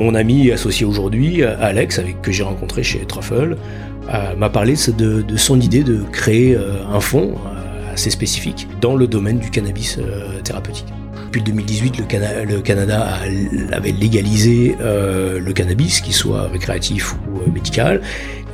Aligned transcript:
mon 0.00 0.14
ami 0.14 0.50
associé 0.50 0.86
aujourd'hui, 0.86 1.42
Alex, 1.44 1.98
avec 1.98 2.22
que 2.22 2.32
j'ai 2.32 2.42
rencontré 2.42 2.82
chez 2.82 3.00
Truffle, 3.00 3.56
m'a 4.36 4.48
parlé 4.48 4.74
de, 4.96 5.36
son 5.36 5.60
idée 5.60 5.84
de 5.84 6.02
créer 6.10 6.56
un 6.56 7.00
fonds 7.00 7.34
assez 7.92 8.10
spécifique 8.10 8.66
dans 8.80 8.96
le 8.96 9.06
domaine 9.06 9.38
du 9.38 9.50
cannabis 9.50 9.98
thérapeutique. 10.42 10.86
Depuis 11.26 11.42
2018, 11.42 11.98
le, 11.98 12.60
Canada 12.60 13.18
avait 13.72 13.92
légalisé 13.92 14.74
le 14.80 15.52
cannabis, 15.52 16.00
qu'il 16.00 16.14
soit 16.14 16.48
récréatif 16.48 17.14
ou 17.14 17.50
médical, 17.52 18.00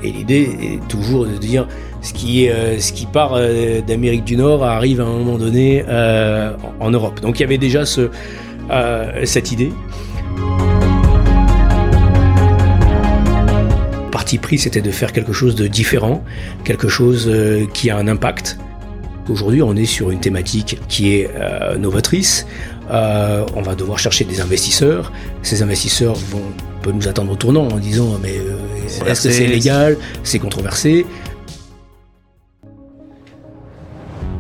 et 0.03 0.11
l'idée 0.11 0.49
est 0.63 0.89
toujours 0.89 1.27
de 1.27 1.37
dire 1.37 1.67
ce 2.03 2.13
qui, 2.13 2.49
euh, 2.49 2.79
ce 2.79 2.93
qui 2.93 3.07
part 3.07 3.33
euh, 3.35 3.81
d'Amérique 3.81 4.25
du 4.25 4.37
Nord 4.37 4.63
arrive 4.65 5.01
à 5.01 5.05
un 5.05 5.19
moment 5.19 5.39
donné 5.39 5.85
euh, 5.89 6.53
en 6.81 6.91
Europe. 6.91 7.21
Donc 7.21 7.39
il 7.39 7.43
y 7.43 7.45
avait 7.45 7.59
déjà 7.59 7.85
ce, 7.85 8.11
cette 9.25 9.53
idée. 9.53 9.73
Parti 14.27 14.39
pris, 14.39 14.59
c'était 14.59 14.81
de 14.81 14.91
faire 14.91 15.13
quelque 15.13 15.33
chose 15.33 15.55
de 15.55 15.69
différent, 15.69 16.25
quelque 16.65 16.89
chose 16.89 17.31
qui 17.73 17.91
a 17.91 17.97
un 17.97 18.09
impact. 18.09 18.59
Aujourd'hui, 19.29 19.63
on 19.63 19.77
est 19.77 19.85
sur 19.85 20.11
une 20.11 20.19
thématique 20.19 20.81
qui 20.89 21.15
est 21.15 21.31
novatrice. 21.79 22.45
on 22.91 23.63
va 23.63 23.77
devoir 23.77 24.01
chercher 24.01 24.25
des 24.25 24.41
investisseurs. 24.41 25.13
Ces 25.43 25.63
investisseurs 25.63 26.17
vont 26.17 26.43
peuvent 26.83 26.97
nous 26.97 27.07
attendre 27.07 27.31
au 27.31 27.37
tournant 27.37 27.69
en 27.69 27.79
disant 27.79 28.19
mais 28.21 28.35
est-ce 29.09 29.29
que 29.29 29.31
c'est 29.31 29.47
légal? 29.47 29.97
C'est 30.25 30.41
controversé 30.41 31.07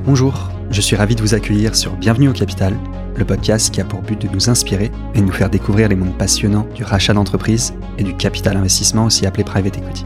Bonjour, 0.04 0.50
je 0.70 0.80
suis 0.80 0.96
ravi 0.96 1.14
de 1.14 1.22
vous 1.22 1.34
accueillir 1.34 1.74
sur 1.74 1.96
Bienvenue 1.96 2.28
au 2.28 2.32
Capital, 2.32 2.76
le 3.16 3.24
podcast 3.24 3.72
qui 3.72 3.80
a 3.80 3.84
pour 3.84 4.02
but 4.02 4.20
de 4.20 4.28
nous 4.28 4.50
inspirer 4.50 4.90
et 5.14 5.20
de 5.20 5.24
nous 5.24 5.32
faire 5.32 5.48
découvrir 5.48 5.88
les 5.88 5.96
mondes 5.96 6.16
passionnants 6.18 6.66
du 6.74 6.84
rachat 6.84 7.14
d'entreprise 7.14 7.74
et 7.98 8.02
du 8.02 8.14
capital 8.16 8.56
investissement, 8.56 9.06
aussi 9.06 9.26
appelé 9.26 9.44
private 9.44 9.78
equity. 9.78 10.04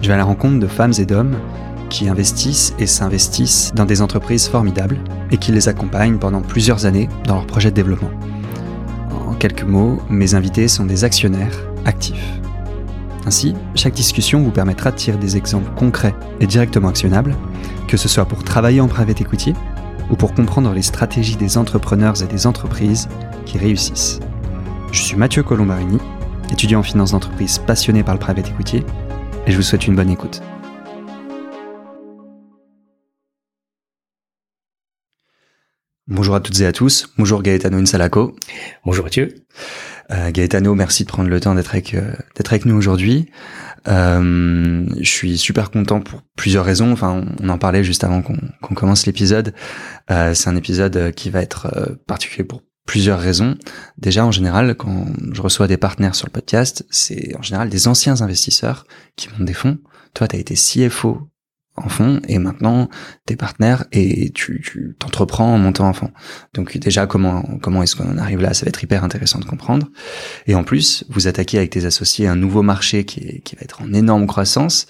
Je 0.00 0.08
vais 0.08 0.14
à 0.14 0.18
la 0.18 0.24
rencontre 0.24 0.58
de 0.58 0.66
femmes 0.66 0.92
et 0.98 1.06
d'hommes 1.06 1.36
qui 1.88 2.08
investissent 2.08 2.74
et 2.78 2.86
s'investissent 2.86 3.72
dans 3.74 3.84
des 3.84 4.02
entreprises 4.02 4.48
formidables 4.48 4.98
et 5.30 5.36
qui 5.36 5.52
les 5.52 5.68
accompagnent 5.68 6.18
pendant 6.18 6.42
plusieurs 6.42 6.86
années 6.86 7.08
dans 7.26 7.34
leurs 7.34 7.46
projets 7.46 7.70
de 7.70 7.76
développement. 7.76 8.10
En 9.28 9.34
quelques 9.34 9.64
mots, 9.64 10.00
mes 10.08 10.34
invités 10.34 10.68
sont 10.68 10.86
des 10.86 11.04
actionnaires 11.04 11.58
actifs. 11.84 12.40
Ainsi, 13.24 13.54
chaque 13.74 13.94
discussion 13.94 14.42
vous 14.42 14.50
permettra 14.50 14.90
de 14.90 14.96
tirer 14.96 15.16
des 15.16 15.36
exemples 15.36 15.70
concrets 15.76 16.14
et 16.40 16.46
directement 16.46 16.88
actionnables, 16.88 17.36
que 17.86 17.96
ce 17.96 18.08
soit 18.08 18.24
pour 18.24 18.42
travailler 18.42 18.80
en 18.80 18.88
private 18.88 19.20
equity 19.20 19.54
ou 20.12 20.16
pour 20.16 20.34
comprendre 20.34 20.72
les 20.72 20.82
stratégies 20.82 21.36
des 21.36 21.56
entrepreneurs 21.56 22.22
et 22.22 22.26
des 22.26 22.46
entreprises 22.46 23.08
qui 23.46 23.58
réussissent. 23.58 24.20
Je 24.92 25.02
suis 25.02 25.16
Mathieu 25.16 25.42
Colombarini, 25.42 25.98
étudiant 26.52 26.80
en 26.80 26.82
finance 26.82 27.12
d'entreprise 27.12 27.58
passionné 27.58 28.04
par 28.04 28.14
le 28.14 28.20
private 28.20 28.48
equity, 28.48 28.84
et 29.46 29.50
je 29.50 29.56
vous 29.56 29.62
souhaite 29.62 29.86
une 29.86 29.96
bonne 29.96 30.10
écoute. 30.10 30.42
Bonjour 36.08 36.34
à 36.34 36.40
toutes 36.40 36.60
et 36.60 36.66
à 36.66 36.72
tous. 36.72 37.08
Bonjour 37.16 37.42
Gaetano 37.42 37.78
Insalaco. 37.78 38.36
Bonjour 38.84 39.04
Mathieu. 39.04 39.34
Euh, 40.12 40.30
Gaetano, 40.30 40.74
merci 40.74 41.04
de 41.04 41.08
prendre 41.08 41.30
le 41.30 41.40
temps 41.40 41.54
d'être 41.54 41.70
avec, 41.70 41.94
euh, 41.94 42.12
d'être 42.36 42.52
avec 42.52 42.66
nous 42.66 42.76
aujourd'hui. 42.76 43.30
Euh, 43.88 44.86
je 44.98 45.10
suis 45.10 45.38
super 45.38 45.70
content 45.70 46.00
pour 46.00 46.22
plusieurs 46.36 46.64
raisons. 46.64 46.92
Enfin, 46.92 47.24
on 47.40 47.48
en 47.48 47.58
parlait 47.58 47.84
juste 47.84 48.04
avant 48.04 48.22
qu'on, 48.22 48.74
commence 48.74 49.06
l'épisode. 49.06 49.54
Euh, 50.10 50.34
c'est 50.34 50.48
un 50.48 50.56
épisode 50.56 51.12
qui 51.12 51.30
va 51.30 51.42
être 51.42 51.68
euh, 51.76 51.94
particulier 52.06 52.44
pour 52.44 52.62
plusieurs 52.86 53.20
raisons. 53.20 53.56
Déjà, 53.98 54.24
en 54.24 54.30
général, 54.30 54.74
quand 54.74 55.06
je 55.32 55.40
reçois 55.40 55.66
des 55.68 55.76
partenaires 55.76 56.14
sur 56.14 56.26
le 56.26 56.32
podcast, 56.32 56.84
c'est 56.90 57.34
en 57.36 57.42
général 57.42 57.68
des 57.68 57.88
anciens 57.88 58.20
investisseurs 58.22 58.86
qui 59.16 59.28
montent 59.30 59.46
des 59.46 59.54
fonds. 59.54 59.78
Toi, 60.14 60.28
tu 60.28 60.36
as 60.36 60.38
été 60.38 60.54
CFO 60.54 61.28
en 61.84 61.88
fond 61.88 62.20
et 62.28 62.38
maintenant 62.38 62.88
t'es 63.26 63.36
partenaire 63.36 63.84
et 63.92 64.30
tu, 64.30 64.96
t'entreprends 64.98 65.54
en 65.54 65.58
montant 65.58 65.88
en 65.88 65.92
fond. 65.92 66.10
Donc 66.54 66.76
déjà 66.78 67.06
comment 67.06 67.42
comment 67.60 67.82
est-ce 67.82 67.96
qu'on 67.96 68.18
arrive 68.18 68.40
là? 68.40 68.54
Ça 68.54 68.64
va 68.64 68.70
être 68.70 68.82
hyper 68.82 69.04
intéressant 69.04 69.38
de 69.38 69.44
comprendre. 69.44 69.88
Et 70.46 70.54
en 70.54 70.64
plus, 70.64 71.04
vous 71.08 71.26
attaquez 71.26 71.58
avec 71.58 71.70
tes 71.70 71.84
associés 71.84 72.26
un 72.26 72.36
nouveau 72.36 72.62
marché 72.62 73.04
qui, 73.04 73.40
qui 73.42 73.56
va 73.56 73.62
être 73.62 73.82
en 73.82 73.92
énorme 73.92 74.26
croissance. 74.26 74.86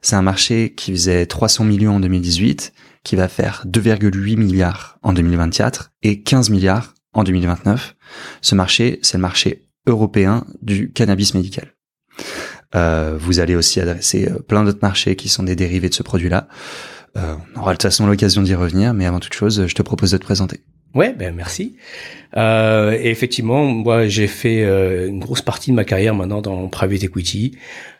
C'est 0.00 0.16
un 0.16 0.22
marché 0.22 0.74
qui 0.74 0.90
faisait 0.90 1.26
300 1.26 1.64
millions 1.64 1.96
en 1.96 2.00
2018, 2.00 2.72
qui 3.04 3.16
va 3.16 3.28
faire 3.28 3.64
2,8 3.66 4.36
milliards 4.36 4.98
en 5.02 5.12
2024 5.12 5.92
et 6.02 6.22
15 6.22 6.50
milliards 6.50 6.94
en 7.12 7.24
2029. 7.24 7.94
Ce 8.40 8.54
marché, 8.54 8.98
c'est 9.02 9.16
le 9.16 9.22
marché 9.22 9.68
européen 9.86 10.44
du 10.60 10.92
cannabis 10.92 11.34
médical. 11.34 11.74
Euh, 12.74 13.16
vous 13.18 13.40
allez 13.40 13.54
aussi 13.54 13.80
adresser 13.80 14.28
euh, 14.28 14.38
plein 14.38 14.64
d'autres 14.64 14.78
marchés 14.82 15.16
qui 15.16 15.28
sont 15.28 15.42
des 15.42 15.56
dérivés 15.56 15.88
de 15.88 15.94
ce 15.94 16.02
produit-là. 16.02 16.48
Euh, 17.16 17.34
on 17.54 17.60
aura 17.60 17.72
de 17.72 17.76
toute 17.76 17.82
façon 17.82 18.06
l'occasion 18.06 18.42
d'y 18.42 18.54
revenir, 18.54 18.94
mais 18.94 19.06
avant 19.06 19.20
toute 19.20 19.34
chose, 19.34 19.66
je 19.66 19.74
te 19.74 19.82
propose 19.82 20.12
de 20.12 20.16
te 20.16 20.24
présenter. 20.24 20.60
Ouais, 20.94 21.14
ben 21.14 21.34
merci. 21.34 21.76
Euh, 22.36 22.92
et 22.92 23.10
effectivement, 23.10 23.64
moi 23.64 24.08
j'ai 24.08 24.26
fait 24.26 24.62
euh, 24.62 25.08
une 25.08 25.20
grosse 25.20 25.40
partie 25.40 25.70
de 25.70 25.76
ma 25.76 25.84
carrière 25.84 26.14
maintenant 26.14 26.42
dans 26.42 26.68
private 26.68 27.04
equity. 27.04 27.56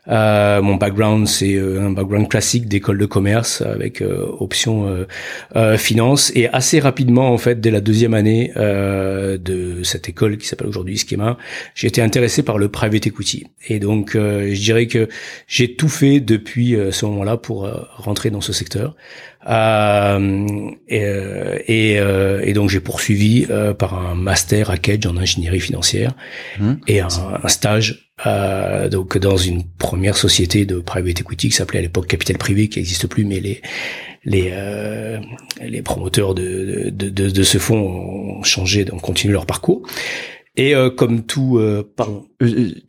Euh, 0.08 0.60
mon 0.62 0.74
background 0.74 1.28
c'est 1.28 1.54
euh, 1.54 1.86
un 1.86 1.92
background 1.92 2.28
classique 2.28 2.66
d'école 2.66 2.98
de 2.98 3.06
commerce 3.06 3.60
avec 3.62 4.02
euh, 4.02 4.26
option 4.40 5.06
finance 5.76 6.32
et 6.34 6.48
assez 6.48 6.80
rapidement 6.80 7.32
en 7.32 7.38
fait 7.38 7.60
dès 7.60 7.70
la 7.70 7.80
deuxième 7.80 8.14
année 8.14 8.52
de 8.56 9.82
cette 9.82 10.08
école 10.08 10.38
qui 10.38 10.46
s'appelle 10.46 10.66
aujourd'hui 10.66 10.96
Schema, 10.96 11.36
j'ai 11.74 11.86
été 11.86 12.02
intéressé 12.02 12.42
par 12.42 12.58
le 12.58 12.68
private 12.68 13.06
equity 13.06 13.46
et 13.68 13.78
donc 13.78 14.12
je 14.14 14.60
dirais 14.60 14.86
que 14.86 15.08
j'ai 15.46 15.76
tout 15.76 15.88
fait 15.88 16.20
depuis 16.20 16.76
ce 16.90 17.06
moment-là 17.06 17.36
pour 17.36 17.68
rentrer 17.96 18.30
dans 18.30 18.40
ce 18.40 18.52
secteur. 18.52 18.96
et, 19.48 21.04
et, 21.68 21.92
et 22.42 22.52
donc 22.52 22.70
j'ai 22.70 22.80
poursuivi 22.80 23.46
par 23.78 23.94
un 23.94 24.14
master 24.14 24.70
à 24.70 24.76
Kedge 24.78 25.06
en 25.06 25.16
ingénierie 25.16 25.60
financière 25.60 26.14
mmh. 26.58 26.72
et 26.88 27.00
un, 27.00 27.08
stage 27.48 28.11
euh, 28.26 28.88
donc 28.88 29.18
dans 29.18 29.36
une 29.36 29.64
première 29.64 30.16
société 30.16 30.64
de 30.66 30.80
private 30.80 31.20
equity 31.20 31.48
qui 31.48 31.54
s'appelait 31.54 31.78
à 31.80 31.82
l'époque 31.82 32.06
Capital 32.06 32.38
Privé 32.38 32.68
qui 32.68 32.78
n'existe 32.78 33.06
plus 33.06 33.24
mais 33.24 33.40
les 33.40 33.62
les 34.24 34.50
euh, 34.52 35.18
les 35.60 35.82
promoteurs 35.82 36.34
de 36.34 36.90
de, 36.90 37.08
de 37.08 37.30
de, 37.30 37.42
ce 37.42 37.58
fonds 37.58 38.38
ont 38.38 38.42
changé 38.42 38.86
ont 38.92 38.98
continué 38.98 39.32
leur 39.32 39.46
parcours. 39.46 39.82
Et 40.54 40.74
euh, 40.74 40.90
comme 40.90 41.22
tout 41.22 41.56
euh, 41.58 41.90
pardon. 41.96 42.26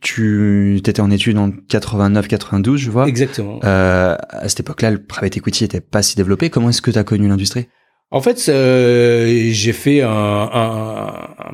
Tu 0.02 0.76
étais 0.76 1.00
en 1.00 1.10
études 1.10 1.38
en 1.38 1.50
89 1.50 2.28
92 2.28 2.78
je 2.78 2.90
vois. 2.90 3.08
Exactement. 3.08 3.58
À 3.62 4.48
cette 4.48 4.60
époque-là 4.60 4.90
le 4.90 5.02
private 5.02 5.38
equity 5.38 5.64
était 5.64 5.80
pas 5.80 6.02
si 6.02 6.16
développé. 6.16 6.50
Comment 6.50 6.68
est-ce 6.68 6.82
que 6.82 6.90
tu 6.90 6.98
as 6.98 7.04
connu 7.04 7.26
l'industrie? 7.28 7.66
En 8.14 8.20
fait, 8.20 8.48
euh, 8.48 9.48
j'ai 9.50 9.72
fait 9.72 10.02
un, 10.02 10.08
un, 10.08 11.06
un, 11.38 11.52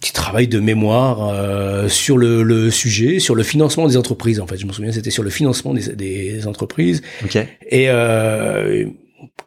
petit 0.00 0.12
travail 0.12 0.48
de 0.48 0.60
mémoire 0.60 1.28
euh, 1.28 1.88
sur 1.88 2.18
le, 2.18 2.42
le, 2.42 2.70
sujet, 2.70 3.18
sur 3.18 3.34
le 3.34 3.42
financement 3.42 3.88
des 3.88 3.96
entreprises. 3.96 4.40
En 4.40 4.46
fait, 4.46 4.56
je 4.56 4.66
me 4.66 4.72
souviens, 4.72 4.92
c'était 4.92 5.10
sur 5.10 5.22
le 5.22 5.30
financement 5.30 5.74
des, 5.74 5.94
des 5.94 6.46
entreprises. 6.46 7.02
Okay. 7.24 7.44
Et 7.68 7.86
euh, 7.88 8.86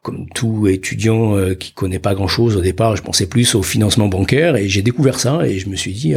comme 0.02 0.28
tout 0.36 0.68
étudiant 0.68 1.38
euh, 1.38 1.54
qui 1.54 1.72
connaît 1.74 2.00
pas 2.00 2.16
grand-chose 2.16 2.58
au 2.58 2.62
départ, 2.62 2.96
je 2.96 3.02
pensais 3.02 3.28
plus 3.28 3.56
au 3.56 3.64
financement 3.64 4.08
bancaire 4.08 4.58
et 4.58 4.68
j'ai 4.68 4.82
découvert 4.82 5.20
ça 5.20 5.48
et 5.48 5.60
je 5.60 5.70
me 5.70 5.76
suis 5.76 5.94
dit 5.94 6.16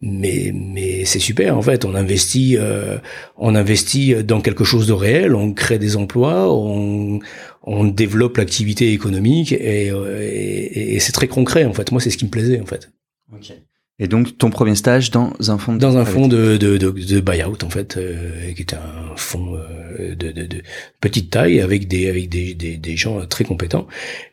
mais 0.00 0.52
mais 0.54 1.04
c'est 1.04 1.18
super 1.18 1.58
en 1.58 1.62
fait 1.62 1.84
on 1.84 1.92
investit 1.96 2.56
euh, 2.56 2.98
on 3.36 3.56
investit 3.56 4.14
dans 4.22 4.40
quelque 4.40 4.62
chose 4.62 4.86
de 4.86 4.92
réel 4.92 5.34
on 5.34 5.52
crée 5.52 5.80
des 5.80 5.96
emplois 5.96 6.54
on 6.54 7.18
on 7.64 7.84
développe 7.84 8.36
l'activité 8.36 8.92
économique 8.92 9.50
et, 9.50 9.88
et, 9.88 10.94
et 10.94 11.00
c'est 11.00 11.10
très 11.10 11.26
concret 11.26 11.64
en 11.64 11.72
fait 11.72 11.90
moi 11.90 12.00
c'est 12.00 12.10
ce 12.10 12.16
qui 12.16 12.26
me 12.26 12.30
plaisait 12.30 12.60
en 12.60 12.66
fait 12.66 12.92
okay. 13.34 13.62
et 13.98 14.08
donc 14.08 14.38
ton 14.38 14.50
premier 14.50 14.74
stage 14.74 15.10
dans 15.10 15.32
un 15.48 15.58
fonds 15.58 15.74
de 15.74 15.78
dans 15.78 15.96
un 15.96 16.04
fonds 16.04 16.28
de, 16.28 16.56
de, 16.56 16.76
de, 16.76 16.90
de 16.90 17.20
buyout 17.20 17.62
en 17.62 17.70
fait 17.70 17.96
euh, 17.96 18.52
qui 18.52 18.62
était 18.62 18.76
un 18.76 19.16
fonds 19.16 19.56
euh, 19.56 20.14
de, 20.14 20.32
de, 20.32 20.46
de, 20.46 20.62
petite 21.00 21.30
taille 21.30 21.60
avec 21.60 21.88
des 21.88 22.08
avec 22.08 22.28
des, 22.28 22.54
des, 22.54 22.76
des 22.76 22.96
gens 22.96 23.24
très 23.26 23.44
compétents 23.44 23.86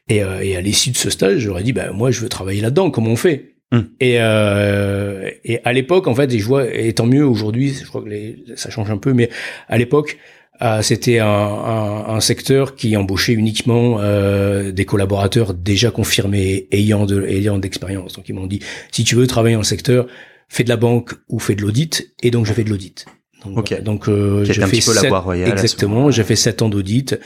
et, 0.10 0.18
et 0.18 0.56
à 0.56 0.62
l'issue 0.62 0.92
de 0.92 0.98
ce 0.98 1.10
stage 1.10 1.40
j'aurais 1.40 1.64
dit 1.64 1.74
bah 1.74 1.92
moi 1.92 2.12
je 2.12 2.22
veux 2.22 2.30
travailler 2.30 2.62
là-dedans 2.62 2.92
comment 2.92 3.12
on 3.12 3.16
fait? 3.16 3.56
Hmm. 3.72 3.82
Et, 4.00 4.18
euh, 4.20 5.30
et 5.44 5.60
à 5.66 5.74
l'époque, 5.74 6.08
en 6.08 6.16
fait, 6.16 6.32
et 6.32 6.40
je 6.40 6.46
vois, 6.46 6.72
et 6.72 6.94
tant 6.94 7.08
mieux 7.08 7.26
aujourd'hui, 7.26 7.74
je 7.74 7.86
crois 7.86 8.02
que 8.02 8.10
les, 8.10 8.44
ça 8.56 8.70
change 8.70 8.92
un 8.92 8.98
peu, 8.98 9.14
mais 9.14 9.30
à 9.68 9.78
l'époque, 9.78 10.18
euh, 10.18 10.45
c'était 10.82 11.20
un, 11.20 11.28
un, 11.28 12.16
un, 12.16 12.20
secteur 12.20 12.76
qui 12.76 12.96
embauchait 12.96 13.34
uniquement 13.34 13.98
euh, 14.00 14.72
des 14.72 14.86
collaborateurs 14.86 15.54
déjà 15.54 15.92
confirmés, 15.92 16.68
ayant 16.72 17.06
de 17.06 17.26
ayant 17.26 17.58
d'expérience. 17.58 18.14
Donc 18.14 18.30
ils 18.30 18.34
m'ont 18.34 18.48
dit, 18.48 18.60
si 18.92 19.04
tu 19.04 19.16
veux 19.16 19.28
travailler 19.28 19.56
dans 19.56 19.62
le 19.62 19.66
secteur, 19.66 20.08
fais 20.48 20.64
de 20.64 20.70
la 20.70 20.78
banque 20.78 21.14
ou 21.30 21.40
fais 21.40 21.56
de 21.56 21.62
l'audit. 21.62 22.14
Et 22.24 22.32
donc 22.32 22.46
je 22.46 22.54
fais 22.54 22.64
de 22.64 22.70
l'audit. 22.70 23.06
Donc, 23.46 23.82
donc 23.82 24.10
euh, 24.10 24.44
j'ai 24.44 24.66
fait 24.66 24.82
sept, 24.82 25.14
exactement, 25.46 26.10
j'ai 26.10 26.24
fait 26.24 26.36
sept 26.36 26.64
ans 26.64 26.70
d'audit 26.70 27.20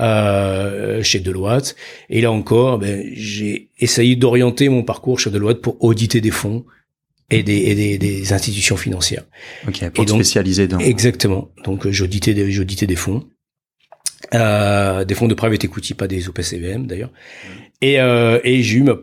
euh, 0.00 1.02
chez 1.02 1.20
Deloitte. 1.20 1.74
Et 2.10 2.20
là 2.20 2.30
encore, 2.30 2.78
ben, 2.78 3.02
j'ai 3.12 3.70
essayé 3.78 4.14
d'orienter 4.14 4.68
mon 4.68 4.82
parcours 4.82 5.18
chez 5.18 5.30
Deloitte 5.30 5.60
pour 5.60 5.82
auditer 5.82 6.20
des 6.20 6.30
fonds 6.30 6.64
et 7.30 7.42
des, 7.42 7.56
et 7.56 7.74
des, 7.74 7.98
des 7.98 8.32
institutions 8.32 8.76
financières. 8.76 9.24
Ok, 9.66 9.88
pour 9.90 10.04
Et 10.04 10.06
donc- 10.06 10.16
spécialiser 10.18 10.68
dans. 10.68 10.78
Exactement. 10.78 11.50
Donc 11.64 11.86
euh, 11.86 11.92
j'auditais 11.92 12.34
des, 12.34 12.50
j'auditais 12.50 12.86
des 12.86 12.96
fonds, 12.96 13.24
euh, 14.34 15.04
des 15.04 15.14
fonds 15.14 15.28
de 15.28 15.34
private 15.34 15.64
equity, 15.64 15.94
pas 15.94 16.06
des 16.08 16.28
OPCVM 16.28 16.86
d'ailleurs. 16.86 17.10
Et, 17.80 18.00
euh, 18.00 18.40
et 18.44 18.62
j'ai 18.62 18.78
eu 18.78 18.82
ma 18.82 18.96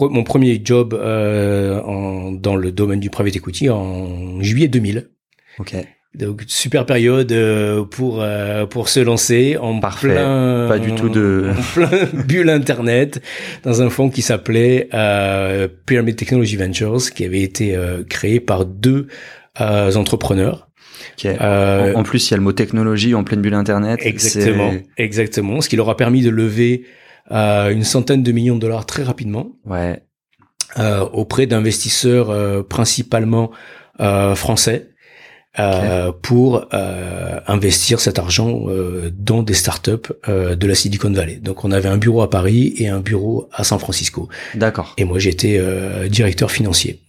mon 0.00 0.22
premier 0.22 0.60
job 0.64 0.94
euh, 0.94 1.80
en, 1.82 2.30
dans 2.30 2.54
le 2.54 2.70
domaine 2.70 3.00
du 3.00 3.10
private 3.10 3.34
equity 3.34 3.68
en 3.68 4.40
juillet 4.40 4.68
2000. 4.68 5.10
Ok. 5.58 5.74
Donc 6.14 6.42
super 6.46 6.84
période 6.84 7.32
euh, 7.32 7.84
pour 7.84 8.20
euh, 8.22 8.66
pour 8.66 8.90
se 8.90 9.00
lancer 9.00 9.56
en 9.56 9.80
Parfait. 9.80 10.08
plein 10.08 10.66
Pas 10.68 10.78
du 10.78 10.94
tout 10.94 11.08
de- 11.08 11.50
en 11.58 11.62
plein 11.86 11.88
bulle 12.26 12.50
internet 12.50 13.22
dans 13.62 13.80
un 13.80 13.88
fonds 13.88 14.10
qui 14.10 14.20
s'appelait 14.20 14.90
euh, 14.92 15.68
Pyramid 15.86 16.14
Technology 16.16 16.56
Ventures 16.56 17.10
qui 17.14 17.24
avait 17.24 17.40
été 17.40 17.74
euh, 17.74 18.02
créé 18.06 18.40
par 18.40 18.66
deux 18.66 19.06
euh, 19.60 19.94
entrepreneurs. 19.94 20.68
Ok. 21.18 21.24
Euh, 21.24 21.94
en, 21.94 22.00
en 22.00 22.02
plus, 22.02 22.28
il 22.28 22.32
y 22.32 22.34
a 22.34 22.36
le 22.36 22.42
mot 22.42 22.52
technologie 22.52 23.14
en 23.14 23.24
pleine 23.24 23.40
bulle 23.40 23.54
internet. 23.54 23.98
Exactement, 24.04 24.72
exactement. 24.98 25.60
Ce 25.62 25.68
qui 25.70 25.76
leur 25.76 25.88
a 25.88 25.96
permis 25.96 26.20
de 26.22 26.28
lever 26.30 26.84
euh, 27.30 27.70
une 27.70 27.84
centaine 27.84 28.22
de 28.22 28.32
millions 28.32 28.56
de 28.56 28.60
dollars 28.60 28.84
très 28.84 29.02
rapidement 29.02 29.52
Ouais. 29.64 30.02
euh, 30.78 31.00
auprès 31.12 31.46
d'investisseurs 31.46 32.28
euh, 32.30 32.62
principalement 32.62 33.50
euh, 34.00 34.34
français 34.34 34.90
euh, 35.58 36.12
pour 36.22 36.66
euh, 36.72 37.40
investir 37.46 38.00
cet 38.00 38.18
argent 38.18 38.64
euh, 38.68 39.10
dans 39.16 39.42
des 39.42 39.54
startups 39.54 40.12
euh, 40.28 40.56
de 40.56 40.66
la 40.66 40.74
Silicon 40.74 41.10
Valley. 41.10 41.36
Donc 41.36 41.64
on 41.64 41.72
avait 41.72 41.88
un 41.88 41.98
bureau 41.98 42.22
à 42.22 42.30
Paris 42.30 42.74
et 42.78 42.88
un 42.88 43.00
bureau 43.00 43.48
à 43.52 43.64
San 43.64 43.78
Francisco. 43.78 44.28
D'accord. 44.54 44.94
Et 44.96 45.04
moi 45.04 45.18
j'étais 45.18 45.58
euh, 45.58 46.08
directeur 46.08 46.50
financier. 46.50 47.00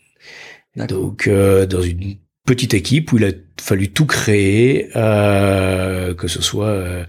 Donc 0.75 1.27
euh, 1.27 1.65
dans 1.65 1.81
une 1.81 2.15
petite 2.45 2.73
équipe 2.73 3.13
où 3.13 3.17
il 3.17 3.25
a 3.25 3.31
fallu 3.61 3.91
tout 3.91 4.05
créer, 4.05 4.89
euh, 4.95 6.13
que 6.13 6.27
ce 6.27 6.41
soit 6.41 7.05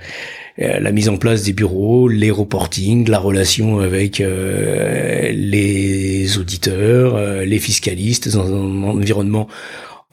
la 0.57 0.93
mise 0.93 1.09
en 1.09 1.17
place 1.17 1.43
des 1.43 1.53
bureaux, 1.53 2.07
les 2.07 2.31
reporting, 2.31 3.09
la 3.09 3.19
relation 3.19 3.81
avec 3.81 4.21
euh, 4.21 5.33
les 5.33 6.39
auditeurs, 6.39 7.17
euh, 7.17 7.45
les 7.45 7.59
fiscalistes 7.59 8.33
dans 8.33 8.47
un 8.47 8.83
environnement 8.85 9.49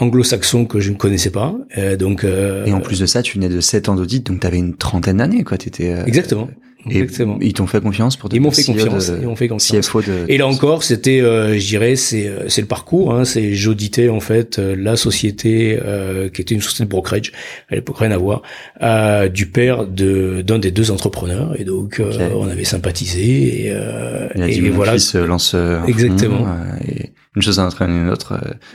anglo-saxon 0.02 0.66
que 0.66 0.80
je 0.80 0.92
ne 0.92 0.96
connaissais 0.98 1.30
pas. 1.30 1.56
Euh, 1.78 1.96
donc 1.96 2.24
euh, 2.24 2.66
Et 2.66 2.74
en 2.74 2.80
plus 2.82 3.00
de 3.00 3.06
ça, 3.06 3.22
tu 3.22 3.36
venais 3.38 3.50
de 3.50 3.60
7 3.62 3.90
ans 3.90 3.96
d'audit, 3.96 4.26
donc 4.26 4.40
tu 4.42 4.48
avais 4.48 4.58
une 4.58 4.76
trentaine 4.76 5.18
d'années, 5.18 5.44
quoi. 5.44 5.58
T'étais. 5.58 5.94
euh, 5.94 6.06
exactement, 6.06 6.50
Et 6.90 7.00
exactement. 7.00 7.38
ils 7.42 7.54
t'ont 7.54 7.68
fait 7.68 7.80
confiance 7.82 8.18
pour 8.18 8.30
Ils 8.34 8.42
m'ont 8.42 8.50
fait 8.52 8.64
confiance. 8.64 9.12
Ils 9.22 9.28
m'ont 9.28 9.36
fait 9.36 9.48
confiance. 9.48 9.88
CFO 9.88 10.02
de. 10.02 10.26
Et 10.28 10.38
là 10.38 10.48
encore, 10.48 10.84
c'était, 10.84 11.22
euh, 11.22 11.58
je 11.60 11.68
dirais, 11.68 11.96
c'est 11.96 12.28
euh, 12.28 12.50
c'est 12.50 12.62
le 12.62 12.68
parcours. 12.68 13.14
Hein, 13.14 13.24
c'est 13.26 13.54
j'auditais 13.54 14.10
en 14.10 14.20
fait 14.20 14.58
euh, 14.58 14.76
la 14.78 14.96
société 14.96 15.78
euh, 15.84 16.30
qui 16.30 16.42
était 16.42 16.56
une 16.56 16.62
société 16.62 16.86
de 16.86 16.90
brokerage 16.90 17.32
à 17.70 17.76
l'époque 17.76 17.98
rien 18.00 18.12
à 18.12 18.18
voir 18.18 18.42
euh, 18.82 19.30
du 19.30 19.46
père 19.48 19.86
de 19.86 20.42
d'un 20.42 20.58
des 20.60 20.72
deux 20.72 20.90
entrepreneurs. 20.92 21.54
Et 21.60 21.66
donc 21.66 22.00
euh, 22.00 22.12
Ok. 22.12 22.36
on 22.38 22.48
avait 22.50 22.64
sympathisé 22.64 23.66
et, 23.68 23.72
euh, 23.72 24.28
Il 24.36 24.42
a 24.42 24.48
et 24.48 24.52
dit, 24.54 24.62
mon 24.62 24.76
voilà. 24.76 24.94
fils 24.94 25.14
lance 25.16 25.54
un 25.54 25.86
Exactement. 25.86 26.48
et 26.88 27.12
une 27.36 27.42
chose 27.42 27.60
entraîne 27.60 27.92
une 27.92 28.10
autre. 28.10 28.34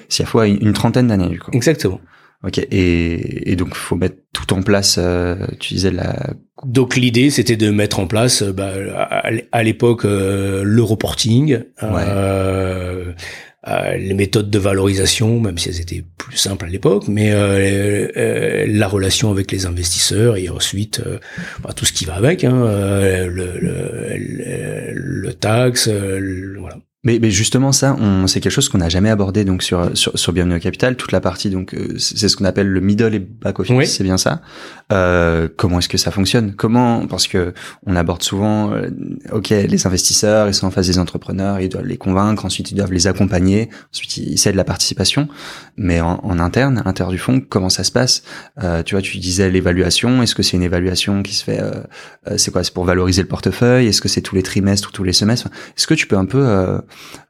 CFO 0.08 0.38
a 0.38 0.46
une, 0.46 0.58
une 0.60 0.72
trentaine 0.72 1.08
d'années, 1.08 1.28
du 1.28 1.38
coup. 1.38 1.50
Exactement. 1.52 2.00
Ok. 2.44 2.58
Et, 2.58 3.50
et 3.52 3.56
donc, 3.56 3.74
faut 3.74 3.96
mettre 3.96 4.16
tout 4.32 4.52
en 4.52 4.62
place. 4.62 4.96
Euh, 4.98 5.36
tu 5.58 5.74
disais 5.74 5.90
la. 5.90 6.34
Donc 6.64 6.96
l'idée 6.96 7.28
c'était 7.28 7.56
de 7.56 7.70
mettre 7.70 8.00
en 8.00 8.06
place 8.06 8.40
euh, 8.42 8.50
bah, 8.52 8.72
à, 9.52 9.62
l'époque 9.62 10.06
euh, 10.06 10.62
le 10.64 10.82
reporting, 10.82 11.60
euh, 11.82 13.12
euh, 13.68 13.96
les 13.96 14.14
méthodes 14.14 14.48
de 14.48 14.58
valorisation, 14.58 15.38
même 15.38 15.58
si 15.58 15.68
elles 15.68 15.80
étaient 15.82 16.04
plus 16.16 16.38
simples 16.38 16.64
à 16.64 16.68
l'époque, 16.68 17.08
mais 17.08 17.30
euh, 17.32 18.64
la 18.66 18.88
relation 18.88 19.30
avec 19.30 19.52
les 19.52 19.66
investisseurs 19.66 20.36
et 20.36 20.48
ensuite 20.48 21.02
bah, 21.62 21.72
tout 21.74 21.84
ce 21.84 21.92
qui 21.92 22.06
va 22.06 22.14
avec, 22.14 22.44
hein, 22.44 22.62
euh, 22.62 23.26
le, 23.26 23.58
le, 23.60 24.16
le, 24.16 24.92
le 24.94 25.34
taxe, 25.34 25.88
euh, 25.92 26.56
voilà. 26.58 26.76
Mais, 27.04 27.20
mais 27.20 27.30
justement, 27.30 27.70
ça, 27.70 27.96
c'est 28.26 28.40
quelque 28.40 28.50
chose 28.50 28.68
qu'on 28.68 28.78
n'a 28.78 28.88
jamais 28.88 29.10
abordé 29.10 29.44
donc 29.44 29.62
sur 29.62 29.96
sur, 29.96 30.18
sur 30.18 30.32
Bienvenue 30.32 30.56
au 30.56 30.58
Capital. 30.58 30.96
Toute 30.96 31.12
la 31.12 31.20
partie 31.20 31.50
donc 31.50 31.72
euh, 31.72 31.96
c'est 31.98 32.28
ce 32.28 32.36
qu'on 32.36 32.44
appelle 32.46 32.66
le 32.66 32.80
middle 32.80 33.14
et 33.14 33.20
back 33.20 33.60
office, 33.60 33.76
Oui. 33.76 33.86
c'est 33.86 34.02
bien 34.02 34.16
ça. 34.16 34.40
Euh, 34.92 35.46
comment 35.56 35.78
est-ce 35.78 35.88
que 35.88 35.98
ça 35.98 36.10
fonctionne? 36.10 36.54
Comment? 36.56 37.06
Parce 37.06 37.28
que 37.28 37.54
on 37.86 37.94
aborde 37.94 38.22
souvent, 38.24 38.72
euh, 38.72 38.90
ok, 39.30 39.50
les 39.50 39.86
investisseurs, 39.86 40.48
ils 40.48 40.54
sont 40.54 40.66
en 40.66 40.72
face 40.72 40.88
des 40.88 40.98
entrepreneurs, 40.98 41.60
ils 41.60 41.68
doivent 41.68 41.86
les 41.86 41.96
convaincre, 41.96 42.44
ensuite 42.44 42.72
ils 42.72 42.74
doivent 42.74 42.92
les 42.92 43.06
accompagner, 43.06 43.68
ensuite 43.92 44.16
ils 44.16 44.38
cèdent 44.38 44.56
la 44.56 44.64
participation. 44.64 45.28
Mais 45.76 46.00
en, 46.00 46.18
en 46.24 46.38
interne, 46.40 46.78
à 46.78 46.82
l'intérieur 46.84 47.12
du 47.12 47.18
fond, 47.18 47.40
comment 47.48 47.68
ça 47.68 47.84
se 47.84 47.92
passe? 47.92 48.22
Euh, 48.64 48.82
Tu 48.82 48.94
vois, 48.96 49.02
tu 49.02 49.18
disais 49.18 49.48
l'évaluation. 49.50 50.22
Est-ce 50.22 50.34
que 50.34 50.42
c'est 50.42 50.56
une 50.56 50.62
évaluation 50.64 51.22
qui 51.22 51.34
se 51.34 51.44
fait 51.44 51.60
euh, 51.60 51.70
euh, 52.28 52.36
C'est 52.38 52.50
quoi? 52.50 52.64
C'est 52.64 52.74
pour 52.74 52.84
valoriser 52.84 53.22
le 53.22 53.28
portefeuille? 53.28 53.86
Est-ce 53.86 54.00
que 54.00 54.08
c'est 54.08 54.22
tous 54.22 54.34
les 54.34 54.42
trimestres 54.42 54.88
ou 54.88 54.92
tous 54.92 55.04
les 55.04 55.12
semestres? 55.12 55.48
Est-ce 55.76 55.86
que 55.86 55.94
tu 55.94 56.06
peux 56.08 56.16
un 56.16 56.24
peu 56.24 56.44
euh, 56.44 56.78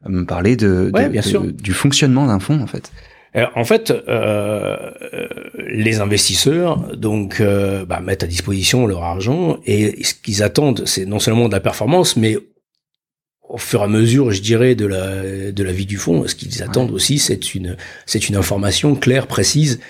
me 0.08 0.24
parler 0.24 0.56
de, 0.56 0.90
Ouais, 0.94 1.04
de- 1.04 1.08
bien 1.08 1.20
de- 1.22 1.26
sûr. 1.26 1.42
du 1.44 1.72
fonctionnement 1.72 2.26
d'un 2.26 2.40
fonds 2.40 2.60
en 2.60 2.66
fait. 2.66 2.90
Alors, 3.34 3.52
en 3.54 3.64
fait, 3.64 3.90
euh, 3.90 4.76
euh, 5.12 5.28
les 5.68 6.00
investisseurs 6.00 6.96
donc 6.96 7.40
euh, 7.40 7.84
bah, 7.84 8.00
mettent 8.00 8.22
à 8.22 8.26
disposition 8.26 8.86
leur 8.86 9.02
argent 9.02 9.58
et 9.66 10.02
ce 10.04 10.14
qu'ils 10.14 10.42
attendent, 10.42 10.84
c'est 10.86 11.04
non 11.04 11.18
seulement 11.18 11.48
de 11.48 11.52
la 11.52 11.60
performance, 11.60 12.16
mais 12.16 12.38
au 13.48 13.58
fur 13.58 13.80
et 13.80 13.84
à 13.84 13.88
mesure, 13.88 14.30
je 14.32 14.40
dirais, 14.40 14.74
de 14.74 14.86
la 14.86 15.52
de 15.52 15.62
la 15.62 15.72
vie 15.72 15.86
du 15.86 15.98
fonds, 15.98 16.26
ce 16.26 16.34
qu'ils 16.34 16.62
attendent 16.62 16.90
aussi, 16.90 17.18
c'est 17.18 17.54
une 17.54 17.76
c'est 18.06 18.28
une 18.28 18.36
information 18.36 18.94
claire, 18.96 19.26
précise 19.26 19.80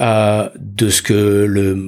euh, 0.00 0.48
de 0.58 0.88
ce 0.90 1.00
que 1.02 1.44
le 1.48 1.78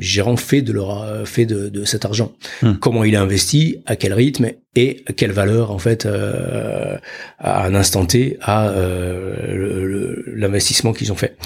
gérant 0.00 0.36
fait 0.36 0.60
de 0.62 0.72
leur 0.72 1.26
fait 1.26 1.46
de, 1.46 1.68
de 1.68 1.84
cet 1.84 2.04
argent, 2.04 2.32
Hmm. 2.62 2.74
comment 2.74 3.04
il 3.04 3.16
a 3.16 3.22
investi, 3.22 3.78
à 3.86 3.96
quel 3.96 4.12
rythme 4.12 4.50
et 4.76 5.02
à 5.06 5.12
quelle 5.12 5.32
valeur 5.32 5.70
en 5.70 5.78
fait 5.78 6.04
euh, 6.04 6.96
à 7.38 7.64
un 7.66 7.74
instant 7.74 8.04
T 8.06 8.36
à 8.40 8.68
euh, 8.68 10.22
l'investissement 10.34 10.92
qu'ils 10.92 11.12
ont 11.12 11.16
fait. 11.16 11.36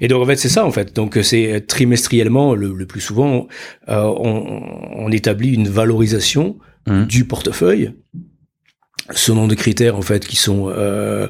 Et 0.00 0.08
donc 0.08 0.22
en 0.22 0.26
fait 0.26 0.36
c'est 0.36 0.48
ça 0.48 0.64
en 0.64 0.70
fait. 0.72 0.94
Donc 0.96 1.18
c'est 1.22 1.64
trimestriellement 1.66 2.54
le, 2.54 2.72
le 2.72 2.86
plus 2.86 3.00
souvent 3.00 3.46
euh, 3.88 4.02
on, 4.02 4.62
on 4.96 5.10
établit 5.12 5.52
une 5.54 5.68
valorisation 5.68 6.56
Mhm. 6.86 7.04
du 7.06 7.24
portefeuille 7.26 7.92
selon 9.10 9.46
des 9.46 9.56
critères 9.56 9.94
en 9.96 10.00
fait 10.00 10.26
qui 10.26 10.36
sont 10.36 10.68
euh, 10.70 10.72
euh, 10.76 11.28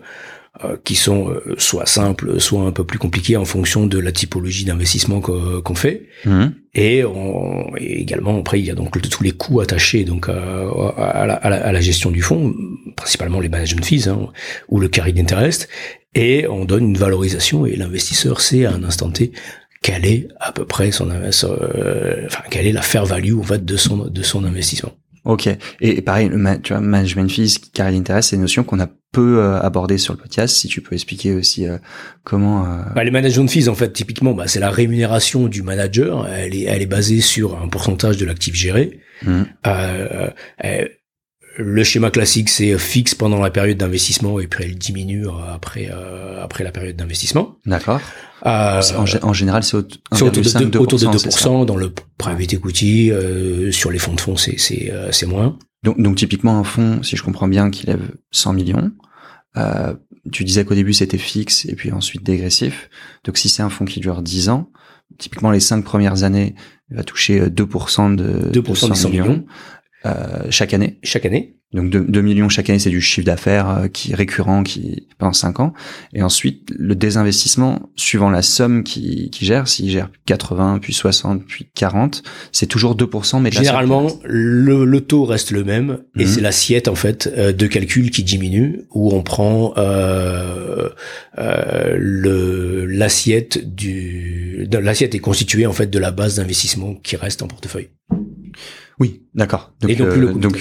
qui 0.84 0.94
sont 0.96 1.30
euh, 1.30 1.54
soit 1.58 1.86
simples, 1.86 2.40
soit 2.40 2.62
un 2.62 2.72
peu 2.72 2.84
plus 2.84 2.98
compliqués 2.98 3.36
en 3.36 3.44
fonction 3.44 3.86
de 3.86 3.98
la 3.98 4.12
typologie 4.12 4.64
d'investissement 4.64 5.20
qu'o- 5.20 5.62
qu'on 5.62 5.74
fait. 5.74 6.08
Mhm. 6.24 6.54
Et, 6.74 7.04
on, 7.04 7.72
et 7.76 8.00
également 8.00 8.38
après 8.38 8.60
il 8.60 8.66
y 8.66 8.70
a 8.70 8.74
donc 8.74 9.00
tous 9.10 9.22
les 9.22 9.32
coûts 9.32 9.60
attachés 9.60 10.04
donc 10.04 10.28
euh, 10.28 10.68
à, 10.96 11.26
la, 11.26 11.34
à 11.34 11.50
la- 11.50 11.64
à 11.66 11.72
la 11.72 11.80
gestion 11.80 12.10
du 12.10 12.22
fonds, 12.22 12.54
principalement 12.96 13.40
les 13.40 13.48
management 13.48 13.84
fees 13.84 14.08
hein, 14.08 14.28
ou 14.68 14.78
le 14.80 14.88
carry 14.88 15.12
d'interest, 15.12 15.68
et 16.14 16.46
on 16.48 16.64
donne 16.64 16.84
une 16.84 16.98
valorisation 16.98 17.66
et 17.66 17.76
l'investisseur 17.76 18.40
sait 18.40 18.64
à 18.64 18.72
un 18.72 18.82
instant 18.84 19.10
T 19.10 19.32
quelle 19.80 20.04
est 20.06 20.26
à 20.40 20.50
peu 20.52 20.64
près 20.64 20.90
son 20.90 21.08
invest- 21.10 21.44
euh, 21.44 22.24
enfin 22.26 22.42
quelle 22.50 22.66
est 22.66 22.72
la 22.72 22.82
fair 22.82 23.04
value 23.06 23.38
en 23.38 23.42
fait 23.44 23.64
de 23.64 23.76
son 23.76 23.96
de 24.08 24.22
son 24.22 24.44
investissement. 24.44 24.92
Ok. 25.28 25.46
Et, 25.46 25.58
et 25.80 26.00
pareil, 26.02 26.30
le 26.30 26.60
tu 26.62 26.72
vois, 26.72 26.80
management 26.80 27.30
fees, 27.30 27.58
carré 27.72 27.92
d'intérêt, 27.92 28.22
c'est 28.22 28.36
une 28.36 28.42
notion 28.42 28.64
qu'on 28.64 28.80
a 28.80 28.88
peu 29.12 29.38
euh, 29.40 29.60
abordée 29.60 29.98
sur 29.98 30.14
le 30.14 30.18
podcast. 30.18 30.56
Si 30.56 30.68
tu 30.68 30.80
peux 30.80 30.94
expliquer 30.94 31.34
aussi 31.34 31.66
euh, 31.66 31.76
comment. 32.24 32.64
euh, 32.64 32.82
Bah, 32.94 33.04
les 33.04 33.10
management 33.10 33.48
fees, 33.50 33.68
en 33.68 33.74
fait, 33.74 33.92
typiquement, 33.92 34.32
bah, 34.32 34.48
c'est 34.48 34.58
la 34.58 34.70
rémunération 34.70 35.46
du 35.46 35.62
manager. 35.62 36.26
Elle 36.26 36.54
est, 36.54 36.62
elle 36.62 36.80
est 36.82 36.86
basée 36.86 37.20
sur 37.20 37.60
un 37.62 37.68
pourcentage 37.68 38.16
de 38.16 38.24
l'actif 38.24 38.54
géré. 38.54 39.00
Mhm. 39.22 39.46
Euh, 39.66 40.30
euh, 40.64 40.84
le 41.56 41.82
schéma 41.84 42.10
classique, 42.10 42.48
c'est 42.48 42.76
fixe 42.78 43.14
pendant 43.14 43.40
la 43.40 43.50
période 43.50 43.76
d'investissement 43.78 44.38
et 44.40 44.46
puis 44.46 44.64
elle 44.64 44.76
diminue 44.76 45.26
euh, 45.26 45.30
après 45.52 45.88
euh, 45.92 46.42
après 46.42 46.62
la 46.64 46.70
période 46.70 46.96
d'investissement. 46.96 47.56
D'accord. 47.66 48.00
Euh, 48.46 48.80
en, 48.96 49.04
gé- 49.04 49.18
en 49.24 49.32
général, 49.32 49.64
c'est 49.64 49.76
au- 49.76 49.88
c'est 50.12 50.22
autour 50.22 50.42
de 50.42 50.48
1,5, 50.48 50.70
2%, 50.70 50.76
autour 50.78 50.98
de 51.00 51.04
2%, 51.06 51.18
c'est 51.18 51.30
ça? 51.32 51.48
2% 51.48 51.64
dans 51.66 51.76
le 51.76 51.92
private 52.18 52.52
equity. 52.54 53.10
euh, 53.10 53.72
sur 53.72 53.90
les 53.90 53.98
fonds 53.98 54.14
de 54.14 54.20
fonds, 54.20 54.36
c'est 54.36 54.58
c'est 54.58 54.92
euh, 54.92 55.10
c'est 55.10 55.26
moins. 55.26 55.58
Donc, 55.82 56.00
donc 56.00 56.16
typiquement 56.16 56.58
un 56.58 56.64
fonds, 56.64 57.02
si 57.02 57.16
je 57.16 57.22
comprends 57.22 57.48
bien, 57.48 57.70
qui 57.70 57.86
lève 57.86 58.10
100 58.30 58.52
millions. 58.52 58.90
Euh, 59.56 59.94
tu 60.30 60.44
disais 60.44 60.64
qu'au 60.64 60.74
début 60.74 60.92
c'était 60.92 61.18
fixe 61.18 61.64
et 61.64 61.74
puis 61.74 61.90
ensuite 61.92 62.22
dégressif. 62.22 62.90
Donc 63.24 63.38
si 63.38 63.48
c'est 63.48 63.62
un 63.62 63.70
fonds 63.70 63.84
qui 63.86 63.98
dure 64.00 64.22
10 64.22 64.48
ans, 64.50 64.70
typiquement 65.18 65.50
les 65.50 65.60
5 65.60 65.82
premières 65.84 66.22
années, 66.22 66.54
il 66.90 66.96
va 66.96 67.02
toucher 67.02 67.40
euh, 67.40 67.48
2% 67.48 68.14
de, 68.14 68.50
2% 68.52 68.88
des 68.90 68.94
100 68.94 69.08
millions 69.08 69.44
chaque 70.50 70.74
année. 70.74 70.98
chaque 71.02 71.26
année. 71.26 71.58
Donc 71.74 71.90
2, 71.90 72.22
millions 72.22 72.48
chaque 72.48 72.70
année, 72.70 72.78
c'est 72.78 72.88
du 72.88 73.02
chiffre 73.02 73.26
d'affaires 73.26 73.68
euh, 73.68 73.88
qui 73.88 74.14
récurrent 74.14 74.62
qui 74.62 75.06
pendant 75.18 75.34
5 75.34 75.60
ans. 75.60 75.74
Et 76.14 76.22
ensuite, 76.22 76.70
le 76.74 76.94
désinvestissement, 76.94 77.90
suivant 77.94 78.30
la 78.30 78.40
somme 78.40 78.82
qui, 78.82 79.28
qui 79.28 79.44
gère, 79.44 79.68
s'il 79.68 79.90
gère 79.90 80.08
80, 80.24 80.78
puis 80.80 80.94
60, 80.94 81.44
puis 81.44 81.68
40, 81.74 82.22
c'est 82.52 82.66
toujours 82.66 82.96
2%. 82.96 83.42
Mais 83.42 83.50
généralement, 83.50 84.08
le, 84.24 84.86
le, 84.86 85.00
taux 85.02 85.26
reste 85.26 85.50
le 85.50 85.62
même 85.62 85.98
et 86.16 86.24
mhm. 86.24 86.30
c'est 86.30 86.40
l'assiette 86.40 86.88
en 86.88 86.94
fait 86.94 87.30
euh, 87.36 87.52
de 87.52 87.66
calcul 87.66 88.10
qui 88.10 88.22
diminue 88.22 88.84
où 88.90 89.14
on 89.14 89.22
prend 89.22 89.74
euh, 89.76 90.88
euh, 91.38 91.96
le 91.98 92.86
l'assiette 92.86 93.74
du 93.74 94.66
l'assiette 94.72 95.14
est 95.14 95.20
constituée 95.20 95.66
en 95.66 95.72
fait 95.72 95.88
de 95.88 95.98
la 95.98 96.12
base 96.12 96.36
d'investissement 96.36 96.94
qui 96.94 97.16
reste 97.16 97.42
en 97.42 97.46
portefeuille. 97.46 97.90
Oui, 99.00 99.22
d'accord. 99.34 99.72
Donc, 99.80 99.90
et 99.90 99.96
donc, 99.96 100.14
le 100.16 100.34
donc 100.34 100.56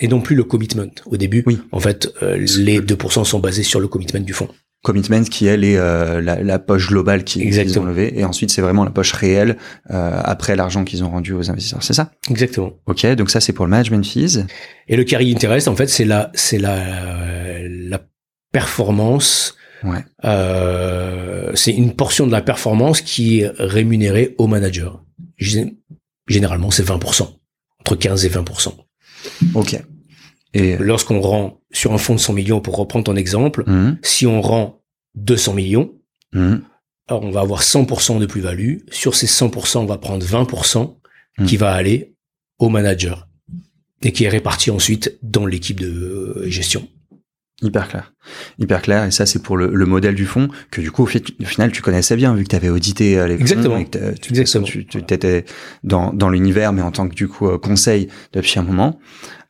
et 0.00 0.08
non 0.08 0.20
plus 0.20 0.34
le 0.34 0.44
commitment. 0.44 0.90
Au 1.06 1.16
début, 1.16 1.42
oui. 1.46 1.58
en 1.72 1.80
fait, 1.80 2.12
euh, 2.22 2.36
les 2.58 2.80
2% 2.80 3.24
sont 3.24 3.38
basés 3.38 3.62
sur 3.62 3.80
le 3.80 3.88
commitment 3.88 4.20
du 4.20 4.32
fonds. 4.32 4.48
Commitment 4.82 5.24
qui 5.24 5.46
elle 5.46 5.62
est 5.62 5.76
euh, 5.76 6.22
la, 6.22 6.42
la, 6.42 6.58
poche 6.58 6.88
globale 6.88 7.22
qui 7.22 7.40
qu'ils 7.50 7.78
ont 7.78 7.84
levée 7.84 8.18
et 8.18 8.24
ensuite 8.24 8.50
c'est 8.50 8.62
vraiment 8.62 8.82
la 8.82 8.90
poche 8.90 9.12
réelle 9.12 9.58
euh, 9.90 10.20
après 10.24 10.56
l'argent 10.56 10.84
qu'ils 10.84 11.04
ont 11.04 11.10
rendu 11.10 11.34
aux 11.34 11.50
investisseurs 11.50 11.82
c'est 11.82 11.92
ça? 11.92 12.12
Exactement 12.30 12.72
ok 12.86 13.06
donc 13.08 13.28
ça 13.28 13.42
c'est 13.42 13.52
pour 13.52 13.66
le 13.66 13.70
management 13.70 14.02
fees 14.06 14.46
et 14.88 14.96
le 14.96 15.04
carry 15.04 15.30
interest 15.34 15.68
en 15.68 15.76
fait 15.76 15.86
c'est 15.86 16.06
la 16.06 16.30
c'est 16.32 16.56
la 16.56 17.68
la 17.68 18.00
performance 18.52 19.54
ouais. 19.84 20.02
euh, 20.24 21.52
c'est 21.54 21.72
une 21.72 21.92
portion 21.92 22.26
de 22.26 22.32
la 22.32 22.40
performance 22.40 23.02
qui 23.02 23.40
est 23.40 23.50
rémunérée 23.58 24.34
au 24.38 24.46
manager 24.46 25.04
généralement 26.30 26.70
c'est 26.70 26.86
20% 26.86 27.28
entre 27.80 27.96
15 27.96 28.24
et 28.24 28.28
20% 28.28 28.72
Ok. 29.54 29.80
Et 30.52 30.76
lorsqu'on 30.78 31.20
rend 31.20 31.60
sur 31.70 31.92
un 31.92 31.98
fonds 31.98 32.14
de 32.14 32.20
100 32.20 32.32
millions, 32.32 32.60
pour 32.60 32.76
reprendre 32.76 33.04
ton 33.04 33.16
exemple, 33.16 33.64
mhm. 33.66 33.98
si 34.02 34.26
on 34.26 34.40
rend 34.40 34.82
200 35.14 35.54
millions, 35.54 35.92
mhm. 36.32 36.62
alors 37.08 37.22
on 37.22 37.30
va 37.30 37.40
avoir 37.40 37.62
100% 37.62 38.18
de 38.18 38.26
plus-value. 38.26 38.78
Sur 38.90 39.14
ces 39.14 39.26
100%, 39.26 39.78
on 39.78 39.86
va 39.86 39.98
prendre 39.98 40.24
20% 40.24 40.96
mhm. 41.38 41.46
qui 41.46 41.56
va 41.56 41.72
aller 41.72 42.14
au 42.58 42.68
manager 42.68 43.28
et 44.02 44.12
qui 44.12 44.24
est 44.24 44.28
réparti 44.28 44.70
ensuite 44.70 45.18
dans 45.22 45.46
l'équipe 45.46 45.78
de 45.78 45.88
euh, 45.88 46.50
gestion. 46.50 46.88
Hyper 47.62 47.88
clair. 47.88 48.12
Hyper 48.58 48.82
clair. 48.82 49.04
Et 49.04 49.10
ça, 49.10 49.26
c'est 49.26 49.42
pour 49.42 49.56
le, 49.56 49.86
modèle 49.86 50.14
du 50.14 50.24
fonds 50.24 50.48
que 50.70 50.80
du 50.80 50.90
coup, 50.90 51.02
au, 51.02 51.06
final, 51.06 51.72
tu 51.72 51.82
connaissais 51.82 52.16
bien 52.16 52.34
vu 52.34 52.44
que 52.44 52.48
tu 52.48 52.56
avais 52.56 52.70
audité 52.70 53.18
euh, 53.18 53.26
les 53.26 53.34
Exactement. 53.34 53.78
Et 53.78 53.86
tu, 53.88 54.30
Exactement. 54.30 54.64
Tu, 54.64 54.98
étais 54.98 55.44
dans, 55.84 56.12
dans 56.12 56.30
l'univers, 56.30 56.72
mais 56.72 56.82
en 56.82 56.90
tant 56.90 57.08
que 57.08 57.14
du 57.14 57.28
coup 57.28 57.48
euh, 57.48 57.58
conseil 57.58 58.08
depuis 58.32 58.58
un 58.58 58.62
moment. 58.62 58.98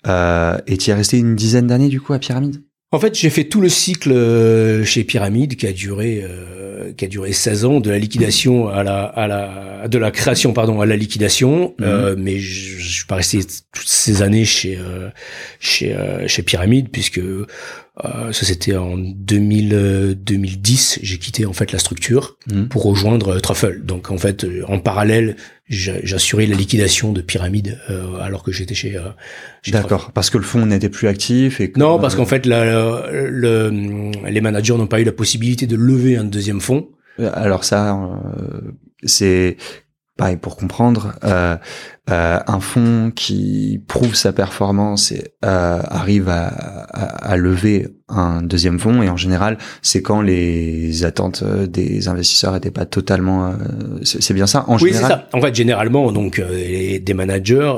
Euh, 0.07 0.59
et 0.67 0.77
tu 0.77 0.91
es 0.91 0.95
resté 0.95 1.19
une 1.19 1.37
dizaine 1.37 1.67
d'années 1.67 1.89
du 1.89 2.01
coup 2.01 2.13
à 2.13 2.19
Pyramide? 2.19 2.63
En 2.93 2.99
fait, 2.99 3.15
j'ai 3.15 3.31
fait 3.31 3.45
tout 3.45 3.61
le 3.61 3.69
cycle 3.69 4.11
euh, 4.11 4.85
chez 4.85 5.05
Pyramide 5.05 5.57
qui 5.57 5.67
a 5.67 5.73
duré 5.73 6.25
euh, 6.25 6.93
qui 6.93 7.05
a 7.05 7.09
duré 7.09 7.33
16 7.33 7.65
ans 7.65 7.81
de 7.81 7.91
la 7.91 7.99
liquidation 7.99 8.69
à 8.69 8.83
la 8.83 9.05
à 9.05 9.27
la 9.27 9.89
de 9.89 9.99
la 9.99 10.11
création 10.11 10.53
pardon 10.53 10.81
à 10.81 10.87
la 10.87 10.97
liquidation 10.97 11.75
mhm. 11.79 11.87
euh, 11.87 12.15
mais 12.19 12.39
je, 12.39 12.79
je 12.79 12.89
suis 12.89 13.05
pas 13.07 13.17
resté 13.17 13.41
toutes 13.73 13.89
ces 13.89 14.23
années 14.23 14.45
chez 14.45 14.77
euh, 14.79 15.09
chez 15.59 15.95
euh, 15.95 16.27
chez 16.27 16.43
Pyramide 16.43 16.89
puisque 16.91 17.21
ça 18.33 18.47
c'était 18.47 18.77
en 18.77 18.97
2000, 18.97 20.17
2010, 20.21 20.99
euh, 20.99 21.01
j'ai 21.03 21.19
quitté 21.19 21.47
en 21.47 21.53
fait 21.53 21.73
la 21.73 21.79
structure 21.79 22.37
mhm. 22.51 22.69
pour 22.69 22.85
rejoindre 22.85 23.37
euh, 23.37 23.41
Truffle. 23.41 23.83
Donc 23.85 24.11
en 24.11 24.19
fait, 24.19 24.47
en 24.69 24.79
parallèle, 24.79 25.37
j'assurais 25.69 26.47
la 26.47 26.57
liquidation 26.57 27.13
de 27.13 27.21
Pyramide 27.21 27.79
alors 28.21 28.43
que 28.43 28.51
j'étais 28.51 28.75
chez. 28.75 29.01
D'accord, 29.69 30.11
parce 30.13 30.31
que 30.31 30.39
le 30.39 30.45
fonds 30.45 30.67
n'était 30.67 30.89
plus 30.89 31.07
actif 31.07 31.61
et 31.61 31.73
non, 31.77 31.99
parce 32.01 32.17
qu'en 32.17 32.27
fait, 32.27 32.45
la, 32.45 33.09
le, 33.11 34.11
les 34.29 34.41
managers 34.41 34.75
n'ont 34.75 34.89
pas 34.89 35.01
eu 35.01 35.05
la 35.05 35.13
possibilité 35.13 35.67
de 35.67 35.77
lever 35.77 36.17
un 36.17 36.25
deuxième 36.25 36.61
fonds. 36.61 36.89
Alors 37.19 37.63
ça, 37.63 37.97
c'est 39.05 39.57
pareil 40.21 40.37
pour 40.37 40.57
comprendre, 40.57 41.15
euh, 41.25 41.57
euh, 42.11 42.39
un 42.47 42.61
fonds 42.61 43.11
qui 43.11 43.81
prouve 43.89 44.15
sa 44.15 44.35
performance 44.35 45.13
et 45.13 45.33
euh, 45.47 45.81
arrive 45.83 46.29
à, 46.29 46.49
à, 46.49 47.39
lever 47.39 47.89
un 48.11 48.43
deuxième 48.43 48.79
fonds 48.79 49.03
et 49.03 49.09
en 49.09 49.17
général 49.17 49.57
c'est 49.81 50.03
quand 50.03 50.21
les 50.21 51.07
attentes 51.07 51.43
des 51.45 52.09
investisseurs 52.09 52.55
étaient 52.55 52.71
pas 52.71 52.85
totalement 52.85 53.55
c'est 54.03 54.35
bien 54.35 54.47
ça 54.47 54.65
en 54.67 54.77
oui, 54.79 54.91
c'est 54.93 55.01
ça 55.03 55.29
en 55.33 55.41
fait 55.41 55.55
généralement 55.55 56.11
donc 56.11 56.39
les, 56.39 56.99
des 56.99 57.15
managers 57.15 57.73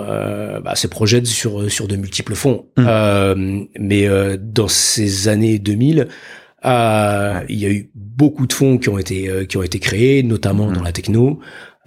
bah, 0.65 0.75
se 0.75 0.87
projettent 0.87 1.27
sur 1.27 1.71
sur 1.71 1.87
de 1.87 1.97
multiples 1.97 2.35
fonds 2.35 2.65
mmh. 2.79 3.65
mais 3.79 4.09
dans 4.39 4.69
ces 4.69 5.29
années 5.29 5.59
2000 5.59 6.09
euh, 6.65 7.41
il 7.49 7.59
y 7.59 7.67
a 7.67 7.71
eu 7.71 7.91
beaucoup 7.95 8.47
de 8.47 8.53
fonds 8.53 8.79
qui 8.79 8.89
ont 8.89 8.99
été 8.99 9.47
qui 9.49 9.57
ont 9.57 9.65
été 9.65 9.81
créés, 9.81 10.23
notamment 10.23 10.69
mmh. 10.69 10.73
dans 10.75 10.83
la 10.83 10.93
techno. 10.93 11.41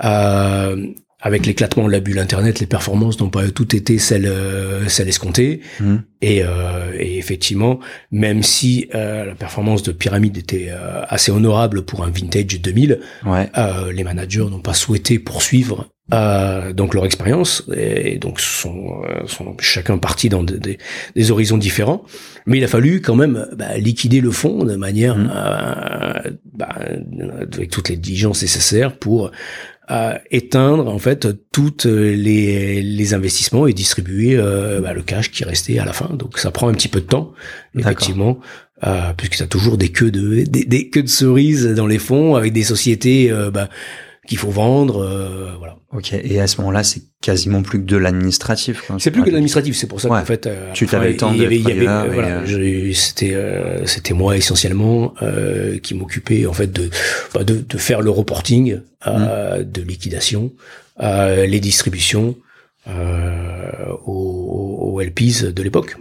Euh, 0.03 0.93
avec 1.25 1.47
l'éclatement 1.47 1.87
de 1.87 1.91
la 1.91 2.01
bulle 2.01 2.19
Internet, 2.19 2.59
les 2.59 2.67
performances 2.67 3.19
n'ont 3.19 3.31
pas 3.31 3.47
toutes 3.49 3.73
été 3.73 3.97
celles, 3.97 4.27
euh, 4.27 4.87
celles 4.87 5.07
escomptées. 5.07 5.61
Mmh. 5.79 5.95
Et, 6.21 6.43
euh, 6.43 6.91
et, 6.99 7.17
effectivement, 7.17 7.79
même 8.11 8.43
si 8.43 8.89
euh, 8.93 9.25
la 9.25 9.33
performance 9.33 9.81
de 9.81 9.91
Pyramide 9.91 10.37
était 10.37 10.67
euh, 10.69 11.01
assez 11.07 11.31
honorable 11.31 11.83
pour 11.83 12.03
un 12.03 12.11
vintage 12.11 12.61
2000, 12.61 12.99
ouais. 13.25 13.49
les 13.91 14.03
managers 14.03 14.45
n'ont 14.51 14.59
pas 14.59 14.75
souhaité 14.75 15.17
poursuivre 15.17 15.89
donc 16.75 16.93
leur 16.93 17.03
expérience 17.07 17.63
et 17.75 18.19
donc 18.19 18.39
sont, 18.39 19.01
sont 19.25 19.57
chacun 19.59 19.97
parti 19.97 20.29
dans 20.29 20.43
des, 20.43 20.77
des, 21.15 21.31
horizons 21.31 21.57
différents. 21.57 22.03
Mais 22.45 22.59
il 22.59 22.63
a 22.63 22.67
fallu 22.67 23.01
quand 23.01 23.15
même 23.15 23.47
bah, 23.57 23.75
liquider 23.79 24.21
le 24.21 24.29
fonds 24.29 24.65
de 24.65 24.75
manière 24.75 25.17
mmh. 25.17 26.37
bah, 26.53 26.69
avec 27.53 27.71
toutes 27.71 27.89
les 27.89 27.97
diligences 27.97 28.43
nécessaires 28.43 28.99
pour 28.99 29.31
à 29.87 30.19
éteindre 30.31 30.87
en 30.87 30.97
fait 30.97 31.27
toutes 31.51 31.85
les, 31.85 32.81
les 32.81 33.13
investissements 33.13 33.67
et 33.67 33.73
distribuer 33.73 34.35
euh, 34.35 34.81
bah, 34.81 34.93
le 34.93 35.01
cash 35.01 35.31
qui 35.31 35.43
restait 35.43 35.79
à 35.79 35.85
la 35.85 35.93
fin. 35.93 36.09
Donc 36.15 36.39
ça 36.39 36.51
prend 36.51 36.67
un 36.67 36.73
petit 36.73 36.87
peu 36.87 37.01
de 37.01 37.05
temps, 37.05 37.33
effectivement, 37.77 38.39
euh, 38.85 39.13
puisque 39.15 39.35
ça 39.35 39.47
toujours 39.47 39.77
des 39.77 39.89
queues 39.89 40.11
de 40.11 40.43
des, 40.43 40.65
des, 40.65 40.89
queues 40.89 41.03
de 41.03 41.09
cerises 41.09 41.67
dans 41.67 41.87
les 41.87 41.99
fonds 41.99 42.35
avec 42.35 42.51
des 42.53 42.63
sociétés 42.63 43.31
euh, 43.31 43.51
bah, 43.51 43.69
qu'il 44.25 44.37
faut 44.37 44.49
vendre, 44.49 45.03
euh, 45.03 45.53
voilà. 45.57 45.77
Ok. 45.91 46.13
Et 46.13 46.39
à 46.39 46.47
ce 46.47 46.57
moment-là, 46.57 46.83
c'est 46.83 47.01
quasiment 47.21 47.61
plus 47.61 47.79
que 47.79 47.85
de 47.85 47.97
l'administratif. 47.97 48.91
C'est 48.99 49.11
plus 49.11 49.21
que 49.21 49.27
de 49.27 49.33
l'administratif. 49.33 49.75
C'est 49.75 49.87
pour 49.87 50.01
ça 50.01 50.09
qu'en 50.09 50.25
fait, 50.25 50.47
euh, 50.47 50.71
tu 50.73 50.87
t'avais 50.87 51.11
le 51.11 51.17
temps. 51.17 51.29
Avait 51.29 51.59
voilà, 51.59 52.41
euh, 52.41 52.93
c'était 52.93 53.35
c'était 53.85 54.13
moi 54.13 54.35
essentiellement 54.35 55.13
qui 55.81 55.93
m'occupais 55.93 56.45
en 56.45 56.53
fait 56.53 56.71
de, 56.71 56.89
bah, 57.33 57.43
de, 57.43 57.63
de 57.67 57.77
faire 57.77 58.01
le 58.01 58.09
reporting 58.09 58.79
mmh. 59.05 59.63
de 59.63 59.81
liquidation, 59.81 60.51
les 60.99 61.59
distributions 61.59 62.35
aux, 64.05 64.91
aux 64.93 65.01
LPs 65.01 65.43
de 65.43 65.63
l'époque. 65.63 65.97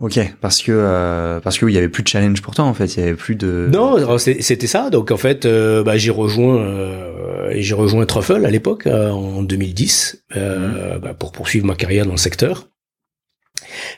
Ok, 0.00 0.18
parce 0.40 0.62
que 0.62 0.72
euh, 0.72 1.40
parce 1.40 1.58
que 1.58 1.66
il 1.66 1.74
y 1.74 1.78
avait 1.78 1.90
plus 1.90 2.02
de 2.02 2.08
challenge 2.08 2.40
pour 2.40 2.54
toi 2.54 2.64
en 2.64 2.72
fait, 2.72 2.96
il 2.96 3.00
y 3.00 3.02
avait 3.02 3.14
plus 3.14 3.34
de. 3.34 3.68
Non, 3.70 4.18
c'était 4.18 4.66
ça. 4.66 4.88
Donc 4.88 5.10
en 5.10 5.18
fait, 5.18 5.44
euh, 5.44 5.82
bah, 5.82 5.98
j'ai 5.98 6.10
rejoint 6.10 6.56
euh, 6.56 7.52
j'ai 7.56 7.74
rejoint 7.74 8.06
Truffle 8.06 8.46
à 8.46 8.50
l'époque 8.50 8.86
euh, 8.86 9.10
en 9.10 9.42
2010 9.42 10.24
euh, 10.36 10.94
mhm. 10.94 11.00
bah, 11.00 11.12
pour 11.12 11.32
poursuivre 11.32 11.66
ma 11.66 11.74
carrière 11.74 12.06
dans 12.06 12.12
le 12.12 12.16
secteur. 12.16 12.68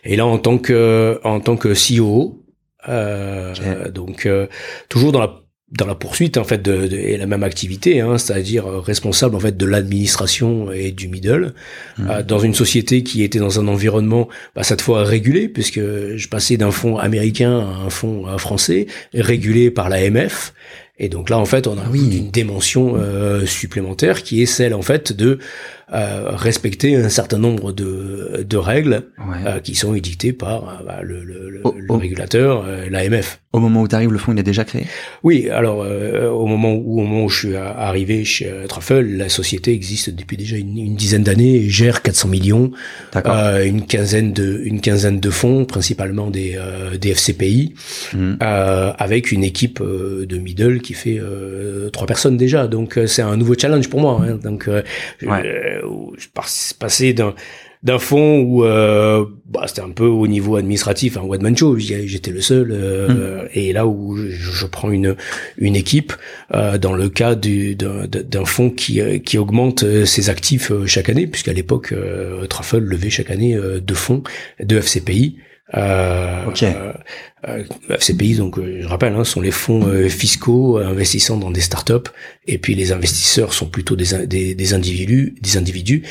Et 0.03 0.17
là, 0.17 0.27
en 0.27 0.39
tant 0.39 0.59
que 0.59 1.21
en 1.23 1.39
tant 1.39 1.57
que 1.57 1.69
CEO, 1.69 2.45
donc 3.95 4.29
toujours 4.89 5.13
dans 5.13 5.21
la 5.21 5.42
dans 5.73 5.87
la 5.87 5.95
poursuite 5.95 6.37
en 6.37 6.45
fait 6.45 6.61
de, 6.61 6.87
de 6.87 7.17
la 7.17 7.27
même 7.27 7.43
activité, 7.43 8.01
hein, 8.01 8.19
c'est-à-dire 8.19 8.67
euh, 8.67 8.81
responsable 8.81 9.35
en 9.35 9.41
fait 9.41 9.57
de 9.57 9.67
l'administration 9.67 10.71
et 10.71 10.93
du 10.93 11.09
middle 11.09 11.55
mmh. 11.99 12.11
euh, 12.11 12.23
dans 12.23 12.39
une 12.39 12.55
société 12.55 13.03
qui 13.03 13.23
était 13.23 13.39
dans 13.39 13.59
un 13.59 13.69
environnement 13.69 14.29
bah, 14.55 14.63
cette 14.63 14.83
fois 14.83 15.05
régulé 15.05 15.49
puisque 15.49 15.81
je 15.81 16.29
passais 16.29 16.57
d'un 16.57 16.71
fonds 16.71 16.99
américain 16.99 17.59
à 17.59 17.87
un 17.87 17.91
fonds 17.91 18.27
français 18.39 18.87
régulé 19.15 19.71
par 19.71 19.89
l'AMF 19.89 20.53
et 20.99 21.09
donc 21.09 21.31
là 21.31 21.39
en 21.39 21.45
fait 21.45 21.67
on 21.67 21.79
a 21.79 21.89
oui. 21.91 22.19
une 22.19 22.31
dimension 22.31 22.95
euh, 22.97 23.47
supplémentaire 23.47 24.23
qui 24.23 24.43
est 24.43 24.47
celle 24.47 24.75
en 24.75 24.83
fait 24.83 25.13
de 25.13 25.33
euh, 25.33 25.39
respecter 25.93 26.97
un 26.97 27.09
certain 27.09 27.39
nombre 27.39 27.73
de, 27.73 28.45
de 28.49 28.57
règles 28.57 29.05
euh, 29.47 29.61
qui 29.61 29.75
sont 29.75 29.95
édictées 29.95 30.33
par 30.33 30.69
euh, 30.69 30.85
bah, 30.87 31.01
le, 31.03 31.23
le, 31.23 31.51
le, 31.51 31.63
régulateur, 31.95 32.65
l'AMF. 32.91 33.41
Au 33.53 33.59
moment 33.59 33.83
où 33.83 33.89
tu 33.89 33.95
arrives, 33.95 34.11
le 34.11 34.17
fonds 34.17 34.33
il 34.33 34.39
est 34.39 34.45
déjà 34.45 34.65
créé? 34.65 34.87
Oui, 35.23 35.51
alors 35.51 35.81
au 35.81 36.47
moment 36.47 36.73
où 36.73 37.01
au 37.01 37.05
moment 37.05 37.25
où 37.25 37.29
je 37.29 37.39
suis 37.39 37.57
arrivé 37.57 38.25
chez 38.25 38.51
Truffle, 38.67 39.03
la 39.03 39.29
société 39.29 39.75
existe 39.75 40.09
depuis 40.09 40.39
déjà 40.39 40.57
une, 40.57 40.79
une 40.79 40.97
dizaine 40.97 41.23
d'années 41.23 41.57
et 41.57 41.69
gère 41.69 42.01
400 42.01 42.29
millions, 42.29 42.73
une 43.15 43.85
quinzaine 43.85 44.33
de 44.33 44.63
une 44.65 44.81
quinzaine 44.81 45.21
de 45.21 45.31
fonds, 45.31 45.67
principalement 45.67 46.31
des 46.31 46.59
des 46.99 47.11
FCPI, 47.11 47.75
mmh. 48.15 48.37
avec 48.41 49.33
une 49.33 49.45
équipe 49.45 49.83
de 49.83 50.39
middle 50.39 50.81
qui 50.81 50.95
fait 50.95 51.21
trois 51.93 52.07
personnes 52.07 52.39
déjà. 52.39 52.67
Donc 52.69 52.99
c'est 53.07 53.23
un 53.23 53.37
nouveau 53.37 53.55
challenge 53.55 53.91
pour 53.91 54.01
moi. 54.01 54.23
Hein. 54.27 54.39
Donc 54.43 54.67
ouais 54.67 55.82
où 55.85 56.15
je 56.19 56.29
passais 56.79 57.13
d'un 57.13 57.35
d'un 57.83 57.99
fonds 57.99 58.41
où 58.41 58.65
euh, 58.65 59.25
bah, 59.47 59.65
c'était 59.67 59.81
un 59.81 59.91
peu 59.91 60.07
au 60.07 60.27
niveau 60.29 60.57
administratif, 60.57 61.17
un 61.17 61.23
one 61.23 61.43
man 61.43 61.57
show. 61.57 61.77
J'étais 61.79 62.31
le 62.31 62.41
seul. 62.41 62.71
Euh, 62.71 63.43
mm. 63.43 63.49
Et 63.55 63.73
là 63.73 63.87
où 63.87 64.17
je, 64.17 64.31
je, 64.31 64.67
prends 64.67 64.91
une 64.91 65.17
une 65.59 65.75
équipe 65.75 66.13
euh, 66.55 66.79
dans 66.79 66.93
le 66.93 67.09
cas 67.09 67.35
d'un 67.35 68.45
fonds 68.45 68.71
qui 68.71 69.01
qui 69.23 69.39
augmente 69.39 70.05
ses 70.05 70.31
actifs 70.31 70.71
chaque 70.87 71.09
année, 71.09 71.27
puisqu'à 71.27 71.53
l'époque 71.53 71.95
Truffle 72.49 72.79
levait 72.79 73.11
chaque 73.11 73.31
année 73.31 73.59
deux 73.81 73.95
fonds, 73.95 74.23
deux 74.61 74.79
FCPI. 74.79 75.39
Euh, 75.75 76.45
euh, 77.49 77.65
FCPI, 77.89 78.37
donc 78.37 78.61
je 78.61 78.87
rappelle, 78.87 79.15
hein, 79.15 79.25
sont 79.25 79.41
les 79.41 79.51
fonds 79.51 79.91
fiscaux 80.09 80.77
investissant 80.79 81.37
dans 81.39 81.51
des 81.51 81.63
startups, 81.63 82.11
et 82.47 82.59
puis 82.59 82.75
les 82.75 82.93
investisseurs 82.93 83.55
sont 83.55 83.67
plutôt 83.67 83.97
des, 83.97 84.27
des, 84.27 84.55
des 84.55 84.75
individus, 84.75 85.35
des 85.41 85.57
individus, 85.57 86.03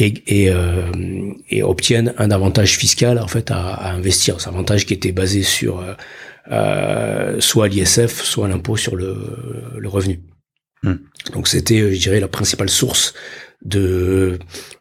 et, 0.00 0.14
et, 0.26 0.50
euh, 0.50 1.32
et, 1.50 1.62
obtiennent 1.62 2.14
un 2.16 2.30
avantage 2.30 2.76
fiscal 2.78 3.18
en 3.18 3.28
fait 3.28 3.50
à, 3.50 3.74
à 3.74 3.92
investir. 3.92 4.40
C'est 4.40 4.48
un 4.48 4.52
avantage 4.52 4.86
qui 4.86 4.94
était 4.94 5.12
basé 5.12 5.42
sur 5.42 5.80
euh, 5.80 5.94
euh 6.50 7.40
soit 7.40 7.68
l'ISF, 7.68 8.22
soit 8.22 8.48
l'impôt 8.48 8.76
sur 8.76 8.96
le, 8.96 9.16
le 9.76 9.88
revenu. 9.88 10.20
Hmm. 10.82 10.96
Donc 11.34 11.48
c'était, 11.48 11.92
je 11.92 12.00
dirais, 12.00 12.20
la 12.20 12.28
principale 12.28 12.70
source 12.70 13.14
de 13.64 14.38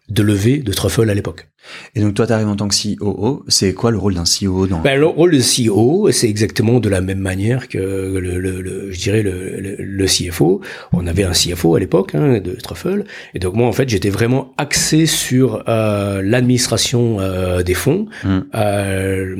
de 0.09 0.23
levée 0.23 0.57
de 0.57 0.73
Truffle 0.73 1.09
à 1.09 1.13
l'époque. 1.13 1.49
Et 1.95 2.01
donc 2.01 2.13
toi, 2.15 2.25
tu 2.25 2.33
arrives 2.33 2.47
en 2.47 2.55
tant 2.55 2.67
que 2.67 2.75
COO. 2.75 3.43
C'est 3.47 3.73
quoi 3.73 3.91
le 3.91 3.97
rôle 3.97 4.15
d'un 4.15 4.23
CEO 4.23 4.67
dans 4.67 4.79
ben, 4.79 4.99
Le 4.99 5.05
rôle 5.05 5.31
de 5.31 5.39
CEO, 5.39 6.11
c'est 6.11 6.29
exactement 6.29 6.79
de 6.79 6.89
la 6.89 7.01
même 7.01 7.19
manière 7.19 7.67
que 7.67 7.77
le, 7.77 8.39
le, 8.39 8.61
le 8.61 8.91
je 8.91 8.99
dirais 8.99 9.21
le, 9.21 9.75
le, 9.77 10.05
CFO. 10.05 10.61
On 10.93 11.05
avait 11.05 11.23
un 11.23 11.31
CFO 11.31 11.75
à 11.75 11.79
l'époque 11.79 12.15
hein, 12.15 12.39
de 12.39 12.51
Truffle. 12.53 13.03
Et 13.33 13.39
donc 13.39 13.53
moi, 13.53 13.67
en 13.67 13.71
fait, 13.71 13.87
j'étais 13.89 14.09
vraiment 14.09 14.53
axé 14.57 15.05
sur 15.05 15.63
euh, 15.67 16.21
l'administration 16.23 17.19
euh, 17.19 17.61
des 17.61 17.75
fonds. 17.75 18.07
Mmh. 18.23 18.39
Euh, 18.55 19.35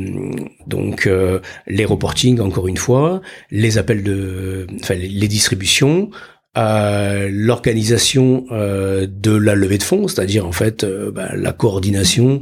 donc 0.68 1.08
euh, 1.08 1.40
les 1.68 1.86
reporting, 1.86 2.40
encore 2.40 2.68
une 2.68 2.78
fois, 2.78 3.22
les 3.52 3.78
appels 3.78 4.04
de, 4.04 4.68
enfin 4.82 4.96
les 4.96 5.28
distributions, 5.28 6.10
l'organisation 6.56 8.46
euh, 8.52 9.08
de 9.10 9.36
la 9.36 9.56
levée 9.56 9.78
de 9.78 9.84
fonds, 9.84 10.08
c'est-à-dire 10.08 10.46
en 10.46 10.52
fait 10.52 10.84
euh, 10.84 11.12
bah, 11.12 11.30
la 11.36 11.54
coordination 11.54 12.42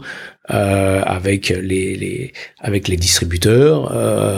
euh, 0.49 1.01
avec 1.05 1.49
les, 1.49 1.95
les, 1.97 2.33
avec 2.59 2.87
les 2.87 2.95
distributeurs, 2.95 3.91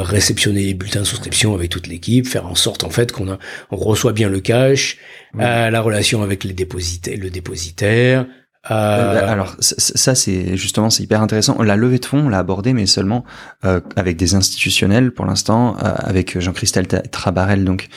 réceptionner 0.05 0.63
les 0.63 0.73
bulletins 0.73 1.01
de 1.01 1.05
souscription 1.05 1.53
avec 1.53 1.69
toute 1.69 1.85
l'équipe, 1.87 2.27
faire 2.27 2.47
en 2.47 2.55
sorte 2.55 2.83
en 2.83 2.89
fait 2.89 3.11
qu'on 3.11 3.37
on 3.69 3.75
reçoit 3.75 4.13
bien 4.13 4.27
le 4.27 4.39
cash, 4.39 4.97
la 5.35 5.81
relation 5.81 6.23
avec 6.23 6.43
les 6.43 6.53
dépositaires, 6.53 7.17
le 7.19 7.29
dépositaire, 7.29 8.25
euh, 8.71 8.73
euh, 8.73 9.31
alors 9.31 9.55
ça 9.59 10.15
c'est 10.15 10.55
justement 10.55 10.89
c'est 10.89 11.03
hyper 11.03 11.21
intéressant. 11.21 11.61
La 11.61 11.75
levée 11.75 11.99
de 11.99 12.05
fonds 12.05 12.25
on 12.25 12.29
l'a 12.29 12.39
abordé 12.39 12.73
mais 12.73 12.85
seulement 12.85 13.23
euh, 13.65 13.79
avec 13.95 14.17
des 14.17 14.35
institutionnels 14.35 15.11
pour 15.11 15.25
l'instant 15.25 15.75
avec 15.77 16.39
Jean-Christelle 16.39 16.87
Trabarel 16.87 17.65
donc 17.65 17.87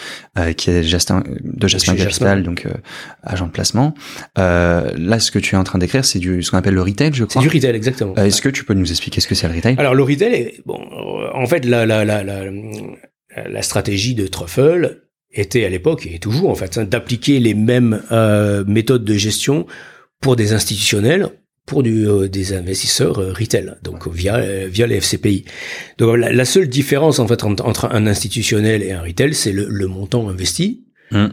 qui 0.57 0.71
est 0.71 0.83
Justin, 0.83 1.23
de 1.43 1.69
Jasmin 1.69 1.95
Capital 1.95 2.43
donc 2.43 2.67
agent 3.23 3.47
de 3.47 3.53
placement. 3.53 3.95
là 4.37 5.19
ce 5.19 5.31
que 5.31 5.39
tu 5.39 5.55
es 5.55 5.59
en 5.59 5.65
train 5.65 5.79
d'écrire 5.79 6.05
c'est 6.05 6.19
du 6.19 6.43
ce 6.43 6.51
qu'on 6.51 6.59
appelle 6.59 6.75
le 6.75 6.83
retail 6.83 7.11
je 7.13 7.25
crois. 7.25 7.43
C'est 7.43 7.49
du 7.49 7.55
retail 7.55 7.77
exactement. 7.77 8.15
Est-ce 8.17 8.41
que 8.41 8.49
tu 8.49 8.65
peux 8.65 8.75
nous 8.75 8.91
expliquer 8.91 9.21
ce 9.21 9.29
que 9.29 9.35
c'est 9.35 9.49
le 9.49 9.55
retail? 9.55 9.77
Alors 9.79 9.95
le 9.95 10.03
retail 10.03 10.33
est, 10.33 10.63
bon 10.67 10.81
en 11.35 11.47
fait 11.47 11.65
la 11.65 11.85
la 11.87 12.05
la 12.05 12.23
la, 12.23 12.45
la 13.49 13.63
stratégie 13.63 14.15
de 14.15 14.27
Truffle 14.27 15.03
était 15.35 15.65
à 15.65 15.69
l'époque 15.69 16.07
et 16.07 16.19
toujours 16.19 16.51
en 16.51 16.55
fait 16.55 16.79
hein, 16.79 16.85
d'appliquer 16.85 17.41
les 17.41 17.55
mêmes 17.55 18.03
méthodes 18.67 19.05
de 19.05 19.15
gestion 19.15 19.67
pour 20.23 20.37
des 20.37 20.55
institutionnels, 20.55 21.29
pour 21.67 21.83
du, 21.83 22.09
euh, 22.09 22.29
des 22.29 22.55
investisseurs 22.55 23.19
euh, 23.19 23.33
retail, 23.33 23.75
donc 23.83 24.09
via 24.09 24.37
euh, 24.37 24.69
via 24.71 24.87
les 24.87 24.97
FCPI. 25.01 25.45
Donc 25.99 26.17
la, 26.17 26.45
seule 26.47 26.69
différence 26.69 27.19
en 27.19 27.29
fait 27.29 27.45
entre, 27.45 27.93
un 27.93 28.07
institutionnel 28.07 28.83
et 28.83 28.93
un 28.93 29.03
retail, 29.03 29.35
c'est 29.35 29.53
le, 29.53 29.67
le 29.69 29.87
montant 29.87 30.29
investi. 30.31 30.87
Mmh. 31.11 31.27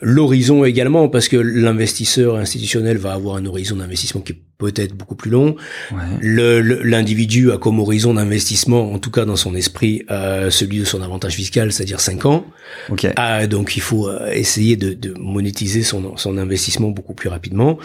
l'horizon 0.00 0.64
également, 0.64 1.08
parce 1.08 1.28
que 1.28 1.36
l'investisseur 1.36 2.34
institutionnel 2.34 2.98
va 2.98 3.12
avoir 3.12 3.36
un 3.36 3.46
horizon 3.46 3.76
d'investissement 3.76 4.22
qui 4.22 4.34
peut-être 4.58 4.94
beaucoup 4.94 5.14
plus 5.14 5.30
long. 5.30 5.54
Ouais. 5.92 5.98
L'individu 6.20 7.52
a 7.52 7.58
comme 7.58 7.78
horizon 7.78 8.14
d'investissement, 8.14 8.92
en 8.92 8.98
tout 8.98 9.12
cas 9.12 9.24
dans 9.24 9.36
son 9.36 9.54
esprit, 9.54 10.02
euh, 10.10 10.50
celui 10.50 10.80
de 10.80 10.84
son 10.84 11.00
avantage 11.00 11.34
fiscal, 11.34 11.72
c'est-à-dire 11.72 12.00
5 12.00 12.26
ans. 12.26 12.44
Okay. 12.90 13.12
Ah, 13.16 13.46
donc 13.46 13.76
il 13.76 13.80
faut 13.80 14.08
euh, 14.08 14.30
essayer 14.32 14.76
de, 14.76 14.94
de, 14.94 15.14
monétiser 15.16 15.82
son, 15.84 16.16
son 16.16 16.36
investissement 16.38 16.88
beaucoup 16.88 17.14
plus 17.14 17.28
rapidement. 17.28 17.78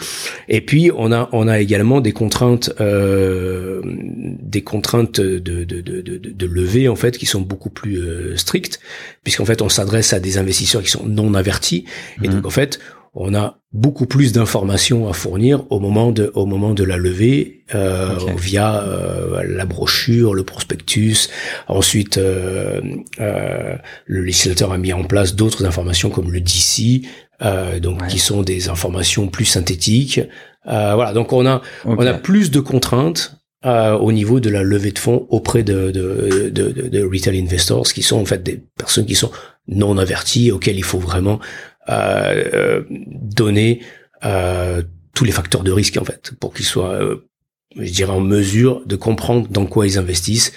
Et 0.48 0.60
puis 0.60 0.90
on 0.96 1.12
a 1.12 1.28
on 1.32 1.46
a 1.46 1.60
également 1.60 2.00
des 2.00 2.12
contraintes 2.12 2.72
euh, 2.80 3.80
des 3.84 4.62
contraintes 4.62 5.20
de, 5.20 5.38
de, 5.38 5.64
de, 5.64 6.00
de, 6.00 6.46
levée 6.46 6.88
en 6.88 6.96
fait 6.96 7.16
qui 7.16 7.26
sont 7.26 7.40
beaucoup 7.40 7.70
plus 7.70 7.98
euh, 7.98 8.36
strictes 8.36 8.80
puisqu'en 9.22 9.44
fait 9.44 9.62
on 9.62 9.68
s'adresse 9.68 10.12
à 10.12 10.20
des 10.20 10.38
investisseurs 10.38 10.82
qui 10.82 10.90
sont 10.90 11.06
non 11.06 11.34
avertis 11.34 11.84
et 12.22 12.28
mmh. 12.28 12.32
donc 12.32 12.46
en 12.46 12.50
fait 12.50 12.80
on 13.14 13.34
a 13.34 13.58
beaucoup 13.72 14.06
plus 14.06 14.32
d'informations 14.32 15.08
à 15.08 15.12
fournir 15.12 15.64
au 15.70 15.78
moment 15.78 16.10
de 16.10 16.30
au 16.34 16.46
moment 16.46 16.74
de 16.74 16.84
la 16.84 16.96
levée 16.96 17.64
euh, 17.74 18.16
via 18.36 18.82
euh, 18.82 19.42
la 19.46 19.64
brochure, 19.64 20.34
le 20.34 20.44
prospectus. 20.44 21.28
Ensuite, 21.68 22.18
euh, 22.18 22.80
euh 23.20 23.76
le 24.06 24.22
législateur 24.22 24.72
a 24.72 24.78
mis 24.78 24.92
en 24.92 25.04
place 25.04 25.34
d'autres 25.34 25.64
informations 25.64 26.10
comme 26.10 26.32
le 26.32 26.40
DC, 26.40 27.06
euh, 27.42 27.78
donc 27.80 28.06
qui 28.08 28.18
sont 28.18 28.42
des 28.42 28.68
informations 28.68 29.28
plus 29.28 29.44
synthétiques. 29.44 30.20
voilà, 30.64 31.12
donc 31.12 31.32
on 31.32 31.46
a 31.46 31.62
on 31.84 32.06
a 32.06 32.14
plus 32.14 32.50
de 32.50 32.60
contraintes. 32.60 33.36
au 33.64 34.12
niveau 34.12 34.40
de 34.40 34.50
la 34.50 34.62
levée 34.62 34.92
de 34.92 34.98
fonds 34.98 35.26
auprès 35.30 35.62
de, 35.62 35.90
de, 35.90 36.50
de, 36.50 36.70
de, 36.70 37.02
retail 37.02 37.40
investors 37.40 37.88
qui 37.94 38.02
sont 38.02 38.20
en 38.20 38.26
fait 38.26 38.42
des 38.42 38.62
personnes 38.76 39.06
qui 39.06 39.14
sont 39.14 39.30
non 39.66 39.96
averties 39.96 40.50
auxquelles 40.52 40.76
il 40.76 40.84
faut 40.84 40.98
vraiment 40.98 41.40
euh, 41.40 41.73
donner 41.88 43.80
euh, 44.24 44.82
tous 45.14 45.24
les 45.24 45.32
facteurs 45.32 45.62
de 45.62 45.72
risque 45.72 45.96
en 45.96 46.04
fait 46.04 46.32
pour 46.40 46.54
qu'ils 46.54 46.64
soient 46.64 46.94
euh, 46.94 47.28
je 47.76 47.90
dirais 47.90 48.12
en 48.12 48.20
mesure 48.20 48.82
de 48.86 48.96
comprendre 48.96 49.48
dans 49.48 49.66
quoi 49.66 49.86
ils 49.86 49.98
investissent, 49.98 50.52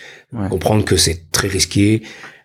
comprendre 0.49 0.85
que 0.85 0.97
c'est 0.97 1.31
très 1.31 1.47
risqué, 1.47 2.03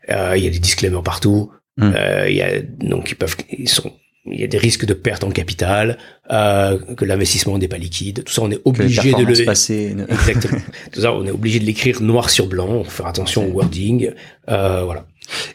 euh, 0.08 0.34
il 0.36 0.44
y 0.44 0.46
a 0.46 0.50
des 0.50 0.58
disclaimers 0.58 1.02
partout, 1.02 1.50
euh, 1.80 2.26
il 2.28 2.36
y 2.36 2.42
a 2.42 2.62
donc 2.62 3.10
ils 3.10 3.16
peuvent 3.16 3.36
ils 3.50 3.68
sont 3.68 3.92
il 4.24 4.40
y 4.40 4.44
a 4.44 4.46
des 4.46 4.58
risques 4.58 4.84
de 4.84 4.94
perte 4.94 5.24
en 5.24 5.30
capital, 5.30 5.98
euh, 6.30 6.78
que 6.96 7.04
l'investissement 7.04 7.58
n'est 7.58 7.68
pas 7.68 7.78
liquide. 7.78 8.22
Tout 8.24 8.32
ça, 8.32 8.42
on 8.42 8.50
est 8.50 8.60
obligé 8.64 9.12
de 9.12 9.24
le 9.24 9.44
passer. 9.44 9.96
Exactement. 10.08 10.60
Tout 10.92 11.00
ça, 11.00 11.12
on 11.12 11.26
est 11.26 11.30
obligé 11.30 11.58
de 11.58 11.64
l'écrire 11.64 12.00
noir 12.00 12.30
sur 12.30 12.46
blanc, 12.46 12.84
faire 12.84 13.06
attention 13.06 13.44
au 13.46 13.50
wording. 13.50 14.12
Euh, 14.48 14.84
voilà. 14.84 15.06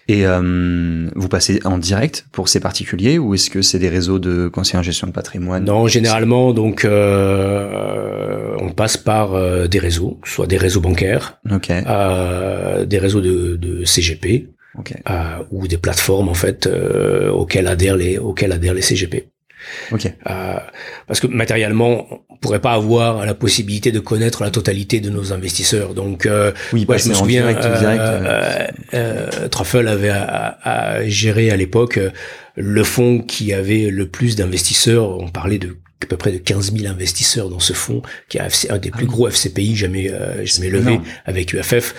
Et 0.08 0.26
euh, 0.26 1.10
vous 1.16 1.28
passez 1.28 1.60
en 1.66 1.78
direct 1.78 2.26
pour 2.32 2.50
ces 2.50 2.60
particuliers 2.60 3.18
ou 3.18 3.34
est-ce 3.34 3.50
que 3.50 3.62
c'est 3.62 3.80
des 3.80 3.90
réseaux 3.90 4.20
de 4.20 4.48
conseillers 4.48 4.80
en 4.80 4.84
gestion 4.84 5.08
de 5.08 5.12
patrimoine? 5.12 5.66
Non, 5.66 5.88
généralement, 5.88 6.54
donc 6.54 6.86
euh, 6.86 8.56
on 8.60 8.70
passe 8.72 8.98
par 8.98 9.34
euh, 9.34 9.68
des 9.68 9.80
réseaux, 9.80 10.20
soit 10.24 10.48
des 10.48 10.58
réseaux 10.58 10.82
bancaires, 10.82 11.40
euh, 11.70 12.86
des 12.86 12.98
réseaux 13.00 13.22
de, 13.22 13.56
de 13.56 13.84
CGP, 13.86 14.50
euh, 15.10 15.44
ou 15.52 15.68
des 15.68 15.78
plateformes 15.78 16.30
en 16.30 16.34
fait 16.34 16.68
euh, 16.68 17.32
auxquelles 17.32 17.68
adhèrent 17.68 17.98
les 17.98 18.18
auxquelles 18.18 18.52
adhèrent 18.52 18.76
les 18.76 18.82
CGP. 18.82 19.30
Okay. 19.92 20.14
Euh, 20.30 20.58
parce 21.08 21.20
que 21.20 21.28
matériellement, 21.28 22.08
on 22.30 22.38
pourrait 22.38 22.60
pas 22.60 22.74
avoir 22.74 23.26
la 23.26 23.34
possibilité 23.34 23.92
de 23.92 24.00
connaître 24.00 24.44
la 24.44 24.52
totalité 24.52 25.00
de 25.00 25.10
nos 25.10 25.34
investisseurs. 25.34 25.94
Donc, 25.94 26.26
euh, 26.26 26.52
oui, 26.74 26.86
ouais, 26.88 27.00
je 27.00 27.10
me 27.10 27.14
souviens, 27.14 27.52
direct, 27.52 28.02
euh, 28.02 28.68
euh, 28.94 29.48
Truffle 29.50 29.88
avait 29.88 30.10
à, 30.10 30.58
à 30.64 31.08
gérer 31.08 31.50
à 31.52 31.56
l'époque 31.56 32.00
le 32.56 32.84
fonds 32.84 33.20
qui 33.20 33.54
avait 33.54 33.90
le 33.90 34.08
plus 34.08 34.36
d'investisseurs. 34.36 35.10
On 35.20 35.30
parlait 35.30 35.60
de 35.60 35.78
à 36.04 36.06
peu 36.06 36.16
près 36.16 36.32
de 36.32 36.38
15 36.38 36.74
000 36.74 36.94
investisseurs 36.94 37.50
dans 37.50 37.60
ce 37.60 37.74
fonds, 37.74 38.04
qui 38.30 38.38
est 38.38 38.70
un 38.70 38.78
des 38.78 38.92
plus 38.92 39.08
ah 39.10 39.12
gros 39.12 39.28
FCPI 39.30 39.76
jamais 39.76 40.12
jamais 40.44 40.70
levé 40.70 41.02
avec 41.26 41.54
UFF. 41.54 41.96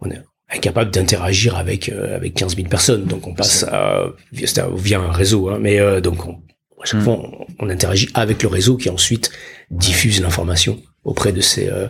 On 0.00 0.10
est 0.10 0.20
incapable 0.50 0.90
d'interagir 0.90 1.56
avec 1.56 1.88
avec 1.88 2.34
15 2.34 2.56
000 2.56 2.68
personnes. 2.68 3.06
Donc 3.06 3.26
on 3.26 3.32
passe 3.32 3.62
à, 3.62 4.04
via 4.30 5.00
un 5.00 5.10
réseau, 5.10 5.48
hein, 5.48 5.58
mais 5.62 6.00
donc 6.02 6.26
on, 6.26 6.36
à 6.82 6.86
chaque 6.86 7.00
fois, 7.02 7.18
on, 7.58 7.68
interagit 7.68 8.08
avec 8.14 8.42
le 8.42 8.48
réseau 8.48 8.76
qui 8.76 8.88
ensuite 8.88 9.30
diffuse 9.70 10.20
l'information 10.20 10.80
auprès 11.04 11.32
de 11.32 11.40
ses 11.40 11.68
euh, 11.68 11.88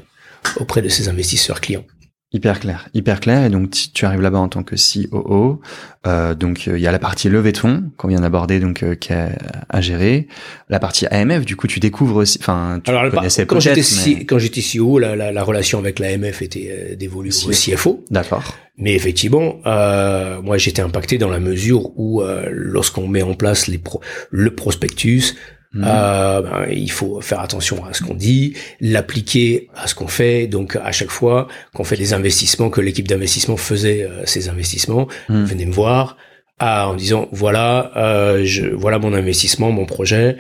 auprès 0.56 0.82
de 0.82 0.88
ses 0.88 1.08
investisseurs 1.08 1.60
clients. 1.60 1.84
Hyper 2.30 2.60
clair, 2.60 2.88
hyper 2.92 3.20
clair. 3.20 3.44
Et 3.46 3.48
donc 3.48 3.70
tu 3.94 4.04
arrives 4.04 4.20
là-bas 4.20 4.38
en 4.38 4.48
tant 4.48 4.62
que 4.62 4.74
COO. 4.76 5.60
Euh, 6.06 6.34
donc 6.34 6.66
il 6.66 6.78
y 6.78 6.86
a 6.86 6.92
la 6.92 6.98
partie 6.98 7.30
levée 7.30 7.52
de 7.52 7.56
fonds 7.56 7.84
qu'on 7.96 8.08
vient 8.08 8.20
d'aborder, 8.20 8.60
donc 8.60 8.82
euh, 8.82 8.94
qui 8.94 9.14
a 9.14 9.30
à 9.70 9.80
gérer. 9.80 10.28
La 10.68 10.78
partie 10.78 11.06
AMF, 11.06 11.46
du 11.46 11.56
coup 11.56 11.66
tu 11.66 11.80
découvres 11.80 12.16
aussi. 12.16 12.38
Enfin, 12.40 12.80
tu 12.84 12.90
Alors, 12.90 13.10
connaissais 13.10 13.46
quand 13.46 13.60
j'étais 13.60 13.82
mais... 14.06 14.26
quand 14.26 14.38
j'étais 14.38 14.60
CEO, 14.60 14.98
la, 14.98 15.16
la, 15.16 15.32
la, 15.32 15.42
relation 15.42 15.78
avec 15.78 15.98
l'AMF 15.98 16.42
était 16.42 16.68
euh, 16.70 16.96
dévolue 16.96 17.32
au 17.46 17.50
CFO. 17.50 18.04
D'accord. 18.10 18.54
Mais 18.76 18.94
effectivement, 18.94 19.56
euh, 19.66 20.40
moi 20.40 20.56
j'étais 20.56 20.82
impacté 20.82 21.18
dans 21.18 21.28
la 21.28 21.40
mesure 21.40 21.98
où 21.98 22.22
euh, 22.22 22.48
lorsqu'on 22.50 23.08
met 23.08 23.22
en 23.22 23.34
place 23.34 23.66
les 23.66 23.78
pro 23.78 24.00
le 24.30 24.54
prospectus, 24.54 25.34
Mhm. 25.78 25.84
Euh, 25.86 26.42
ben, 26.42 26.66
il 26.70 26.90
faut 26.90 27.20
faire 27.20 27.40
attention 27.40 27.84
à 27.84 27.92
ce 27.94 28.02
qu'on 28.02 28.14
dit, 28.14 28.54
l'appliquer 28.80 29.68
à 29.74 29.86
ce 29.86 29.94
qu'on 29.94 30.08
fait. 30.08 30.46
Donc 30.48 30.76
à 30.76 30.92
chaque 30.92 31.10
fois 31.10 31.46
qu'on 31.74 31.84
fait 31.84 31.96
des 31.96 32.12
investissements, 32.12 32.68
que 32.68 32.80
l'équipe 32.80 33.06
d'investissement 33.06 33.56
faisait 33.56 34.02
euh, 34.02 34.26
ces 34.26 34.48
investissements, 34.48 35.06
mhm. 35.28 35.44
venez 35.44 35.66
me 35.66 35.72
voir 35.72 36.16
en 36.60 36.94
disant 36.94 37.28
voilà, 37.30 37.92
euh, 37.96 38.44
je, 38.44 38.66
voilà 38.66 38.98
mon 38.98 39.14
investissement, 39.14 39.70
mon 39.70 39.86
projet. 39.86 40.36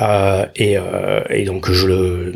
Euh, 0.00 0.46
et, 0.56 0.78
euh, 0.78 1.20
et, 1.28 1.44
donc 1.44 1.70
je 1.70 1.86
le 1.86 2.32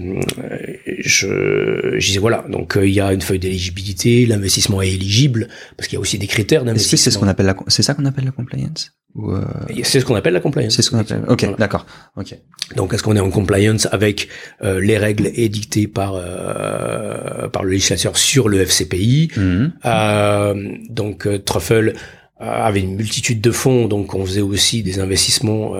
je, 0.99 1.95
je 1.99 2.07
disais 2.07 2.19
voilà 2.19 2.45
donc 2.51 2.77
il 2.77 2.91
y 2.91 3.01
a 3.01 3.11
une 3.11 3.23
feuille 3.23 3.39
d'éligibilité 3.39 4.27
l'investissement 4.27 4.83
est 4.83 4.91
éligible 4.91 5.49
parce 5.75 5.89
qu'il 5.89 5.97
y 5.97 5.99
a 5.99 6.01
aussi 6.01 6.19
des 6.19 6.27
critères 6.27 6.65
d'investissement 6.65 6.99
c'est 6.99 7.11
ce 7.11 7.17
qu'on 7.17 7.29
appelle 7.29 7.47
la 7.47 7.57
c'est 7.69 7.83
ça 7.83 7.95
qu'on 7.95 8.05
appelle 8.05 8.27
la 8.27 8.33
compliance? 8.33 8.93
Euh... 9.17 9.43
C'est 9.83 10.01
ce 10.01 10.05
qu'on 10.05 10.15
appelle 10.15 10.33
la 10.33 10.41
compliance. 10.41 10.75
C'est 10.75 10.83
ce 10.83 10.91
qu'on 10.91 10.99
appelle. 10.99 11.23
Ok, 11.29 11.47
d'accord. 11.59 11.87
Ok. 12.17 12.37
Donc, 12.77 12.93
est-ce 12.93 13.03
qu'on 13.03 13.17
est 13.17 13.21
en 13.21 13.31
compliance 13.31 13.87
avec 13.93 14.29
euh, 14.63 14.81
les 14.81 14.99
règles 14.99 15.31
édictées 15.35 15.87
par 15.87 16.15
euh, 16.17 17.49
par 17.49 17.63
le 17.63 17.71
législateur 17.71 18.17
sur 18.17 18.49
le 18.49 18.61
FCPI 18.61 19.31
mhm. 19.37 19.73
euh, 19.85 20.73
Donc, 20.89 21.29
Truffle 21.45 21.95
avait 22.41 22.81
une 22.81 22.97
multitude 22.97 23.41
de 23.41 23.51
fonds, 23.53 23.87
donc 23.87 24.15
on 24.15 24.27
faisait 24.27 24.43
aussi 24.43 24.83
des 24.83 24.99
investissements 24.99 25.75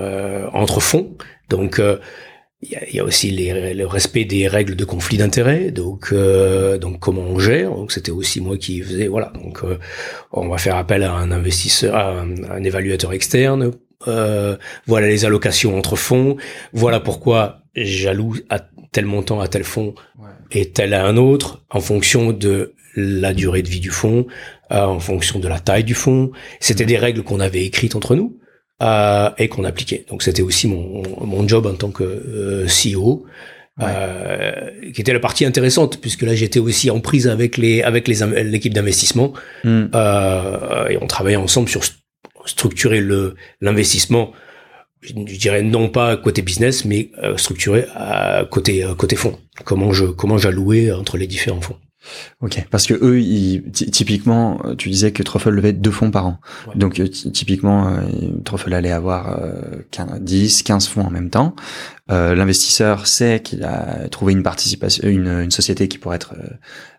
entre 0.55 0.81
fonds. 0.81 1.11
Donc 1.51 1.81
il 2.65 2.95
y 2.95 3.01
a, 3.01 3.05
aussi 3.05 3.31
les, 3.31 3.75
le 3.75 3.87
respect 3.87 4.25
des 4.25 4.49
règles 4.49 4.77
de 4.77 4.85
conflit 4.85 5.17
d'intérêts, 5.19 5.71
donc 5.71 6.09
euh, 6.13 6.79
donc 6.79 6.99
comment 6.99 7.23
on 7.23 7.39
gère. 7.39 7.71
Donc 7.71 7.93
c'était 7.93 8.11
aussi 8.11 8.41
moi 8.41 8.57
qui 8.57 8.81
faisais 8.81 9.07
voilà. 9.07 9.33
Donc 9.43 9.63
euh, 9.65 9.79
on 10.33 10.49
va 10.49 10.59
faire 10.59 10.77
appel 10.77 11.03
à 11.03 11.13
un 11.13 11.31
investisseur, 11.31 11.95
à 11.95 12.21
un, 12.21 12.65
évaluateur 12.65 13.13
externe. 13.13 13.73
Euh, 14.09 14.57
voilà 14.87 15.09
les 15.09 15.25
allocations 15.25 15.77
entre 15.77 15.97
fonds. 15.97 16.37
Voilà 16.73 17.01
pourquoi 17.01 17.61
j'alloue 17.75 18.37
à 18.49 18.61
tel 18.93 19.07
montant 19.07 19.41
à 19.41 19.49
tel 19.49 19.65
fonds 19.65 19.95
et 20.51 20.71
tel 20.71 20.95
à 20.95 21.05
un 21.05 21.17
autre 21.17 21.65
en 21.71 21.81
fonction 21.81 22.33
de 22.33 22.75
la 22.97 23.35
durée 23.35 23.63
de 23.63 23.69
vie 23.69 23.81
du 23.81 23.91
fonds, 23.91 24.27
en 24.71 25.01
fonction 25.01 25.41
de 25.41 25.49
la 25.49 25.59
taille 25.59 25.85
du 25.85 25.95
fonds. 25.95 26.31
C'était 26.61 26.87
des 26.87 26.97
règles 26.97 27.25
qu'on 27.25 27.41
avait 27.41 27.65
écrites 27.65 27.97
entre 27.97 28.15
nous 28.15 28.39
euh, 28.83 29.31
et 29.39 29.49
qu'on 29.49 29.65
appliquait. 29.65 30.05
Donc 30.09 30.23
c'était 30.23 30.43
aussi 30.43 30.67
mon, 30.69 31.03
mon 31.21 31.47
job 31.47 31.67
en 31.67 31.75
tant 31.75 31.91
que 31.91 32.05
euh, 32.05 32.67
CEO. 32.67 33.27
Euh, 33.83 34.71
qui 34.93 35.01
était 35.01 35.13
la 35.13 35.19
partie 35.19 35.45
intéressante 35.45 36.01
puisque 36.01 36.23
là 36.23 36.33
j'étais 36.33 36.61
aussi 36.61 36.93
en 36.93 37.01
prise 37.01 37.27
avec 37.27 37.57
les 37.57 37.83
avec 37.83 38.07
les 38.07 38.15
l'équipe 38.45 38.73
d'investissement 38.73 39.33
euh, 39.65 40.87
et 40.89 40.97
on 41.03 41.09
travaillait 41.09 41.35
ensemble 41.35 41.69
sur 41.69 41.83
structurer 42.47 43.01
le 43.01 43.35
l'investissement 43.61 44.31
je 45.03 45.15
dirais 45.15 45.63
non 45.63 45.89
pas 45.89 46.17
côté 46.17 46.41
business 46.41 46.85
mais 46.85 47.11
euh, 47.25 47.37
structuré 47.37 47.87
à 47.97 48.45
côté 48.49 48.87
côté 48.97 49.17
fonds 49.17 49.41
comment 49.65 49.93
je 49.93 50.05
comment 50.05 50.39
j'allouais 50.39 50.93
entre 50.93 51.17
les 51.17 51.27
différents 51.27 51.61
fonds 51.61 51.79
Ok, 52.41 52.67
parce 52.71 52.87
que 52.87 52.95
eux, 52.95 53.21
ils, 53.21 53.63
typiquement, 53.73 54.61
euh, 54.65 54.75
tu 54.75 54.91
disais 54.91 55.13
que 55.13 55.23
Truffle 55.23 55.51
levait 55.51 55.73
deux 55.73 55.91
fonds 55.91 56.11
par 56.11 56.27
an. 56.27 56.39
Donc 56.75 57.01
euh, 57.01 57.09
typiquement, 57.09 57.89
euh, 57.89 58.03
Truffle 58.45 58.73
allait 58.75 58.93
avoir 58.93 59.39
10, 60.21 60.63
15 60.63 60.89
fonds 60.89 61.03
en 61.03 61.11
même 61.11 61.31
temps. 61.31 61.55
L'investisseur 62.09 63.07
sait 63.07 63.41
qu'il 63.43 63.65
a 63.65 64.09
trouvé 64.11 64.35
une 64.35 64.43
participation, 64.43 65.09
une, 65.09 65.29
une 65.29 65.51
société 65.51 65.89
qui 65.89 65.99
pourrait 65.99 66.17
être 66.17 66.35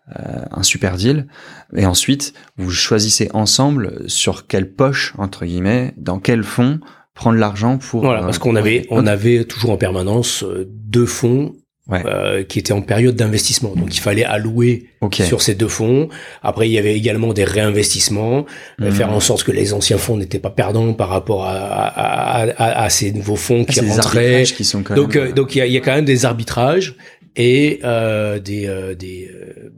un 0.10 0.64
super 0.64 0.98
deal. 0.98 1.28
Et 1.76 1.86
ensuite, 1.86 2.34
vous 2.58 2.72
choisissez 2.72 3.30
ensemble 3.34 4.10
sur 4.10 4.48
quelle 4.48 4.72
poche 4.72 5.14
entre 5.18 5.46
guillemets, 5.46 5.94
dans 5.98 6.20
quel 6.20 6.44
fonds 6.44 6.80
prendre 7.14 7.38
l'argent 7.38 7.78
pour. 7.78 8.02
Voilà, 8.02 8.22
parce 8.22 8.40
qu'on 8.40 8.56
avait, 8.56 8.88
on 8.90 9.06
avait 9.06 9.46
toujours 9.46 9.72
en 9.72 9.78
permanence 9.78 10.44
deux 10.68 11.06
fonds 11.06 11.54
euh, 11.92 12.44
qui 12.44 12.58
était 12.58 12.74
en 12.74 12.82
période 12.82 13.16
d'investissement. 13.16 13.76
Donc 13.76 13.96
il 13.96 14.00
fallait 14.00 14.26
allouer 14.26 14.88
sur 15.12 15.44
ces 15.44 15.54
deux 15.54 15.68
fonds. 15.68 16.10
Après 16.42 16.68
il 16.68 16.72
y 16.72 16.80
avait 16.80 16.96
également 16.96 17.32
des 17.32 17.44
réinvestissements, 17.44 18.48
euh, 18.82 18.92
faire 18.92 19.12
en 19.12 19.20
sorte 19.20 19.44
que 19.44 19.52
les 19.52 19.72
anciens 19.72 20.00
fonds 20.00 20.18
n'étaient 20.18 20.40
pas 20.40 20.50
perdants 20.50 20.94
par 20.94 21.10
rapport 21.10 21.46
à, 21.46 21.54
à, 21.54 22.50
à, 22.50 22.84
à 22.86 22.90
ces 22.90 23.12
nouveaux 23.12 23.36
fonds 23.36 23.66
ah, 23.68 23.72
qui 23.72 23.82
rentraient. 23.82 24.44
Qui 24.46 24.66
sont 24.66 24.82
quand 24.82 24.96
donc 24.96 25.16
euh, 25.16 25.32
donc 25.32 25.54
il 25.56 25.60
y 25.60 25.62
a, 25.62 25.68
y 25.68 25.78
a, 25.78 25.80
quand 25.80 25.94
même 25.94 26.06
des 26.06 26.26
arbitrages 26.26 26.96
et 27.36 27.82
euh, 27.84 28.40
des 28.40 28.66
des 28.98 29.30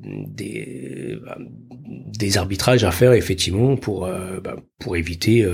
des 0.05 1.17
des 1.85 2.37
arbitrages 2.37 2.85
à 2.85 2.91
faire 2.91 3.11
effectivement 3.11 3.75
pour 3.75 4.09
bah, 4.41 4.55
pour 4.79 4.95
éviter 4.95 5.45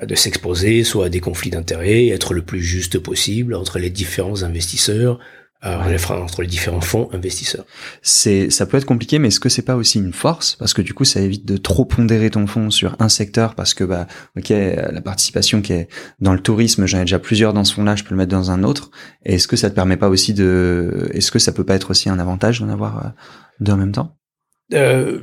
de 0.00 0.14
s'exposer 0.14 0.84
soit 0.84 1.06
à 1.06 1.08
des 1.08 1.20
conflits 1.20 1.50
d'intérêts, 1.50 2.06
être 2.06 2.34
le 2.34 2.42
plus 2.42 2.62
juste 2.62 3.00
possible 3.00 3.54
entre 3.54 3.80
les 3.80 3.90
différents 3.90 4.44
investisseurs, 4.44 5.18
euh, 5.64 5.98
entre 6.10 6.42
les 6.42 6.48
différents 6.48 6.80
fonds 6.80 7.08
investisseurs. 7.12 7.64
C'est, 8.02 8.50
ça 8.50 8.66
peut 8.66 8.76
être 8.76 8.84
compliqué, 8.84 9.18
mais 9.18 9.28
est-ce 9.28 9.40
que 9.40 9.48
c'est 9.48 9.62
pas 9.62 9.76
aussi 9.76 9.98
une 9.98 10.12
force? 10.12 10.56
Parce 10.56 10.74
que 10.74 10.82
du 10.82 10.94
coup, 10.94 11.04
ça 11.04 11.20
évite 11.20 11.44
de 11.44 11.56
trop 11.56 11.84
pondérer 11.84 12.30
ton 12.30 12.46
fonds 12.46 12.70
sur 12.70 12.96
un 12.98 13.08
secteur 13.08 13.54
parce 13.54 13.74
que 13.74 13.84
bah, 13.84 14.06
ok, 14.36 14.50
la 14.50 15.00
participation 15.00 15.62
qui 15.62 15.72
est 15.72 15.88
dans 16.20 16.32
le 16.32 16.40
tourisme, 16.40 16.86
j'en 16.86 16.98
ai 16.98 17.02
déjà 17.02 17.18
plusieurs 17.18 17.52
dans 17.52 17.64
ce 17.64 17.74
fonds-là, 17.74 17.96
je 17.96 18.04
peux 18.04 18.10
le 18.10 18.16
mettre 18.16 18.32
dans 18.32 18.50
un 18.50 18.62
autre. 18.62 18.90
Et 19.24 19.34
est-ce 19.34 19.48
que 19.48 19.56
ça 19.56 19.70
te 19.70 19.74
permet 19.74 19.96
pas 19.96 20.08
aussi 20.08 20.34
de, 20.34 21.08
est-ce 21.12 21.30
que 21.30 21.38
ça 21.38 21.52
peut 21.52 21.64
pas 21.64 21.74
être 21.74 21.90
aussi 21.90 22.08
un 22.08 22.18
avantage 22.18 22.60
d'en 22.60 22.68
avoir 22.68 23.06
euh, 23.06 23.08
deux 23.60 23.72
en 23.72 23.76
même 23.76 23.92
temps? 23.92 24.16
Euh... 24.74 25.20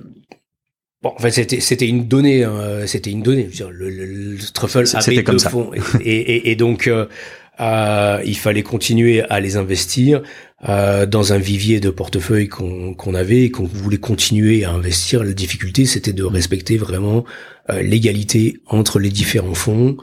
Bon, 1.01 1.13
en 1.15 1.19
fait, 1.19 1.31
c'était 1.31 1.61
c'était 1.61 1.87
une 1.87 2.09
donnée, 2.09 2.43
hein, 2.43 2.85
c'était 2.85 3.09
une 3.09 3.23
donnée. 3.23 3.43
Je 3.43 3.47
veux 3.47 3.53
dire, 3.53 3.71
le, 3.71 3.89
le, 3.89 4.05
le 4.33 4.51
Truffle 4.53 4.83
avait 4.93 5.23
deux 5.23 5.39
fonds, 5.39 5.71
et, 6.01 6.11
et, 6.11 6.51
et, 6.51 6.57
donc 6.57 6.87
euh, 6.87 7.05
euh, 7.59 8.21
il 8.25 8.37
fallait 8.37 8.63
continuer 8.63 9.23
à 9.23 9.39
les 9.39 9.57
investir 9.57 10.21
euh, 10.67 11.05
dans 11.05 11.31
un 11.31 11.37
vivier 11.37 11.79
de 11.79 11.89
portefeuille 11.89 12.49
qu'on 12.49 13.13
avait 13.13 13.43
et 13.43 13.51
qu'on 13.51 13.63
voulait 13.63 13.97
continuer 13.97 14.65
à 14.65 14.71
investir. 14.71 15.23
La 15.23 15.31
difficulté, 15.33 15.85
c'était 15.85 16.11
de 16.11 16.23
respecter 16.23 16.77
vraiment 16.77 17.23
euh, 17.69 17.81
l'égalité 17.81 18.57
entre 18.67 18.99
les 18.99 19.09
différents 19.09 19.53
fonds, 19.53 19.95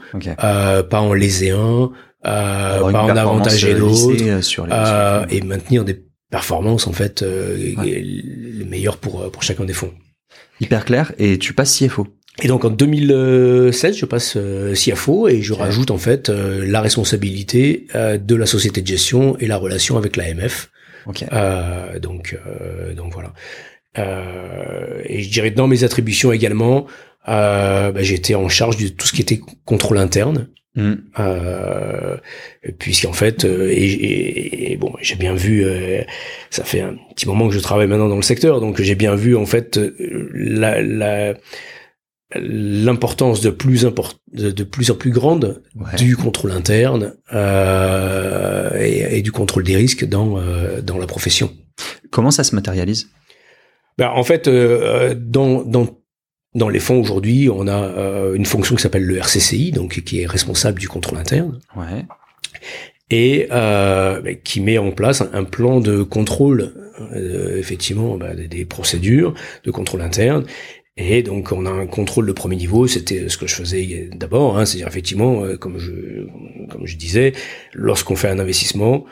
euh, 0.43 0.81
pas 0.81 1.01
en 1.01 1.13
léser 1.13 1.51
un, 1.51 1.91
pas 2.23 2.81
en 2.81 3.09
avantager 3.09 3.75
l'autre, 3.75 4.15
et 5.29 5.41
maintenir 5.41 5.85
des 5.85 6.03
performances 6.31 6.87
en 6.87 6.91
fait 6.91 7.21
les 7.21 8.65
meilleures 8.67 8.97
pour 8.97 9.31
pour 9.31 9.43
chacun 9.43 9.63
des 9.63 9.73
fonds. 9.73 9.93
Hyper 10.59 10.85
clair. 10.85 11.13
Et 11.19 11.37
tu 11.37 11.53
passes 11.53 11.77
CFO. 11.77 12.07
Et 12.43 12.47
donc 12.47 12.65
en 12.65 12.69
2016, 12.69 13.97
je 13.97 14.05
passe 14.05 14.35
euh, 14.37 14.73
CFO 14.73 15.27
et 15.27 15.41
je 15.41 15.53
rajoute 15.53 15.89
en 15.89 15.97
fait 15.97 16.29
euh, 16.29 16.65
la 16.67 16.81
responsabilité 16.81 17.87
euh, 17.95 18.17
de 18.17 18.35
la 18.35 18.45
société 18.45 18.81
de 18.81 18.87
gestion 18.87 19.37
et 19.39 19.47
la 19.47 19.57
relation 19.57 19.97
avec 19.97 20.15
l'AMF. 20.15 20.69
Okay. 21.07 21.25
Euh, 21.31 21.99
donc 21.99 22.37
donc 22.95 23.13
voilà. 23.13 23.33
et 25.05 25.23
je 25.23 25.29
dirais 25.29 25.51
dans 25.51 25.67
mes 25.67 25.83
attributions 25.83 26.31
également, 26.31 26.85
bah, 27.25 28.01
j'étais 28.01 28.35
en 28.35 28.49
charge 28.49 28.77
de 28.77 28.89
tout 28.89 29.07
ce 29.07 29.13
qui 29.13 29.21
était 29.21 29.41
contrôle 29.65 29.97
interne. 29.97 30.49
Mm. 30.75 30.93
puisqu'en 32.77 33.13
fait, 33.13 33.45
et, 33.45 34.73
et, 34.73 34.77
bon, 34.77 34.93
j'ai 35.01 35.15
bien 35.15 35.33
vu, 35.33 35.65
ça 36.51 36.63
fait 36.63 36.81
un 36.81 36.95
petit 37.15 37.25
moment 37.25 37.47
que 37.47 37.55
je 37.55 37.59
travaille 37.59 37.87
maintenant 37.87 38.09
dans 38.09 38.15
le 38.17 38.21
secteur, 38.21 38.61
donc 38.61 38.79
j'ai 38.79 38.93
bien 38.93 39.15
vu 39.15 39.35
en 39.35 39.47
fait 39.47 39.79
la, 40.33 40.79
la 40.79 41.33
l'importance 42.35 43.39
de 43.41 43.49
plus 43.49 43.85
de, 44.33 44.63
plus 44.63 44.91
en 44.91 44.95
plus 44.95 45.11
grande 45.11 45.61
du 45.97 46.17
contrôle 46.17 46.51
interne 46.51 47.15
euh, 47.33 48.77
et, 48.79 49.21
du 49.21 49.31
contrôle 49.31 49.63
des 49.63 49.77
risques 49.77 50.05
dans 50.05 50.37
euh, 50.37 50.81
dans 50.81 50.97
la 50.97 51.07
profession. 51.07 51.51
Comment 52.11 52.31
ça 52.31 52.43
se 52.43 52.53
matérialise? 52.53 53.09
Ben, 53.97 54.09
en 54.09 54.23
fait, 54.23 54.47
euh, 54.47 55.15
dans 55.17 55.63
dans 55.63 55.87
dans 56.53 56.69
les 56.69 56.79
fonds 56.79 56.99
aujourd'hui, 56.99 57.49
on 57.49 57.67
a 57.67 58.33
une 58.33 58.45
fonction 58.45 58.75
qui 58.75 58.81
s'appelle 58.81 59.05
le 59.05 59.17
RCCI, 59.17 59.71
donc 59.71 60.01
qui 60.01 60.21
est 60.21 60.25
responsable 60.25 60.79
du 60.79 60.89
contrôle 60.89 61.19
interne. 61.19 61.59
Ouais. 61.75 62.05
Et 63.09 63.47
ben, 63.49 64.35
qui 64.43 64.59
met 64.59 64.77
en 64.77 64.91
place 64.91 65.21
un, 65.33 65.43
plan 65.43 65.79
de 65.79 66.01
contrôle, 66.03 66.73
effectivement, 67.13 68.17
ben, 68.17 68.35
des, 68.35 68.47
des 68.47 68.65
procédures 68.65 69.35
de 69.65 69.71
contrôle 69.71 70.01
interne, 70.01 70.45
et 70.97 71.23
donc 71.23 71.51
on 71.51 71.65
a 71.65 71.71
un 71.71 71.87
contrôle 71.87 72.25
de 72.27 72.31
premier 72.31 72.55
niveau, 72.55 72.87
c'était 72.87 73.29
ce 73.29 73.37
que 73.37 73.47
je 73.47 73.55
faisais 73.55 74.09
d'abord, 74.13 74.57
hein, 74.57 74.65
c'est-à-dire 74.65 74.87
effectivement, 74.87 75.43
euh, 75.43 75.57
comme 75.57 75.77
je 75.77 76.27
comme 76.69 76.85
je 76.85 76.97
disais, 76.97 77.33
lorsqu'on 77.73 78.15
fait 78.15 78.29
un 78.29 78.39
investissement, 78.39 79.05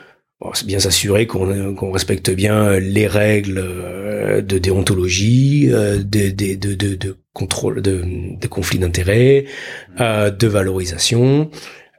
c'est 0.52 0.66
bien 0.66 0.78
s'assurer 0.78 1.26
qu'on 1.26 1.90
respecte 1.90 2.30
bien 2.30 2.78
les 2.78 3.06
règles 3.06 3.58
euh, 3.58 4.42
de 4.42 4.58
déontologie, 4.58 5.68
euh, 5.72 5.98
de, 5.98 6.30
de, 6.30 6.74
de, 6.74 6.94
de, 6.94 7.16
contrôle, 7.32 7.80
de, 7.80 8.04
de 8.38 8.46
conflit 8.46 8.78
d'intérêts, 8.78 9.46
de 9.98 10.46
valorisation. 10.46 11.50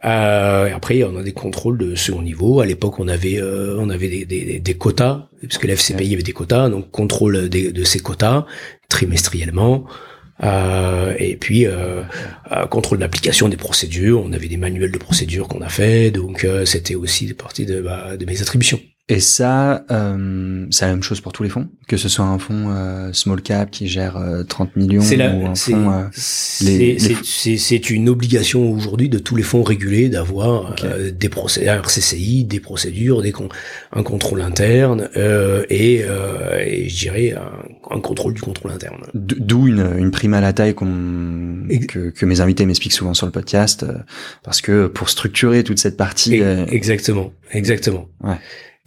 Euh, 0.05 0.69
après, 0.75 1.03
on 1.03 1.17
a 1.17 1.23
des 1.23 1.33
contrôles 1.33 1.79
de 1.79 1.95
second 1.95 2.21
niveau. 2.21 2.59
À 2.61 2.65
l'époque, 2.65 2.99
on 2.99 3.07
avait 3.07 3.41
on 3.41 3.89
avait 3.89 4.09
des, 4.09 4.25
des, 4.25 4.59
des 4.59 4.73
quotas, 4.75 5.29
parce 5.41 5.57
que 5.57 5.67
l'FCPI 5.67 6.13
avait 6.13 6.23
des 6.23 6.33
quotas, 6.33 6.69
donc 6.69 6.91
contrôle 6.91 7.49
de 7.49 7.83
ces 7.83 7.99
quotas 7.99 8.45
trimestriellement. 8.89 9.85
Euh, 10.43 11.15
et 11.17 11.35
puis 11.35 11.65
euh, 11.65 12.03
euh, 12.51 12.67
contrôle 12.67 12.99
d'application 12.99 13.49
des 13.49 13.57
procédures. 13.57 14.23
On 14.23 14.33
avait 14.33 14.47
des 14.47 14.57
manuels 14.57 14.91
de 14.91 14.97
procédures 14.97 15.47
qu'on 15.47 15.61
a 15.61 15.69
fait, 15.69 16.11
donc 16.11 16.43
euh, 16.43 16.65
c'était 16.65 16.95
aussi 16.95 17.33
partie 17.33 17.65
de, 17.65 17.81
bah, 17.81 18.17
de 18.17 18.25
mes 18.25 18.41
attributions. 18.41 18.79
Et 19.09 19.21
ça, 19.21 19.85
euh, 19.89 20.65
c'est 20.69 20.83
la 20.83 20.91
même 20.91 21.01
chose 21.01 21.21
pour 21.21 21.31
tous 21.31 21.41
les 21.41 21.47
fonds, 21.47 21.69
que 21.87 21.95
ce 21.95 22.09
soit 22.09 22.25
un 22.25 22.37
fonds 22.39 22.71
euh, 22.75 23.13
small 23.13 23.41
cap 23.41 23.71
qui 23.71 23.87
gère 23.87 24.21
30 24.49 24.67
euh, 24.67 24.79
millions 24.79 25.01
ou 25.01 25.47
un 25.47 25.55
fonds. 25.55 25.91
Euh, 25.91 26.07
c'est 26.13 27.89
une 27.89 28.09
obligation 28.09 28.69
aujourd'hui 28.69 29.07
de 29.07 29.17
tous 29.17 29.37
les 29.37 29.43
fonds 29.43 29.63
régulés 29.63 30.09
d'avoir 30.09 30.75
des 31.13 31.29
procédures, 31.29 31.71
un 31.71 31.77
RCCI, 31.77 32.43
des 32.43 32.59
procédures, 32.59 33.21
des 33.21 33.33
un 33.93 34.03
contrôle 34.03 34.41
interne 34.41 35.09
et, 35.15 36.01
et, 36.01 36.89
je 36.89 36.99
dirais 36.99 37.33
un, 37.33 37.95
un, 37.95 38.01
contrôle 38.01 38.33
du 38.33 38.41
contrôle 38.41 38.71
interne. 38.71 39.03
D'où 39.13 39.67
une, 39.67 39.89
une 39.97 40.11
prime 40.11 40.33
à 40.33 40.41
la 40.41 40.51
taille 40.51 40.75
que, 40.75 42.09
que, 42.09 42.25
mes 42.25 42.41
invités 42.41 42.65
m'expliquent 42.65 42.93
souvent 42.93 43.13
sur 43.13 43.25
le 43.25 43.31
podcast, 43.31 43.85
parce 44.43 44.59
que 44.59 44.87
pour 44.87 45.09
structurer 45.09 45.63
toute 45.63 45.79
cette 45.79 45.95
partie. 45.95 46.41
Exactement, 46.41 47.31
exactement. 47.53 48.09
Ouais. 48.21 48.35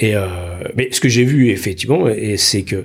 Et 0.01 0.17
euh, 0.17 0.27
mais 0.75 0.89
ce 0.91 1.01
que 1.01 1.09
j'ai 1.09 1.25
vu 1.25 1.51
effectivement, 1.51 2.09
et 2.09 2.37
c'est 2.37 2.63
que 2.63 2.85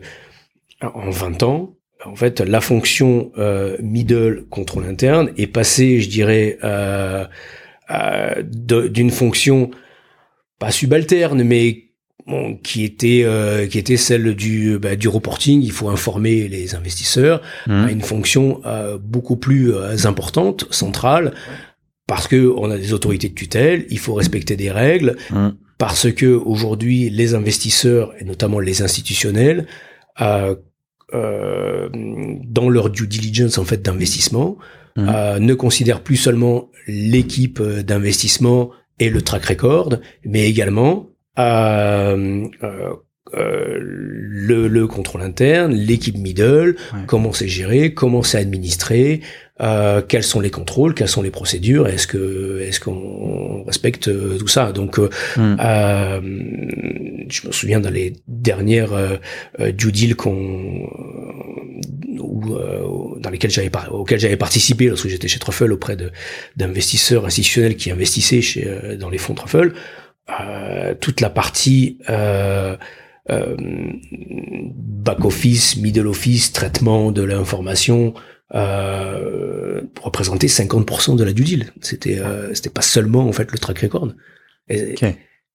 en 0.81 1.09
20 1.09 1.43
ans, 1.43 1.75
en 2.05 2.15
fait, 2.15 2.39
la 2.41 2.61
fonction 2.61 3.31
euh, 3.37 3.77
middle 3.81 4.45
contrôle 4.49 4.85
interne 4.85 5.31
est 5.37 5.47
passée, 5.47 6.01
je 6.01 6.09
dirais, 6.09 6.59
euh, 6.63 7.25
euh 7.89 8.43
d'une 8.43 9.11
fonction 9.11 9.71
pas 10.59 10.71
subalterne, 10.71 11.43
mais 11.43 11.85
Bon, 12.27 12.57
qui 12.57 12.83
était 12.83 13.21
euh, 13.23 13.67
qui 13.67 13.77
était 13.77 13.97
celle 13.97 14.33
du 14.33 14.79
bah, 14.79 14.95
du 14.95 15.07
reporting. 15.07 15.61
Il 15.61 15.71
faut 15.71 15.89
informer 15.89 16.47
les 16.47 16.73
investisseurs 16.73 17.39
mmh. 17.67 17.71
à 17.71 17.91
une 17.91 18.01
fonction 18.01 18.61
euh, 18.65 18.97
beaucoup 18.97 19.35
plus 19.35 19.71
euh, 19.71 19.95
importante, 20.05 20.65
centrale, 20.71 21.35
parce 22.07 22.27
que 22.27 22.51
on 22.57 22.71
a 22.71 22.77
des 22.77 22.93
autorités 22.93 23.29
de 23.29 23.35
tutelle. 23.35 23.85
Il 23.91 23.99
faut 23.99 24.15
respecter 24.15 24.55
des 24.55 24.71
règles. 24.71 25.17
Mmh 25.29 25.49
parce 25.77 26.11
que 26.11 26.25
aujourd'hui 26.25 27.09
les 27.09 27.33
investisseurs 27.33 28.13
et 28.19 28.23
notamment 28.23 28.59
les 28.59 28.81
institutionnels 28.81 29.67
euh, 30.21 30.55
euh, 31.13 31.89
dans 31.93 32.69
leur 32.69 32.89
due 32.89 33.07
diligence 33.07 33.57
en 33.57 33.65
fait 33.65 33.81
d'investissement 33.81 34.57
mmh. 34.95 35.07
euh, 35.09 35.39
ne 35.39 35.53
considèrent 35.53 36.01
plus 36.01 36.17
seulement 36.17 36.69
l'équipe 36.87 37.61
d'investissement 37.61 38.71
et 38.99 39.09
le 39.09 39.21
track 39.21 39.45
record, 39.45 39.95
mais 40.23 40.49
également 40.49 41.09
euh, 41.37 42.47
euh, 42.63 42.93
euh, 43.33 43.77
le, 43.79 44.67
le, 44.67 44.87
contrôle 44.87 45.21
interne, 45.21 45.73
l'équipe 45.73 46.17
middle, 46.17 46.75
comment 47.07 47.33
c'est 47.33 47.47
géré, 47.47 47.93
comment 47.93 48.23
c'est 48.23 48.37
administré, 48.37 49.21
euh, 49.61 50.01
quels 50.01 50.23
sont 50.23 50.41
les 50.41 50.51
contrôles, 50.51 50.93
quelles 50.93 51.07
sont 51.07 51.21
les 51.21 51.31
procédures, 51.31 51.87
est-ce 51.87 52.07
que 52.07 52.59
est-ce 52.61 52.79
qu'on 52.79 53.63
respecte 53.63 54.09
euh, 54.09 54.37
tout 54.37 54.49
ça? 54.49 54.73
Donc, 54.73 54.99
euh, 54.99 55.09
hmm. 55.37 55.57
euh, 55.59 56.21
je 57.29 57.47
me 57.47 57.51
souviens 57.53 57.79
dans 57.79 57.89
les 57.89 58.13
dernières 58.27 58.93
euh, 58.93 59.71
due 59.71 59.91
deals 59.91 60.15
qu'on 60.15 60.89
ou 62.19 63.17
dans 63.19 63.29
lesquelles 63.29 63.51
j'avais 63.51 63.71
auxquelles 63.91 64.19
j'avais 64.19 64.37
participé 64.37 64.87
lorsque 64.87 65.07
j'étais 65.07 65.27
chez 65.27 65.39
Truffle 65.39 65.71
auprès 65.71 65.95
de 65.95 66.11
d'investisseurs 66.57 67.25
institutionnels 67.25 67.75
qui 67.75 67.91
investissaient 67.91 68.41
chez 68.41 68.97
dans 68.99 69.09
les 69.09 69.17
fonds 69.17 69.35
Truffle, 69.35 69.73
toute 70.99 71.21
la 71.21 71.29
partie 71.29 71.97
euh, 72.09 72.75
euh, 73.31 73.55
back 74.75 75.25
office, 75.25 75.77
middle 75.77 76.07
office, 76.07 76.51
traitement 76.51 77.11
de 77.11 77.23
l'information 77.23 78.13
euh, 78.55 79.81
représentait 80.01 80.47
50% 80.47 81.15
de 81.15 81.23
la 81.23 81.33
due 81.33 81.43
deal. 81.43 81.71
C'était 81.81 82.19
euh, 82.19 82.53
c'était 82.53 82.69
pas 82.69 82.81
seulement 82.81 83.27
en 83.27 83.31
fait 83.31 83.51
le 83.51 83.57
track 83.57 83.79
record. 83.79 84.13
Et, 84.69 84.95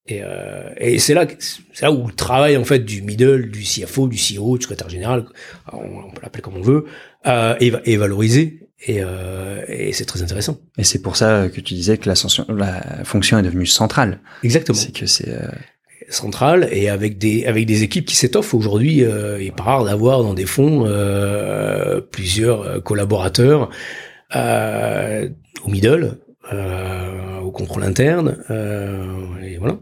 et, 0.07 0.21
euh, 0.23 0.71
et 0.77 0.99
c'est 0.99 1.15
là 1.15 1.27
c'est 1.73 1.83
là 1.83 1.93
où 1.93 2.07
le 2.07 2.13
travail 2.13 2.57
en 2.57 2.65
fait 2.65 2.81
du 2.81 3.03
middle, 3.03 3.51
du 3.51 3.63
CFO, 3.63 4.09
du 4.09 4.17
CEO, 4.17 4.57
du 4.57 4.63
secrétaire 4.63 4.89
général, 4.89 5.25
on, 5.73 6.11
peut 6.11 6.21
l'appeler 6.23 6.43
comme 6.43 6.57
on 6.57 6.63
veut, 6.63 6.87
euh, 7.27 7.55
est, 7.61 7.73
est 7.85 7.97
valorisé 7.97 8.71
et, 8.87 8.99
euh, 9.01 9.63
et 9.69 9.93
c'est 9.93 10.07
très 10.07 10.23
intéressant. 10.23 10.59
Et 10.79 10.85
c'est 10.85 11.03
pour 11.03 11.17
ça 11.17 11.49
que 11.49 11.61
tu 11.61 11.75
disais 11.75 11.99
que 11.99 12.09
la 12.09 13.05
fonction 13.05 13.39
est 13.39 13.43
devenue 13.43 13.67
centrale. 13.67 14.21
Exactement. 14.43 14.79
C'est 14.79 14.93
que 14.93 15.07
c'est 15.07 15.29
euh, 15.29 15.49
centrale 16.11 16.69
et 16.71 16.89
avec 16.89 17.19
des 17.19 17.47
avec 17.47 17.67
des 17.67 17.83
équipes 17.83 18.05
qui 18.05 18.17
s'étoffent 18.17 18.55
aujourd'hui. 18.55 19.05
Euh, 19.05 19.41
il 19.41 19.47
est 19.47 19.57
pas 19.57 19.63
rare 19.63 19.85
d'avoir 19.85 20.23
dans 20.23 20.35
des 20.35 20.47
fonds 20.47 20.85
euh, 20.87 22.01
plusieurs 22.01 22.63
euh, 22.63 22.81
collaborateurs 22.81 23.71
euh, 24.35 25.29
au 25.65 25.71
middle, 25.71 26.19
euh, 26.53 27.39
au 27.39 27.51
contrôle 27.51 27.85
interne, 27.85 28.39
et 29.43 29.59
voilà. 29.59 29.79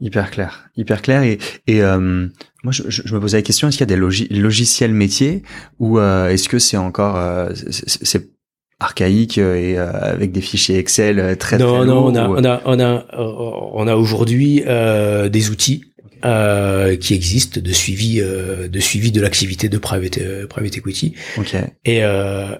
Hyper 0.00 0.30
clair, 0.30 0.70
hyper 0.76 1.02
clair. 1.02 1.22
Et, 1.22 1.38
et 1.66 1.82
moi, 1.82 2.72
je, 2.72 2.84
je, 2.88 3.14
me 3.14 3.20
posais 3.20 3.38
la 3.38 3.42
question 3.42 3.66
est-ce 3.68 3.78
qu'il 3.78 3.90
y 3.90 3.92
a 3.92 3.96
des 3.96 4.40
logiciels 4.40 4.92
métiers 4.92 5.42
ou 5.80 5.98
est-ce 5.98 6.48
que 6.48 6.58
c'est 6.58 6.76
encore 6.76 7.50
c'est 7.68 8.37
archaïque 8.80 9.38
euh, 9.38 9.56
et 9.56 9.78
euh, 9.78 9.90
avec 9.92 10.32
des 10.32 10.40
fichiers 10.40 10.78
Excel 10.78 11.18
euh, 11.18 11.34
très 11.34 11.58
non 11.58 11.78
très 11.78 11.86
non 11.86 12.06
on 12.06 12.14
a, 12.14 12.28
on 12.28 12.44
a 12.44 12.62
on 12.64 12.80
a 12.80 13.06
on 13.12 13.86
a 13.88 13.96
aujourd'hui 13.96 14.62
euh, 14.66 15.28
des 15.28 15.50
outils 15.50 15.84
euh, 16.24 16.96
qui 16.96 17.14
existent 17.14 17.60
de 17.60 17.72
suivi 17.72 18.20
euh, 18.20 18.68
de 18.68 18.80
suivi 18.80 19.10
de 19.10 19.20
l'activité 19.20 19.68
de 19.68 19.78
private 19.78 20.46
private 20.48 20.76
equity. 20.76 21.14
Okay. 21.38 21.58
et 21.84 22.02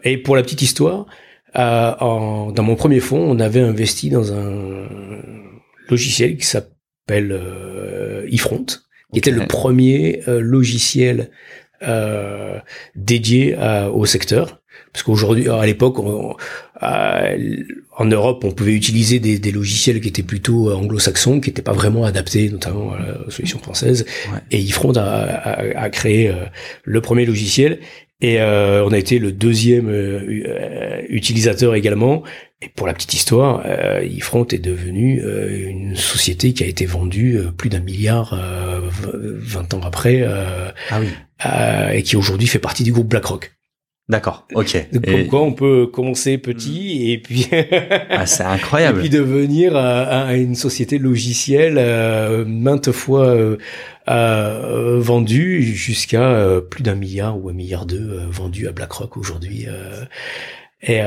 et 0.04 0.18
pour 0.18 0.34
la 0.36 0.42
petite 0.42 0.62
histoire 0.62 1.06
en, 1.54 2.52
dans 2.52 2.62
mon 2.62 2.76
premier 2.76 3.00
fonds 3.00 3.20
on 3.20 3.38
avait 3.38 3.60
investi 3.60 4.10
dans 4.10 4.32
un 4.32 4.88
logiciel 5.88 6.36
qui 6.36 6.46
s'appelle 6.46 7.40
eFront 8.30 8.66
qui 9.12 9.18
était 9.18 9.30
le 9.30 9.46
premier 9.46 10.22
logiciel 10.26 11.30
dédié 12.96 13.56
au 13.92 14.04
secteur 14.04 14.60
parce 14.92 15.02
qu'aujourd'hui, 15.02 15.48
à 15.48 15.66
l'époque, 15.66 15.98
en 16.00 18.04
Europe, 18.04 18.44
on 18.44 18.52
pouvait 18.52 18.74
utiliser 18.74 19.18
des, 19.18 19.38
des 19.38 19.52
logiciels 19.52 20.00
qui 20.00 20.08
étaient 20.08 20.22
plutôt 20.22 20.72
anglo-saxons, 20.72 21.40
qui 21.40 21.50
n'étaient 21.50 21.62
pas 21.62 21.72
vraiment 21.72 22.04
adaptés, 22.04 22.48
notamment 22.48 22.92
à 22.92 22.98
la 22.98 23.30
solution 23.30 23.58
française. 23.58 24.06
Et 24.50 24.58
Ifront 24.58 24.96
a, 24.96 25.02
a, 25.02 25.82
a, 25.82 25.90
créé 25.90 26.28
euh, 26.28 26.44
le 26.84 27.00
premier 27.00 27.26
logiciel. 27.26 27.80
Et 28.20 28.40
euh, 28.40 28.84
on 28.84 28.92
a 28.92 28.98
été 28.98 29.20
le 29.20 29.30
deuxième 29.30 29.88
euh, 29.88 31.02
utilisateur 31.08 31.76
également. 31.76 32.24
Et 32.60 32.68
pour 32.68 32.88
la 32.88 32.94
petite 32.94 33.14
histoire, 33.14 33.62
euh, 33.64 34.04
Ifront 34.04 34.44
est 34.46 34.58
devenu 34.58 35.22
une 35.68 35.94
société 35.94 36.52
qui 36.52 36.64
a 36.64 36.66
été 36.66 36.84
vendue 36.84 37.40
plus 37.56 37.70
d'un 37.70 37.78
milliard 37.78 38.36
20 39.12 39.74
ans 39.74 39.80
après, 39.84 40.26
ah 40.90 41.00
oui. 41.00 41.08
et 41.94 42.02
qui 42.02 42.16
aujourd'hui 42.16 42.48
fait 42.48 42.58
partie 42.58 42.82
du 42.82 42.92
groupe 42.92 43.08
BlackRock. 43.08 43.52
D'accord, 44.08 44.46
ok. 44.54 44.88
Donc, 44.90 45.04
comme 45.04 45.26
quoi 45.26 45.42
on 45.42 45.52
peut 45.52 45.86
commencer 45.86 46.38
petit 46.38 47.12
et 47.12 47.18
puis 47.18 47.46
ah, 48.10 48.24
c'est 48.24 48.42
incroyable. 48.42 49.00
et 49.00 49.02
puis 49.02 49.10
devenir 49.10 49.76
à, 49.76 50.34
une 50.34 50.54
société 50.54 50.98
logicielle 50.98 51.76
euh, 51.76 52.46
maintes 52.46 52.90
fois 52.90 53.26
euh, 53.26 53.58
euh 54.08 54.98
vendue 54.98 55.62
jusqu'à 55.62 56.22
euh, 56.22 56.62
plus 56.62 56.82
d'un 56.82 56.94
milliard 56.94 57.38
ou 57.38 57.50
un 57.50 57.52
milliard 57.52 57.84
deux 57.84 58.18
vendus 58.30 58.66
à 58.66 58.72
BlackRock 58.72 59.18
aujourd'hui. 59.18 59.66
et 60.82 61.02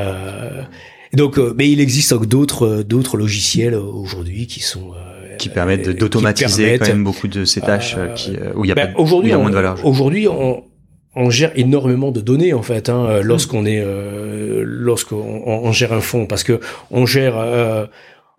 donc, 1.14 1.40
mais 1.58 1.72
il 1.72 1.80
existe 1.80 2.14
d'autres 2.14 2.84
d'autres 2.84 3.18
logiciels 3.18 3.74
aujourd'hui 3.74 4.46
qui 4.46 4.60
sont 4.60 4.92
qui 5.40 5.50
permettent 5.50 5.90
d'automatiser 5.90 6.78
quand 6.78 6.88
même 6.88 7.04
beaucoup 7.04 7.28
de 7.28 7.46
ces 7.46 7.62
tâches 7.62 7.98
qui 8.16 8.38
où 8.54 8.64
il 8.64 8.68
y 8.68 8.72
a 8.72 8.76
ben, 8.76 8.94
pas 8.94 9.00
aujourd'hui 9.00 9.34
moins 9.34 9.50
de 9.50 9.56
valeur. 9.56 9.84
Aujourd'hui, 9.84 10.28
on 10.28 10.64
on 11.16 11.30
gère 11.30 11.52
énormément 11.56 12.12
de 12.12 12.22
données 12.22 12.54
en 12.54 12.62
fait 12.62 12.90
hein, 12.90 13.06
euh, 13.06 13.22
lorsqu'on 13.22 13.66
est 13.66 13.82
euh, 13.82 14.64
lorsqu'on 14.66 15.44
on 15.46 15.72
gère 15.72 15.94
un 15.94 16.02
fonds. 16.02 16.26
Parce 16.26 16.44
que 16.44 16.60
on 16.90 17.06
gère 17.06 17.38
euh, 17.38 17.86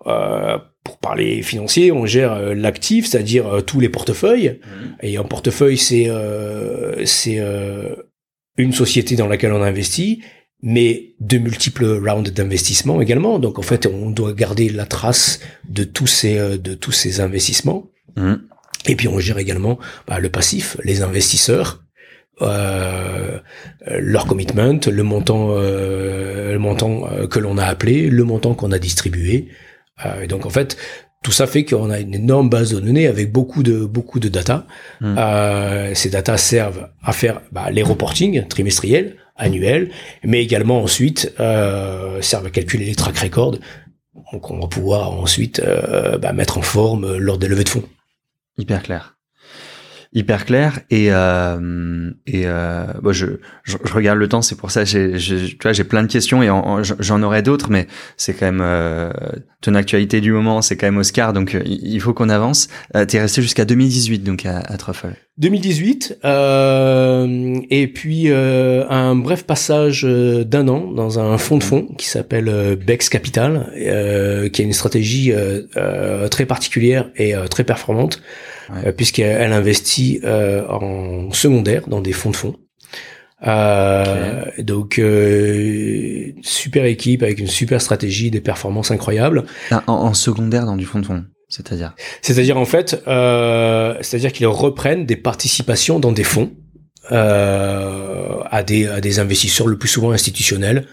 euh 0.07 0.59
pour 0.85 0.99
parler 0.99 1.43
financier 1.43 1.93
on 1.93 2.07
gère 2.07 2.57
l'actif 2.57 3.07
c'est-à-dire 3.07 3.63
tous 3.65 3.79
les 3.79 3.89
portefeuilles. 3.89 4.59
Mmh. 4.59 5.07
et 5.07 5.17
un 5.17 5.23
portefeuille 5.23 5.79
c'est 5.79 6.11
c'est 7.05 7.41
une 8.57 8.73
société 8.73 9.15
dans 9.15 9.29
laquelle 9.29 9.53
on 9.53 9.63
investit 9.63 10.23
mais 10.61 11.15
de 11.21 11.39
multiples 11.39 11.85
rounds 11.85 12.33
d'investissement 12.33 13.01
également. 13.01 13.39
Donc 13.39 13.61
en 13.61 13.63
fait 13.63 13.87
on 13.87 14.11
doit 14.11 14.33
garder 14.33 14.71
la 14.71 14.85
trace 14.85 15.39
de 15.69 15.85
tous 15.85 16.09
ces 16.09 16.59
de 16.59 16.75
tous 16.75 16.91
ces 16.91 17.21
investissements. 17.21 17.87
Mmh. 18.17 18.35
et 18.89 18.97
puis 18.97 19.07
on 19.07 19.21
gère 19.21 19.39
également 19.39 19.79
bah, 20.09 20.19
le 20.19 20.31
passif 20.31 20.77
les 20.83 21.03
investisseurs 21.03 21.82
euh, 22.43 23.39
leur 23.89 24.27
commitment, 24.27 24.79
le 24.87 25.03
montant, 25.03 25.49
euh, 25.51 26.53
le 26.53 26.59
montant 26.59 27.09
euh, 27.11 27.27
que 27.27 27.39
l'on 27.39 27.59
a 27.59 27.65
appelé, 27.65 28.09
le 28.09 28.25
montant 28.25 28.55
qu'on 28.55 28.73
a 28.73 28.79
distribué. 28.79 29.49
et 30.23 30.27
donc 30.27 30.47
en 30.47 30.51
fait, 30.51 30.77
tout 31.23 31.33
ça 31.33 31.47
fait 31.47 31.65
qu'on 31.65 31.91
a 31.91 32.01
une 32.01 32.15
énorme 32.15 32.49
base 32.49 32.73
de 32.75 32.81
données 32.81 33.07
avec 33.07 33.31
beaucoup 33.33 33.63
de 33.63 33.85
beaucoup 33.85 34.19
de 34.19 34.29
data. 34.29 34.67
Hmm. 35.01 35.17
ces 35.95 36.11
data 36.11 36.37
servent 36.37 36.89
à 37.03 37.13
faire 37.13 37.41
bah, 37.53 37.71
les 37.71 37.83
reporting 37.83 38.47
trimestriels, 38.49 39.17
annuel, 39.37 39.91
mais 40.25 40.43
également 40.43 40.83
ensuite 40.83 41.33
servent 42.21 42.47
à 42.47 42.51
calculer 42.51 42.87
les 42.87 42.97
track 42.97 43.19
records. 43.19 43.59
Donc 44.33 44.51
on 44.51 44.59
va 44.59 44.67
pouvoir 44.67 45.13
ensuite 45.13 45.63
bah, 46.21 46.33
mettre 46.33 46.59
en 46.59 46.63
forme 46.63 47.17
lors 47.19 47.39
des 47.39 47.47
levées 47.47 47.65
de 47.65 47.69
fonds. 47.69 47.85
Hyper 48.59 48.83
clair 48.83 49.17
hyper 50.15 50.45
clair 50.45 50.81
et 50.91 51.07
euh, 51.11 52.11
et 52.27 52.43
euh, 52.45 52.87
bon, 53.03 53.13
je, 53.13 53.27
je, 53.65 53.77
regarde 53.95 54.19
le 54.19 54.29
temps 54.29 54.43
c'est 54.43 54.57
pour 54.57 54.71
ça 54.71 54.85
j'ai 54.85 55.17
tu 55.17 55.57
vois 55.63 55.73
j'ai 55.73 55.85
plein 55.85 56.03
de 56.03 56.09
questions 56.09 56.43
et 56.43 56.51
j'en 56.99 57.23
aurais 57.23 57.43
d'autres 57.43 57.71
mais 57.71 57.87
c'est 58.19 58.35
quand 58.35 58.45
même 58.45 58.61
euh, 58.63 59.11
ton 59.63 59.75
actualité 59.75 60.21
du 60.21 60.33
moment 60.33 60.61
c'est 60.61 60.77
quand 60.77 60.87
même 60.87 60.99
Oscar 60.99 61.33
donc 61.33 61.55
euh, 61.55 61.63
il 61.65 62.01
faut 62.01 62.13
qu'on 62.13 62.29
avance. 62.29 62.69
Euh, 62.95 63.07
t'es 63.07 63.21
resté 63.21 63.41
jusqu'à 63.41 63.65
2018 63.65 64.19
donc 64.19 64.45
à, 64.45 64.59
à 64.59 64.77
Truffle 64.77 65.15
2018 65.39 66.19
euh, 66.27 67.61
et 67.71 67.87
puis 67.89 68.31
un 68.31 69.17
bref 69.17 69.45
passage 69.45 70.05
d'un 70.05 70.69
an 70.69 70.91
dans 70.93 71.19
un 71.19 71.39
fonds 71.39 71.57
de 71.57 71.65
fonds 71.65 71.89
qui 71.97 72.07
s'appelle 72.07 72.77
Bex 72.77 73.09
Capital 73.09 73.73
qui 74.53 74.63
a 74.63 74.65
une 74.65 74.75
stratégie 74.75 75.33
très 76.31 76.45
particulière 76.45 77.11
et 77.17 77.35
très 77.51 77.65
performante 77.65 78.21
euh, 78.71 78.93
puisqu'elle 78.93 79.53
investit 79.53 80.21
euh, 80.25 80.67
en 80.69 81.33
secondaire 81.33 81.89
dans 81.89 82.01
des 82.01 82.13
fonds 82.13 82.31
de 82.31 82.37
fonds. 82.37 82.57
Euh, 83.47 84.45
Donc 84.59 84.99
euh, 84.99 86.33
super 86.43 86.85
équipe 86.85 87.23
avec 87.23 87.41
une 87.41 87.49
super 87.49 87.81
stratégie, 87.81 88.31
des 88.31 88.41
performances 88.41 88.91
incroyables. 88.91 89.45
En, 89.71 89.83
en 89.87 90.15
secondaire 90.15 90.65
dans 90.65 90.77
du 90.77 90.85
fonds 90.85 91.01
de 91.01 91.07
fonds, 91.07 91.25
c'est-à-dire 91.49 91.95
C'est-à-dire 92.21 92.57
en 92.57 92.65
fait, 92.65 93.03
euh, 93.09 93.97
c'est-à-dire 94.01 94.33
qu'ils 94.33 94.47
reprennent 94.47 95.07
des 95.07 95.17
participations 95.17 95.99
dans 95.99 96.13
des 96.13 96.25
fonds 96.25 96.53
euh, 97.11 98.39
à 98.51 98.63
des 98.63 98.87
à 98.87 99.01
des 99.01 99.19
investisseurs 99.19 99.67
le 99.67 99.77
plus 99.77 99.89
souvent 99.89 100.13
institutionnels 100.13 100.87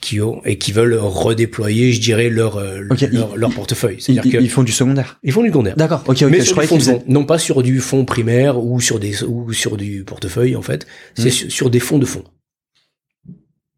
qui 0.00 0.20
ont 0.20 0.42
et 0.44 0.58
qui 0.58 0.72
veulent 0.72 0.94
redéployer, 0.94 1.92
je 1.92 2.00
dirais, 2.00 2.28
leur 2.28 2.56
euh, 2.56 2.80
leur, 3.12 3.36
leur, 3.36 3.50
portefeuille. 3.52 4.00
C'est-à-dire 4.00 4.40
ils, 4.40 4.44
ils 4.44 4.50
font 4.50 4.62
du 4.62 4.72
secondaire. 4.72 5.18
Ils 5.22 5.32
font 5.32 5.42
du 5.42 5.48
secondaire. 5.48 5.76
D'accord. 5.76 6.04
Ok. 6.06 6.22
Mais 6.22 6.42
je 6.42 6.50
croyais 6.50 6.68
qu'ils 6.68 7.02
non 7.08 7.24
pas 7.24 7.38
sur 7.38 7.62
du 7.62 7.80
fonds 7.80 8.04
primaire 8.04 8.62
ou 8.62 8.80
sur 8.80 9.00
des 9.00 9.22
ou 9.24 9.52
sur 9.52 9.76
du 9.76 10.04
portefeuille 10.04 10.54
en 10.54 10.62
fait. 10.62 10.86
C'est 11.14 11.28
hmm. 11.28 11.50
sur, 11.50 11.70
des 11.70 11.80
fonds 11.80 11.98
de 11.98 12.06
fonds. 12.06 12.24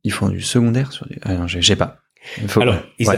Ils 0.05 0.13
font 0.13 0.29
du 0.29 0.41
secondaire 0.41 0.93
sur 0.93 1.07
des. 1.07 1.17
Ah 1.23 1.35
non, 1.35 1.47
j'ai 1.47 1.77
pas. 1.77 2.01
Faut... 2.49 2.61
Alors 2.61 2.83
ils, 2.99 3.09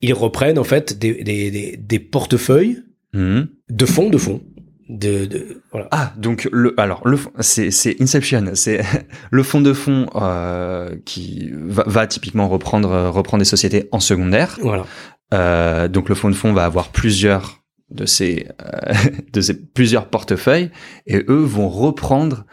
ils, 0.00 0.12
reprennent 0.12 0.58
en 0.58 0.64
fait 0.64 0.98
des 0.98 1.22
des 1.22 1.50
des, 1.50 1.76
des 1.76 1.98
portefeuilles 2.00 2.82
hmm. 3.12 3.42
de 3.70 3.86
fonds 3.86 4.10
de 4.10 4.18
fonds 4.18 4.42
de, 4.88 5.26
de 5.26 5.62
voilà. 5.70 5.88
Ah, 5.90 6.12
donc 6.16 6.48
le 6.52 6.78
alors 6.78 7.06
le 7.06 7.18
c'est 7.40 7.70
c'est 7.70 8.00
Inception, 8.00 8.52
c'est 8.54 8.82
le 9.30 9.42
fonds 9.42 9.60
de 9.60 9.72
fonds 9.72 10.08
euh, 10.14 10.96
qui 11.04 11.50
va, 11.52 11.84
va, 11.86 12.06
typiquement 12.06 12.48
reprendre 12.48 13.08
reprendre 13.10 13.40
des 13.40 13.48
sociétés 13.48 13.88
en 13.92 14.00
secondaire. 14.00 14.58
Voilà. 14.60 14.84
Euh, 15.32 15.88
donc 15.88 16.08
le 16.08 16.14
fonds 16.14 16.28
de 16.28 16.34
fonds 16.34 16.52
va 16.52 16.64
avoir 16.64 16.88
plusieurs 16.88 17.62
de 17.90 18.06
ces 18.06 18.48
euh, 18.62 18.92
de 19.32 19.40
ces 19.40 19.54
plusieurs 19.54 20.06
portefeuilles 20.06 20.70
et 21.06 21.24
eux 21.28 21.42
vont 21.42 21.68
reprendre. 21.68 22.44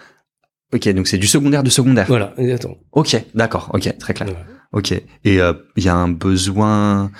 Ok, 0.73 0.87
donc 0.89 1.07
c'est 1.07 1.17
du 1.17 1.27
secondaire 1.27 1.63
de 1.63 1.69
secondaire. 1.69 2.05
Voilà, 2.07 2.33
exactement. 2.37 2.77
Ok, 2.91 3.17
d'accord. 3.33 3.71
Ok, 3.73 3.97
très 3.97 4.13
clair. 4.13 4.27
Ok. 4.71 4.91
Et 4.91 5.41
euh, 5.41 5.53
il 5.75 5.83
y 5.83 5.89
a 5.89 5.95
un 5.95 6.09
besoin. 6.09 7.11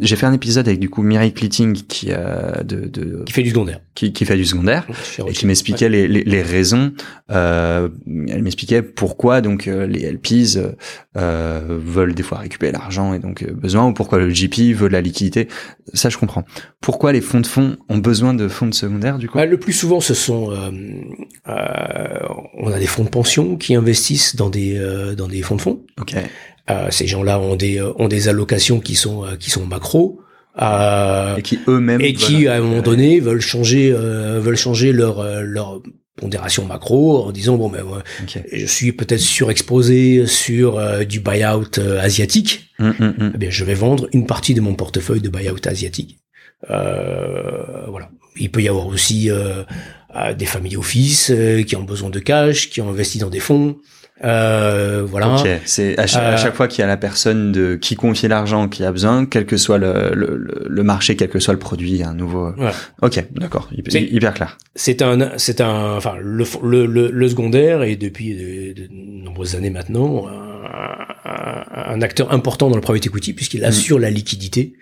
J'ai 0.00 0.16
fait 0.16 0.26
un 0.26 0.32
épisode 0.32 0.68
avec 0.68 0.80
du 0.80 0.88
coup 0.88 1.02
Mireille 1.02 1.32
Clitting 1.32 1.74
qui 1.74 2.08
euh, 2.10 2.62
de, 2.62 2.86
de, 2.86 3.24
qui 3.24 3.32
fait 3.32 3.42
du 3.42 3.50
secondaire. 3.50 3.80
Qui, 3.94 4.12
qui 4.12 4.24
fait 4.24 4.36
du 4.36 4.44
secondaire 4.46 4.86
et 5.26 5.32
qui 5.32 5.46
m'expliquait 5.46 5.88
les, 5.88 6.08
les, 6.08 6.24
les, 6.24 6.42
raisons 6.42 6.92
euh, 7.30 7.88
elle 8.28 8.42
m'expliquait 8.42 8.82
pourquoi 8.82 9.40
donc 9.40 9.68
euh, 9.68 9.86
les 9.86 10.10
LPs 10.10 10.58
euh, 11.16 11.60
veulent 11.68 12.14
des 12.14 12.22
fois 12.22 12.38
récupérer 12.38 12.72
l'argent 12.72 13.12
et 13.14 13.18
donc 13.18 13.44
besoin 13.50 13.86
ou 13.86 13.92
pourquoi 13.92 14.18
le 14.18 14.28
GP 14.28 14.74
veut 14.74 14.88
de 14.88 14.92
la 14.92 15.00
liquidité. 15.00 15.48
Ça 15.92 16.08
je 16.08 16.16
comprends. 16.18 16.44
Pourquoi 16.80 17.12
les 17.12 17.20
fonds 17.20 17.40
de 17.40 17.46
fonds 17.46 17.76
ont 17.88 17.98
besoin 17.98 18.32
de 18.32 18.48
fonds 18.48 18.68
de 18.68 18.74
secondaire 18.74 19.18
du 19.18 19.28
coup? 19.28 19.36
Bah, 19.36 19.44
le 19.44 19.58
plus 19.58 19.72
souvent 19.72 20.00
ce 20.00 20.14
sont 20.14 20.50
on 21.46 22.72
a 22.72 22.78
des 22.78 22.86
fonds 22.86 23.04
de 23.04 23.10
pension 23.10 23.56
qui 23.56 23.74
investissent 23.74 24.34
dans 24.36 24.50
des 24.50 24.80
dans 25.16 25.28
des 25.28 25.42
fonds 25.42 25.56
de 25.56 25.62
fonds. 25.62 25.80
Ok 26.00 26.14
ces 26.90 27.06
gens-là 27.06 27.38
ont 27.38 27.56
des 27.56 27.80
ont 27.80 28.08
des 28.08 28.28
allocations 28.28 28.80
qui 28.80 28.94
sont 28.94 29.24
euh, 29.24 29.36
qui 29.36 29.50
sont 29.50 29.66
macro. 29.66 30.20
Euh, 30.60 31.36
et 31.36 31.42
qui 31.42 31.60
eux-mêmes 31.68 32.00
et 32.00 32.12
qui 32.12 32.48
à 32.48 32.54
un 32.54 32.60
moment 32.60 32.82
donné 32.82 33.20
veulent 33.20 33.40
changer 33.40 33.92
veulent 33.92 34.56
changer 34.56 34.92
leur 34.92 35.42
leur 35.42 35.80
pondération 36.16 36.66
macro 36.66 37.24
en 37.24 37.30
disant 37.30 37.56
bon 37.56 37.68
ben 37.68 37.84
je 38.52 38.66
suis 38.66 38.92
peut-être 38.92 39.20
surexposé 39.20 40.26
sur 40.26 41.06
du 41.06 41.20
buyout 41.20 41.78
asiatique. 42.00 42.72
Hum. 42.80 43.30
Eh 43.34 43.38
bien 43.38 43.50
je 43.50 43.64
vais 43.64 43.74
vendre 43.74 44.08
une 44.12 44.26
partie 44.26 44.54
de 44.54 44.60
mon 44.60 44.74
portefeuille 44.74 45.20
de 45.20 45.28
buyout 45.28 45.66
asiatique. 45.66 46.18
Voilà. 46.68 48.10
Il 48.36 48.50
peut 48.50 48.60
y 48.60 48.68
avoir 48.68 48.88
aussi 48.88 49.30
des 50.36 50.46
familles 50.46 50.76
office 50.76 51.32
qui 51.64 51.76
ont 51.76 51.84
besoin 51.84 52.10
de 52.10 52.18
cash 52.18 52.70
qui 52.70 52.80
ont 52.80 52.90
investi 52.90 53.18
dans 53.18 53.30
des 53.30 53.40
fonds 53.40 53.76
euh, 54.22 55.02
voilà. 55.06 55.36
Ok. 55.36 55.48
C'est 55.64 55.98
à, 55.98 56.06
chaque, 56.06 56.22
à 56.22 56.36
chaque 56.36 56.54
fois 56.54 56.68
qu'il 56.68 56.80
y 56.80 56.82
a 56.82 56.86
la 56.86 56.96
personne 56.96 57.52
de 57.52 57.76
qui 57.76 57.96
confie 57.96 58.28
l'argent 58.28 58.68
qui 58.68 58.84
a 58.84 58.92
besoin, 58.92 59.24
quel 59.24 59.46
que 59.46 59.56
soit 59.56 59.78
le, 59.78 60.12
le, 60.14 60.66
le 60.68 60.82
marché, 60.82 61.16
quel 61.16 61.28
que 61.30 61.38
soit 61.38 61.54
le 61.54 61.58
produit, 61.58 62.02
un 62.02 62.14
nouveau. 62.14 62.52
Voilà. 62.56 62.74
Ok, 63.02 63.24
d'accord. 63.32 63.70
Hyper, 63.72 64.34
clair. 64.34 64.58
C'est 64.74 65.02
un, 65.02 65.38
c'est 65.38 65.60
un, 65.60 65.96
enfin 65.96 66.16
le, 66.20 66.44
le, 66.62 67.10
le, 67.10 67.28
secondaire 67.28 67.82
et 67.82 67.96
depuis 67.96 68.34
de, 68.34 68.88
nombreuses 68.90 69.56
années 69.56 69.70
maintenant 69.70 70.26
un, 70.28 71.64
un, 71.72 72.02
acteur 72.02 72.32
important 72.32 72.68
dans 72.68 72.76
le 72.76 72.82
private 72.82 73.06
equity 73.06 73.32
puisqu'il 73.32 73.64
assure 73.64 73.98
mm. 73.98 74.02
la 74.02 74.10
liquidité 74.10 74.74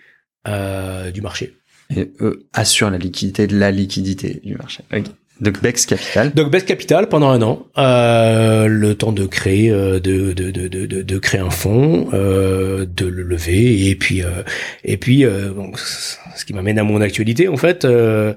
euh, 0.47 1.11
du 1.11 1.21
marché. 1.21 1.55
Et 1.95 2.11
eux 2.21 2.47
assurent 2.53 2.91
la 2.91 2.97
liquidité 2.97 3.47
de 3.47 3.57
la 3.57 3.71
liquidité 3.71 4.41
du 4.43 4.55
marché. 4.55 4.83
Okay. 4.91 5.11
Donc 5.41 5.61
Bex 5.61 5.85
Capital. 5.85 6.33
Donc 6.33 6.51
Bex 6.51 6.65
Capital 6.65 7.07
pendant 7.07 7.29
un 7.29 7.41
an, 7.41 7.65
euh, 7.77 8.67
le 8.67 8.95
temps 8.95 9.13
de 9.13 9.25
créer, 9.25 9.71
euh, 9.71 9.99
de, 9.99 10.33
de, 10.33 10.51
de, 10.51 10.67
de, 10.67 11.01
de 11.01 11.17
créer 11.17 11.39
un 11.39 11.49
fonds, 11.49 12.09
euh, 12.13 12.85
de 12.85 13.05
le 13.05 13.23
lever 13.23 13.89
et 13.89 13.95
puis 13.95 14.21
euh, 14.21 14.43
et 14.83 14.97
puis 14.97 15.23
euh, 15.23 15.51
donc, 15.51 15.79
ce 15.79 16.45
qui 16.45 16.53
m'amène 16.53 16.77
à 16.77 16.83
mon 16.83 16.99
actualité 17.01 17.47
en 17.47 17.57
fait. 17.57 17.85
Euh, 17.85 18.33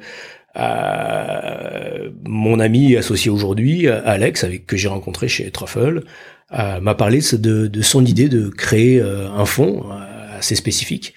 mon 2.24 2.60
ami 2.60 2.94
associé 2.96 3.30
aujourd'hui, 3.30 3.88
Alex, 3.88 4.44
avec 4.44 4.66
que 4.66 4.76
j'ai 4.76 4.88
rencontré 4.88 5.26
chez 5.26 5.50
Truffle, 5.50 6.02
m'a 6.50 6.94
parlé 6.94 7.20
de, 7.32 7.68
de 7.68 7.82
son 7.82 8.04
idée 8.04 8.28
de 8.28 8.50
créer 8.50 9.00
un 9.00 9.46
fonds 9.46 9.86
assez 10.36 10.54
spécifique, 10.54 11.14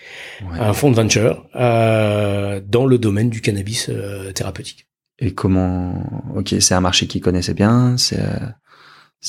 un 0.54 0.71
fonds 0.71 0.89
de 0.89 0.95
venture 0.95 1.45
dans 1.54 2.86
le 2.86 2.98
domaine 2.98 3.30
du 3.30 3.41
cannabis 3.41 3.91
thérapeutique. 4.34 4.88
Et 5.19 5.34
comment 5.34 6.23
Ok, 6.36 6.56
c'est 6.60 6.73
un 6.73 6.82
marché 6.82 7.08
qu'il 7.08 7.21
connaissait 7.21 7.54
bien. 7.54 7.97
C'est. 7.97 8.19
Euh, 8.19 8.49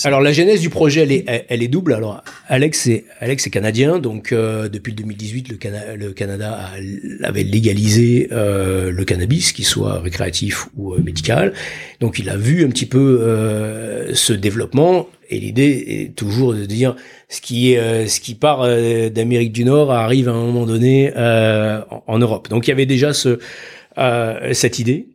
alors 0.05 0.21
la 0.21 0.33
genèse 0.33 0.61
du 0.61 0.69
projet, 0.69 1.03
elle 1.03 1.13
est, 1.13 1.47
elle 1.49 1.63
est 1.63 1.69
double. 1.69 1.95
Alors 1.95 2.23
Alex 2.49 2.87
est, 2.87 3.05
Alex 3.21 3.47
est 3.47 3.51
canadien, 3.51 3.99
donc 3.99 4.31
euh, 4.31 4.69
depuis 4.69 4.91
le 4.91 4.97
2018, 4.97 5.49
le, 5.49 5.97
le 5.97 6.13
Canada 6.13 6.71
avait 7.23 7.45
légalisé 7.45 8.29
euh, 8.31 8.91
le 8.91 9.05
cannabis, 9.05 9.53
qu'il 9.53 9.65
soit 9.65 10.01
récréatif 10.01 10.69
ou 10.77 10.93
euh, 10.93 11.01
médical. 11.03 11.55
Donc 12.01 12.19
il 12.19 12.29
a 12.29 12.37
vu 12.37 12.65
un 12.65 12.69
petit 12.69 12.85
peu 12.85 13.21
euh, 13.23 14.15
ce 14.15 14.35
développement. 14.35 15.09
Et 15.31 15.41
l'idée 15.41 15.85
est 15.89 16.15
toujours 16.15 16.55
de 16.55 16.67
dire 16.67 16.95
ce 17.29 17.41
qui 17.41 17.73
est, 17.73 18.07
ce 18.07 18.21
qui 18.21 18.37
part 18.37 18.65
d'Amérique 19.11 19.53
du 19.53 19.65
Nord 19.65 19.91
arrive 19.91 20.29
à 20.29 20.33
un 20.33 20.41
moment 20.41 20.67
donné 20.67 21.13
en, 21.17 22.05
en, 22.07 22.19
Europe. 22.21 22.49
Donc 22.49 22.69
il 22.69 22.71
y 22.71 22.73
avait 22.73 22.87
déjà 22.87 23.13
ce, 23.13 23.41
cette 24.53 24.79
idée. 24.79 25.09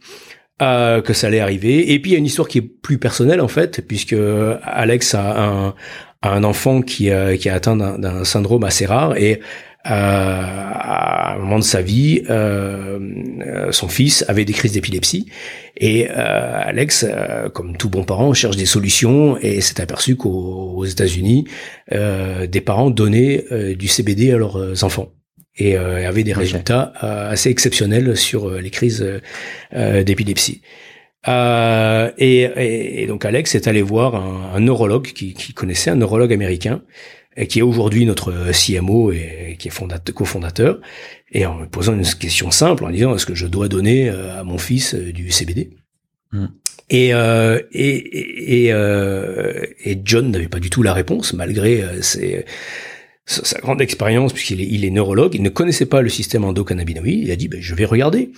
Euh, 0.62 1.02
que 1.02 1.14
ça 1.14 1.26
allait 1.26 1.40
arriver. 1.40 1.92
Et 1.92 2.00
puis 2.00 2.12
il 2.12 2.14
y 2.14 2.16
a 2.16 2.20
une 2.20 2.26
histoire 2.28 2.48
qui 2.48 2.60
est 2.60 2.62
plus 2.62 3.00
personnelle 3.00 3.42
en 3.42 3.48
fait, 3.48 3.82
puisque 3.88 4.16
Alex 4.64 5.16
a 5.16 5.44
un, 5.44 5.74
un 6.24 6.44
enfant 6.44 6.82
qui, 6.82 7.10
euh, 7.10 7.36
qui 7.36 7.50
a 7.50 7.56
atteint 7.56 7.76
d'un 7.76 8.24
syndrome 8.24 8.64
assez 8.64 8.86
rare 8.86 9.18
et 9.18 9.40
euh, 9.88 9.90
à 9.90 11.34
un 11.34 11.40
moment 11.40 11.58
de 11.58 11.64
sa 11.64 11.82
vie, 11.82 12.22
euh, 12.30 13.72
son 13.72 13.88
fils 13.88 14.24
avait 14.28 14.46
des 14.46 14.54
crises 14.54 14.74
d'épilepsie 14.74 15.26
et 15.78 16.08
Alex, 16.10 17.08
comme 17.54 17.76
tout 17.78 17.90
bon 17.90 18.04
parent, 18.04 18.34
cherche 18.36 18.58
des 18.58 18.68
solutions 18.68 19.38
et 19.42 19.62
s'est 19.62 19.82
aperçu 19.82 20.16
qu'aux 20.16 20.86
États-Unis, 20.86 21.46
des 21.90 22.62
parents 22.64 22.92
donnaient 22.92 23.46
du 23.76 23.88
CBD 23.88 24.32
à 24.32 24.38
leurs 24.38 24.84
enfants 24.84 25.10
et 25.58 25.78
euh, 25.78 26.08
avait 26.08 26.24
des 26.24 26.34
résultats 26.34 26.94
euh, 27.04 27.32
assez 27.32 27.50
exceptionnels 27.50 28.16
sur 28.16 28.50
euh, 28.50 28.62
les 28.62 28.70
crises 28.70 29.06
d'épilepsie. 29.74 30.62
Et, 31.28 32.50
et, 32.58 33.06
donc 33.08 33.26
Alex 33.26 33.54
est 33.54 33.68
allé 33.68 33.82
voir 33.82 34.16
un, 34.16 34.60
neurologue 34.60 35.06
qui, 35.06 35.34
qui, 35.34 35.54
connaissait 35.54 35.92
un 35.92 35.96
neurologue 35.96 36.34
américain 36.34 36.82
et 37.38 37.46
qui 37.46 37.60
est 37.60 37.62
aujourd'hui 37.62 38.06
notre 38.06 38.34
CMO 38.52 39.12
et, 39.12 39.56
qui 39.60 39.68
est 39.68 40.12
cofondateur 40.14 40.82
et 41.32 41.46
en 41.46 41.56
me 41.60 41.66
posant 41.68 41.94
une 41.94 42.06
question 42.06 42.50
simple 42.50 42.86
en 42.86 42.90
disant 42.90 43.16
est-ce 43.16 43.28
que 43.28 43.36
je 43.36 43.46
dois 43.46 43.68
donner 43.68 44.10
à 44.10 44.44
mon 44.44 44.58
fils 44.58 44.96
du 44.96 45.30
CBD 45.30 45.70
mmh. 46.32 46.48
Et, 46.92 47.14
euh, 47.14 47.62
et, 47.72 48.66
et, 48.66 48.74
euh, 48.74 49.66
et, 49.86 49.98
John 50.04 50.30
n'avait 50.30 50.50
pas 50.50 50.60
du 50.60 50.70
tout 50.70 50.84
la 50.84 50.94
réponse, 50.94 51.32
malgré 51.32 51.82
euh, 51.82 52.02
ses, 52.02 52.46
sa 53.26 53.60
grande 53.60 53.82
expérience, 53.82 54.34
puisqu'il 54.34 54.62
est, 54.62 54.68
il 54.68 54.84
est 54.84 54.90
neurologue. 54.90 55.36
Il 55.36 55.44
ne 55.44 55.50
connaissait 55.50 55.86
pas 55.86 56.02
le 56.02 56.10
système 56.10 56.44
endocannabinoïde. 56.44 57.24
Il 57.24 57.32
a 57.32 57.36
dit, 57.36 57.48
ben, 57.48 57.62
je 57.62 57.76
vais 57.76 57.86
regarder. 57.86 58.32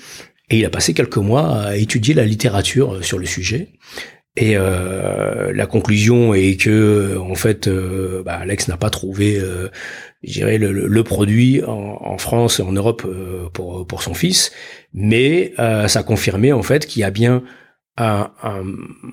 Et 0.49 0.59
il 0.59 0.65
a 0.65 0.69
passé 0.69 0.93
quelques 0.93 1.17
mois 1.17 1.57
à 1.57 1.77
étudier 1.77 2.13
la 2.13 2.25
littérature 2.25 2.95
euh, 2.95 3.01
sur 3.01 3.17
le 3.17 3.25
sujet. 3.25 3.69
Et 4.35 4.57
euh, 4.57 5.53
la 5.53 5.67
conclusion 5.67 6.33
est 6.33 6.59
que, 6.59 7.17
en 7.17 7.35
fait, 7.35 7.67
euh, 7.67 8.23
bah, 8.23 8.33
Alex 8.33 8.67
n'a 8.67 8.77
pas 8.77 8.89
trouvé, 8.89 9.37
euh, 9.37 9.69
je 10.23 10.33
dirais, 10.33 10.57
le, 10.57 10.71
le 10.71 11.03
produit 11.03 11.63
en, 11.63 11.99
en, 12.01 12.17
France 12.17 12.59
et 12.59 12.63
en 12.63 12.71
Europe 12.71 13.03
euh, 13.05 13.49
pour 13.53 13.85
pour 13.85 14.01
son 14.01 14.15
fils, 14.15 14.51
mais 14.93 15.53
ça 15.57 15.99
a 15.99 16.03
confirmé 16.03 16.51
en 16.51 16.63
fait 16.63 16.87
qu'il 16.87 17.01
y 17.01 17.03
a 17.03 17.11
bien 17.11 17.43
un, 17.97 18.31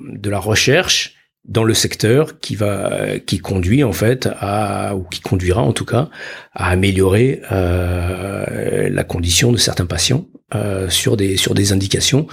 de 0.03 0.31
la 0.31 0.39
recherche 0.39 1.17
dans 1.47 1.65
le 1.65 1.75
secteur 1.75 2.39
qui 2.39 2.55
va 2.55 3.19
qui 3.19 3.39
conduit 3.39 3.83
en 3.83 3.93
fait 3.93 4.29
à 4.39 4.95
ou 4.95 5.05
qui 5.05 5.21
conduira 5.21 5.63
en 5.63 5.73
tout 5.73 5.85
cas 5.85 6.11
à 6.53 6.71
améliorer 6.71 7.41
euh, 7.51 8.89
la 8.91 9.05
condition 9.05 9.51
de 9.51 9.57
certains 9.57 9.87
patients 9.87 10.27
euh, 10.55 10.89
sur 10.91 11.17
des 11.17 11.37
sur 11.37 11.55
des 11.55 11.73
indications 11.73 12.27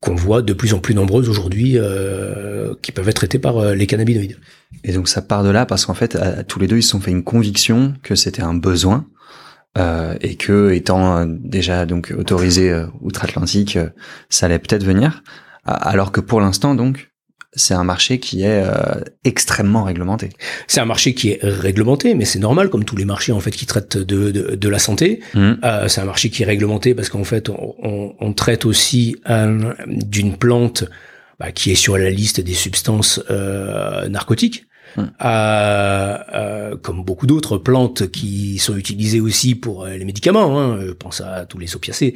qu'on 0.00 0.14
voit 0.14 0.42
de 0.42 0.52
plus 0.52 0.74
en 0.74 0.78
plus 0.78 0.94
nombreuses 0.94 1.28
aujourd'hui 1.28 1.76
euh, 1.76 2.74
qui 2.82 2.92
peuvent 2.92 3.08
être 3.08 3.16
traitées 3.16 3.38
par 3.38 3.56
euh, 3.58 3.74
les 3.74 3.86
cannabinoïdes. 3.86 4.38
Et 4.84 4.92
donc 4.92 5.08
ça 5.08 5.22
part 5.22 5.42
de 5.42 5.50
là 5.50 5.66
parce 5.66 5.86
qu'en 5.86 5.94
fait 5.94 6.16
tous 6.46 6.60
les 6.60 6.66
deux 6.66 6.76
ils 6.76 6.82
se 6.82 6.90
sont 6.90 7.00
fait 7.00 7.10
une 7.10 7.24
conviction 7.24 7.94
que 8.02 8.14
c'était 8.14 8.42
un 8.42 8.54
besoin 8.54 9.06
euh, 9.76 10.14
et 10.20 10.36
que 10.36 10.70
étant 10.70 11.18
euh, 11.18 11.26
déjà 11.28 11.84
donc 11.84 12.14
autorisé 12.16 12.70
euh, 12.70 12.86
outre-Atlantique, 13.00 13.76
ça 14.28 14.46
allait 14.46 14.60
peut-être 14.60 14.84
venir. 14.84 15.22
Alors 15.64 16.12
que 16.12 16.20
pour 16.20 16.40
l'instant 16.40 16.74
donc 16.74 17.10
c'est 17.54 17.74
un 17.74 17.84
marché 17.84 18.18
qui 18.18 18.42
est 18.42 18.64
extrêmement 19.24 19.84
réglementé. 19.84 20.30
C'est 20.66 20.80
un 20.80 20.84
marché 20.84 21.14
qui 21.14 21.30
est 21.30 21.38
réglementé, 21.42 22.14
mais 22.14 22.24
c'est 22.24 22.38
normal, 22.38 22.68
comme 22.70 22.84
tous 22.84 22.96
les 22.96 23.04
marchés 23.04 23.32
en 23.32 23.40
fait 23.40 23.52
qui 23.52 23.66
traitent 23.66 23.96
de, 23.96 24.30
de, 24.30 24.54
de 24.56 24.68
la 24.68 24.78
santé. 24.78 25.20
Mmh. 25.34 25.52
Euh, 25.62 25.88
c'est 25.88 26.00
un 26.00 26.04
marché 26.04 26.30
qui 26.30 26.42
est 26.42 26.46
réglementé 26.46 26.94
parce 26.94 27.08
qu'en 27.08 27.24
fait 27.24 27.48
on, 27.48 27.74
on, 27.82 28.14
on, 28.18 28.32
traite 28.32 28.64
aussi 28.64 29.16
d'une 29.86 30.36
plante 30.36 30.84
bah, 31.38 31.52
qui 31.52 31.70
est 31.70 31.76
sur 31.76 31.98
la 31.98 32.10
liste 32.10 32.40
des 32.40 32.54
substances 32.54 33.20
euh, 33.30 34.08
narcotiques. 34.08 34.66
Hum. 34.96 35.10
Euh, 35.24 36.18
euh, 36.34 36.76
comme 36.76 37.02
beaucoup 37.02 37.26
d'autres 37.26 37.58
plantes 37.58 38.10
qui 38.10 38.58
sont 38.58 38.76
utilisées 38.76 39.20
aussi 39.20 39.56
pour 39.56 39.84
euh, 39.84 39.96
les 39.96 40.04
médicaments. 40.04 40.60
Hein, 40.60 40.78
je 40.86 40.92
pense 40.92 41.20
à 41.20 41.46
tous 41.46 41.58
les 41.58 41.74
opiacés. 41.74 42.14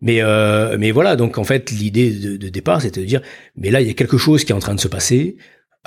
Mais 0.00 0.20
euh, 0.20 0.76
mais 0.78 0.90
voilà, 0.90 1.16
donc 1.16 1.38
en 1.38 1.44
fait 1.44 1.70
l'idée 1.70 2.10
de, 2.10 2.48
départ 2.48 2.82
c'était 2.82 3.00
de 3.00 3.06
dire, 3.06 3.22
mais 3.56 3.70
là 3.70 3.80
il 3.80 3.86
y 3.86 3.90
a 3.90 3.94
quelque 3.94 4.18
chose 4.18 4.44
qui 4.44 4.52
est 4.52 4.54
en 4.54 4.60
train 4.60 4.74
de 4.74 4.80
se 4.80 4.88
passer. 4.88 5.36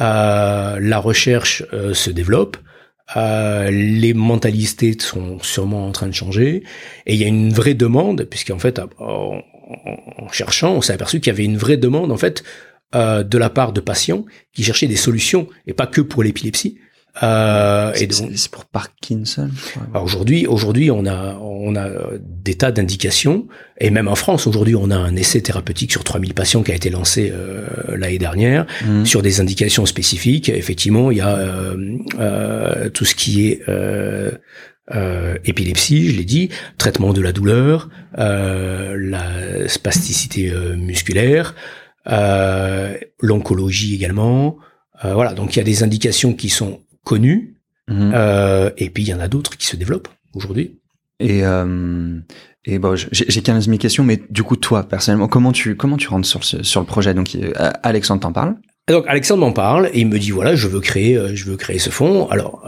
Euh, 0.02 0.80
la 0.80 0.98
recherche 0.98 1.64
se 1.94 2.10
développe. 2.10 2.58
les 3.16 4.14
mentalités 4.16 4.96
sont 5.00 5.40
sûrement 5.42 5.86
en 5.88 5.92
train 5.92 6.08
de 6.08 6.14
changer 6.14 6.64
et 7.06 7.14
il 7.14 7.20
y 7.20 7.24
a 7.24 7.28
une 7.28 7.52
vraie 7.52 7.74
demande 7.74 8.24
puisqu'en 8.24 8.60
fait 8.60 8.80
en, 8.98 9.42
en 10.18 10.30
cherchant 10.32 10.74
on 10.76 10.82
s'est 10.82 10.94
aperçu 10.94 11.20
qu'il 11.20 11.32
y 11.32 11.36
avait 11.36 11.46
une 11.46 11.58
vraie 11.58 11.78
demande 11.78 12.12
en 12.12 12.18
fait 12.18 12.44
euh, 12.96 13.22
de 13.22 13.38
la 13.38 13.52
part 13.52 13.72
de 13.72 13.82
patients 13.82 14.26
qui 14.52 14.64
cherchaient 14.64 14.88
des 14.88 14.96
solutions 14.96 15.48
et 15.68 15.74
pas 15.74 15.86
que 15.86 16.02
pour 16.02 16.24
l'épilepsie. 16.24 16.80
Euh, 17.24 17.92
et 17.94 18.08
c'est 18.36 18.52
pour 18.52 18.66
Parkinson. 18.66 19.50
Aujourd'hui, 19.94 20.48
aujourd'hui, 20.48 20.92
on 20.92 21.06
a 21.06 21.38
on 21.42 21.76
a 21.76 21.90
des 22.22 22.56
tas 22.56 22.72
d'indications 22.72 23.48
et 23.80 23.90
même 23.90 24.08
en 24.08 24.16
France 24.16 24.48
aujourd'hui, 24.48 24.76
on 24.76 24.90
a 24.90 24.96
un 24.96 25.16
essai 25.16 25.42
thérapeutique 25.42 25.92
sur 25.92 26.04
3000 26.04 26.34
patients 26.34 26.64
qui 26.64 26.72
a 26.72 26.76
été 26.76 26.90
lancé 26.90 27.32
euh, 27.34 27.68
l'année 27.96 28.18
dernière 28.18 28.66
mmh. 28.86 29.06
sur 29.06 29.22
des 29.22 29.42
indications 29.42 29.86
spécifiques. 29.86 30.50
Effectivement, 30.50 31.12
il 31.12 31.18
y 31.18 31.22
a 31.22 31.36
euh, 31.36 31.98
euh 32.20 32.90
tout 32.90 33.06
ce 33.06 33.16
qui 33.16 33.48
est 33.48 33.62
euh, 33.68 34.32
épilepsie, 35.46 36.12
je 36.12 36.18
l'ai 36.18 36.26
dit, 36.26 36.50
traitement 36.78 37.14
de 37.14 37.22
la 37.22 37.32
douleur, 37.32 37.90
la 38.16 39.68
spasticité 39.68 40.52
musculaire, 40.76 41.54
euh, 42.08 42.98
l'oncologie 43.20 43.96
également. 43.96 44.58
Euh, 45.06 45.14
voilà, 45.14 45.34
donc 45.34 45.56
il 45.56 45.60
y 45.60 45.62
a 45.62 45.66
des 45.66 45.84
indications 45.84 46.34
qui 46.34 46.50
sont 46.50 46.82
connues, 47.04 47.56
mhm. 47.88 48.12
euh, 48.14 48.70
et 48.78 48.90
puis 48.90 49.04
il 49.04 49.10
y 49.10 49.14
en 49.14 49.20
a 49.20 49.28
d'autres 49.28 49.58
qui 49.58 49.68
se 49.68 49.76
développent 49.76 50.10
aujourd'hui. 50.34 50.80
Et 51.20 51.44
et 52.66 52.78
bon, 52.78 52.96
j'ai 52.96 53.42
15 53.42 53.66
000 53.66 53.78
questions, 53.78 54.04
mais 54.04 54.22
du 54.30 54.44
coup, 54.44 54.56
toi, 54.56 54.84
personnellement, 54.84 55.28
comment 55.28 55.52
tu 55.52 55.76
comment 55.76 55.98
tu 55.98 56.08
rentres 56.10 56.28
sur 56.28 56.44
sur 56.44 56.80
le 56.80 56.86
projet? 56.86 57.14
Donc, 57.14 57.36
Alexandre 57.84 58.22
t'en 58.22 58.32
parle. 58.32 58.56
Donc 58.90 59.06
Alexandre 59.08 59.42
m'en 59.42 59.52
parle 59.52 59.92
et 59.94 60.00
il 60.00 60.08
me 60.08 60.18
dit 60.18 60.32
voilà 60.32 60.56
je 60.56 60.68
veux 60.68 60.80
créer 60.80 61.36
je 61.36 61.46
veux 61.46 61.58
créer 61.58 61.78
ce 61.78 61.92
fonds. 61.92 62.28
Alors 62.30 62.64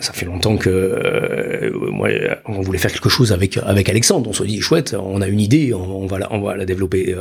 ça 0.00 0.12
fait 0.12 0.24
longtemps 0.24 0.56
que 0.56 1.70
moi 1.90 2.08
on 2.46 2.60
voulait 2.60 2.78
faire 2.78 2.92
quelque 2.92 3.10
chose 3.10 3.30
avec 3.30 3.58
avec 3.58 3.88
Alexandre. 3.88 4.30
On 4.30 4.32
se 4.32 4.42
dit 4.44 4.60
chouette, 4.60 4.96
on 4.98 5.20
a 5.20 5.28
une 5.28 5.40
idée, 5.40 5.74
on, 5.74 6.06
va 6.06 6.18
la, 6.18 6.32
on 6.32 6.40
va 6.40 6.56
la 6.56 6.64
développer 6.64 7.14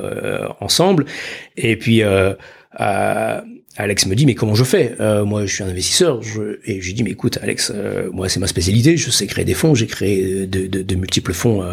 ensemble. 0.62 1.06
Et 1.58 1.76
puis 1.76 2.02
Alex 2.76 4.06
me 4.06 4.16
dit 4.16 4.26
mais 4.26 4.36
comment 4.36 4.56
je 4.56 4.64
fais? 4.64 4.96
Moi 5.26 5.46
je 5.46 5.54
suis 5.54 5.64
un 5.64 5.68
investisseur 5.68 6.22
je, 6.22 6.60
et 6.66 6.82
je 6.82 6.88
lui 6.88 6.94
dis 6.94 7.04
mais 7.04 7.12
écoute 7.12 7.40
Alex 7.42 7.72
moi 8.12 8.30
c'est 8.30 8.40
ma 8.40 8.48
spécialité, 8.48 8.98
je 8.98 9.10
sais 9.10 9.28
créer 9.28 9.46
des 9.46 9.54
fonds, 9.54 9.76
j'ai 9.76 9.88
créé 9.88 10.46
de, 10.46 10.68
de, 10.68 10.82
de, 10.82 10.96
multiples 10.96 11.34
fonds 11.34 11.64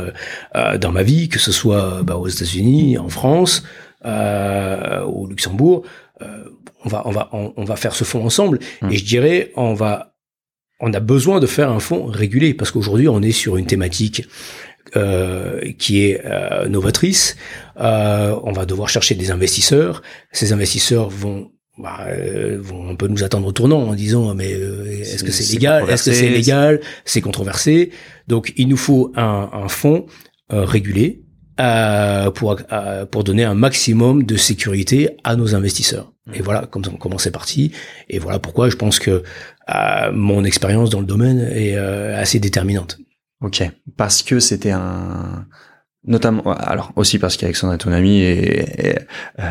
dans 0.55 0.93
ma 0.93 1.03
vie, 1.03 1.29
que 1.29 1.39
ce 1.39 1.53
soit 1.53 2.03
bah, 2.03 2.17
aux 2.17 2.29
États-Unis, 2.29 2.99
en 2.99 3.09
France, 3.09 3.65
au 4.05 5.27
Luxembourg. 5.27 5.85
Euh, 6.23 6.45
on 6.85 6.89
va 6.89 7.03
on 7.07 7.11
va 7.11 7.29
on, 7.33 7.65
va 7.65 7.77
faire 7.77 7.95
ce 7.95 8.05
fonds 8.05 8.25
ensemble 8.25 8.59
mmh. 8.83 8.91
et 8.91 8.97
je 8.97 9.05
dirais 9.05 9.53
on 9.57 9.75
va 9.75 10.15
on 10.81 10.93
a 10.95 11.01
besoin 11.01 11.41
de 11.41 11.47
faire 11.47 11.71
un 11.71 11.81
fonds 11.81 12.07
régulé 12.07 12.55
parce 12.55 12.71
qu'aujourd'hui 12.71 13.09
on 13.09 13.21
est 13.21 13.33
sur 13.33 13.59
une 13.59 13.67
thématique 13.67 14.27
euh, 14.97 15.61
qui 15.79 16.05
est 16.05 16.21
euh, 16.25 16.69
novatrice. 16.69 17.37
Euh, 17.79 18.35
on 18.45 18.53
va 18.53 18.67
devoir 18.67 18.89
chercher 18.89 19.15
des 19.15 19.31
investisseurs. 19.31 20.03
Ces 20.33 20.53
investisseurs 20.53 21.09
vont 21.09 21.51
bah, 21.79 22.07
euh, 22.09 22.59
vont 22.61 22.91
un 22.91 22.95
peu 22.95 23.09
nous 23.09 23.25
attendre 23.25 23.47
au 23.47 23.53
tournant 23.53 23.83
en 23.83 23.95
disant 23.95 24.35
mais 24.35 24.51
est-ce 24.51 25.25
que 25.25 25.33
c'est 25.33 25.53
légal? 25.53 25.89
Est-ce 25.89 26.11
que 26.11 26.17
c'est 26.17 26.29
légal? 26.29 26.81
C'est 27.05 27.21
controversé. 27.21 27.91
Donc 28.29 28.53
il 28.57 28.69
nous 28.69 28.77
faut 28.77 29.13
un, 29.17 29.49
un 29.53 29.69
fonds 29.69 30.07
régulé 30.51 31.23
euh, 31.61 32.31
pour, 32.31 32.57
euh, 32.73 33.05
pour 33.05 33.23
donner 33.23 33.45
un 33.45 33.55
maximum 33.55 34.23
de 34.23 34.37
sécurité 34.37 35.11
à 35.25 35.37
nos 35.37 35.55
investisseurs. 35.55 36.11
Mmh. 36.27 36.35
Et 36.37 36.41
voilà 36.41 36.65
comme, 36.65 36.83
comment 36.99 37.19
c'est 37.19 37.31
parti. 37.31 37.73
Et 38.09 38.19
voilà 38.19 38.39
pourquoi 38.39 38.71
je 38.71 38.77
pense 38.77 38.99
que 38.99 39.23
euh, 39.69 40.13
mon 40.13 40.45
expérience 40.45 40.89
dans 40.89 41.01
le 41.01 41.07
domaine 41.07 41.41
est 41.53 41.77
assez 41.77 42.39
déterminante. 42.39 42.99
Ok, 43.41 43.63
parce 43.97 44.23
que 44.23 44.39
c'était 44.41 44.73
un 44.73 45.47
notamment 46.05 46.43
alors 46.55 46.93
aussi 46.97 47.19
parce 47.19 47.37
qu'Alexandre 47.37 47.75
est 47.75 47.79
ton 47.79 47.93
ami 47.93 48.21
et, 48.21 48.97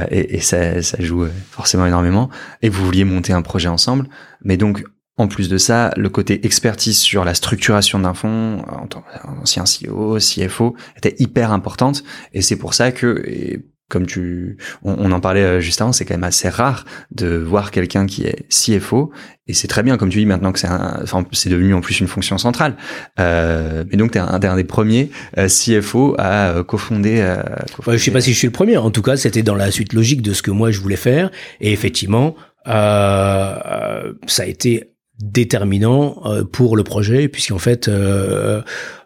et, 0.09 0.35
et, 0.35 0.39
ça, 0.39 0.81
ça 0.81 0.97
joue 0.99 1.27
forcément 1.51 1.85
énormément. 1.85 2.29
Et 2.61 2.69
vous 2.69 2.83
vouliez 2.83 3.03
monter 3.03 3.33
un 3.33 3.41
projet 3.41 3.67
ensemble. 3.67 4.07
Mais 4.43 4.57
donc 4.57 4.83
en 5.19 5.27
plus 5.27 5.49
de 5.49 5.57
ça, 5.57 5.91
le 5.97 6.09
côté 6.09 6.45
expertise 6.45 6.97
sur 6.97 7.25
la 7.25 7.33
structuration 7.33 7.99
d'un 7.99 8.13
fonds, 8.13 8.63
en 8.69 8.87
tant 8.87 9.01
qu'ancien 9.01 9.65
CEO, 9.65 10.17
CFO, 10.17 10.75
était 10.95 11.15
hyper 11.19 11.51
importante. 11.51 12.03
Et 12.33 12.41
c'est 12.41 12.55
pour 12.55 12.73
ça 12.73 12.93
que, 12.93 13.61
comme 13.89 14.05
tu, 14.05 14.57
on, 14.83 15.11
en 15.11 15.19
parlait 15.19 15.43
euh, 15.43 15.59
juste 15.59 15.81
avant, 15.81 15.91
c'est 15.91 16.05
quand 16.05 16.13
même 16.13 16.23
assez 16.23 16.47
rare 16.47 16.85
de 17.11 17.35
voir 17.35 17.71
quelqu'un 17.71 18.05
qui 18.05 18.23
est 18.23 18.47
CFO. 18.49 19.11
Et 19.47 19.53
c'est 19.53 19.67
très 19.67 19.81
bien, 19.81 19.97
comme 19.97 20.09
tu 20.09 20.19
dis 20.19 20.27
maintenant 20.27 20.51
que 20.51 20.59
c'est 20.59 20.69
enfin, 20.69 21.25
c'est 21.31 21.49
devenu 21.49 21.73
en 21.73 21.81
plus 21.81 21.99
une 21.99 22.07
fonction 22.07 22.37
centrale. 22.37 22.77
Euh, 23.19 23.83
donc, 23.83 24.11
tu 24.11 24.19
es 24.19 24.21
un, 24.21 24.55
des 24.55 24.63
premiers 24.63 25.09
euh, 25.39 25.47
CFO 25.47 26.13
à 26.19 26.49
euh, 26.49 26.63
cofonder. 26.63 27.19
Euh, 27.19 27.41
je 27.87 27.97
sais 27.97 28.11
pas 28.11 28.21
si 28.21 28.31
je 28.31 28.37
suis 28.37 28.47
le 28.47 28.53
premier. 28.53 28.77
En 28.77 28.91
tout 28.91 29.01
cas, 29.01 29.17
c'était 29.17 29.41
dans 29.41 29.55
la 29.55 29.71
suite 29.71 29.93
logique 29.93 30.21
de 30.21 30.33
ce 30.33 30.43
que 30.43 30.51
moi 30.51 30.69
je 30.69 30.79
voulais 30.79 30.95
faire. 30.95 31.31
Et 31.61 31.73
effectivement, 31.73 32.35
euh, 32.67 34.13
ça 34.27 34.43
a 34.43 34.45
été 34.45 34.91
déterminant 35.19 36.21
pour 36.53 36.77
le 36.77 36.83
projet 36.83 37.27
puisqu'en 37.27 37.57
fait 37.57 37.89
euh, 37.89 38.61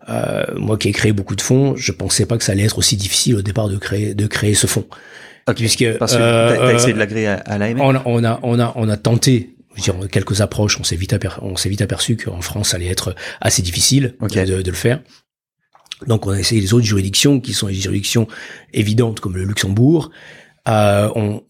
euh, 0.10 0.43
moi 0.56 0.78
qui 0.78 0.89
ai 0.89 0.91
créé 0.91 1.14
beaucoup 1.14 1.36
de 1.36 1.41
fonds 1.41 1.76
je 1.76 1.91
pensais 1.91 2.26
pas 2.26 2.38
que 2.38 2.43
ça 2.43 2.51
allait 2.51 2.64
être 2.64 2.78
aussi 2.78 2.97
difficile 2.97 3.36
au 3.36 3.41
départ 3.41 3.70
de 3.70 3.78
créer 3.78 4.14
de 4.14 4.28
créer 4.28 4.54
ce 4.54 4.68
fonds. 4.68 4.86
Puisque 5.56 5.97
parce 5.97 6.14
que 6.14 6.18
t'as, 6.20 6.74
essayé 6.74 6.93
de 6.93 6.99
l'agréer 6.99 7.28
à, 7.28 7.36
à 7.36 7.58
l'AMF 7.58 7.82
on 7.82 7.95
a, 7.95 8.01
on 8.06 8.24
a 8.24 8.39
on 8.43 8.60
a 8.60 8.74
on 8.76 8.89
a 8.89 8.97
tenté 8.97 9.56
dire, 9.78 9.95
quelques 10.12 10.41
approches. 10.41 10.80
On 10.80 10.84
s'est 10.84 10.95
vite 10.95 11.14
aperçu, 11.14 11.39
on 11.41 11.56
s'est 11.56 11.70
vite 11.70 11.82
aperçu 11.82 12.18
qu'en 12.18 12.41
France 12.41 12.70
ça 12.70 12.78
allait 12.78 12.88
être 12.88 13.16
assez 13.41 13.62
difficile 13.62 14.16
de, 14.22 14.62
de, 14.62 14.70
le 14.70 14.78
faire. 14.78 15.01
Donc 16.08 16.28
on 16.28 16.32
a 16.32 16.39
essayé 16.39 16.62
les 16.62 16.74
autres 16.74 16.86
juridictions 16.86 17.39
qui 17.39 17.54
sont 17.54 17.68
les 17.68 17.74
juridictions 17.74 18.28
évidentes 18.74 19.20
comme 19.20 19.36
le 19.36 19.43
Luxembourg. 19.43 20.12
Euh, 20.68 21.10
on, 21.16 21.43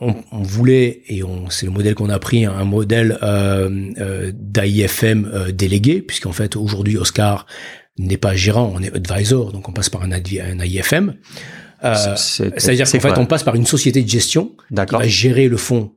on, 0.00 0.14
on, 0.32 0.42
voulait, 0.42 1.02
et 1.08 1.22
c'est 1.50 1.66
le 1.66 1.72
modèle 1.72 1.94
qu'on 1.94 2.08
a 2.08 2.18
pris, 2.18 2.44
un 2.44 2.64
modèle 2.64 3.18
euh, 3.22 3.92
euh, 3.98 4.32
d'AIFM 4.34 5.30
euh, 5.32 5.52
délégué, 5.52 6.00
puisqu'en 6.00 6.32
fait 6.32 6.56
aujourd'hui 6.56 6.96
Oscar 6.96 7.46
n'est 8.06 8.16
pas 8.16 8.34
gérant, 8.34 8.72
on 8.74 8.82
est 8.82 8.94
advisor, 8.94 9.52
donc 9.52 9.68
on 9.68 9.72
passe 9.72 9.88
par 9.88 10.02
un, 10.02 10.12
un 10.12 10.60
AIFM. 10.60 11.14
C'est-à-dire 12.16 12.90
qu'en 12.90 13.00
fait, 13.00 13.18
on 13.18 13.26
passe 13.26 13.42
par 13.42 13.54
une 13.54 13.66
société 13.66 14.02
de 14.02 14.08
gestion 14.08 14.52
qui 14.68 14.92
va 14.92 15.06
gérer 15.06 15.48
le 15.48 15.56
fonds 15.56 15.92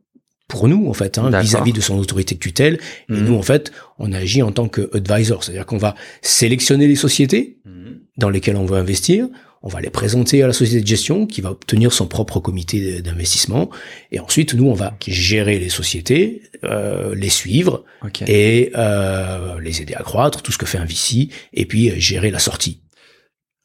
pour 0.48 0.68
nous 0.68 0.88
en 0.88 0.94
fait 0.94 1.18
hein, 1.18 1.32
vis-à-vis 1.42 1.74
de 1.74 1.82
son 1.82 1.98
autorité 1.98 2.36
de 2.36 2.40
tutelle 2.40 2.80
et 3.10 3.14
mhm. 3.14 3.26
nous 3.26 3.36
en 3.36 3.42
fait 3.42 3.72
on 3.98 4.12
agit 4.12 4.42
en 4.44 4.52
tant 4.52 4.68
que 4.68 4.90
advisor 4.96 5.44
c'est-à-dire 5.44 5.66
qu'on 5.66 5.78
va 5.78 5.96
sélectionner 6.22 6.88
les 6.88 6.96
sociétés 6.96 7.58
mhm. 7.66 8.02
Dans 8.18 8.30
lesquelles 8.30 8.58
on 8.58 8.66
veut 8.66 8.78
investir. 8.78 9.28
On 9.66 9.70
va 9.70 9.80
les 9.80 9.90
présenter 9.90 10.44
à 10.44 10.48
la 10.48 10.54
société 10.54 10.82
de 10.82 10.88
gestion 10.88 11.26
qui 11.26 11.40
va 11.40 11.52
obtenir 11.52 11.94
son 11.94 12.06
propre 12.06 12.42
comité 12.42 13.02
d'investissement. 13.02 13.70
Et 14.12 14.20
ensuite 14.20 14.54
nous 14.54 14.66
on 14.66 14.74
va 14.74 14.96
gérer 15.08 15.58
les 15.58 15.70
sociétés 15.70 16.42
euh, 16.66 17.14
les 17.16 17.30
suivre 17.30 17.84
et 18.28 18.72
euh, 18.76 19.60
les 19.60 19.82
aider 19.82 19.96
à 19.96 20.04
croître 20.04 20.42
tout 20.42 20.52
ce 20.52 20.58
que 20.58 20.66
fait 20.66 20.78
un 20.78 20.86
VC 20.86 21.30
et 21.54 21.66
puis 21.66 21.90
euh, 21.90 21.96
gérer 21.98 22.32
la 22.32 22.40
sortie. 22.40 22.82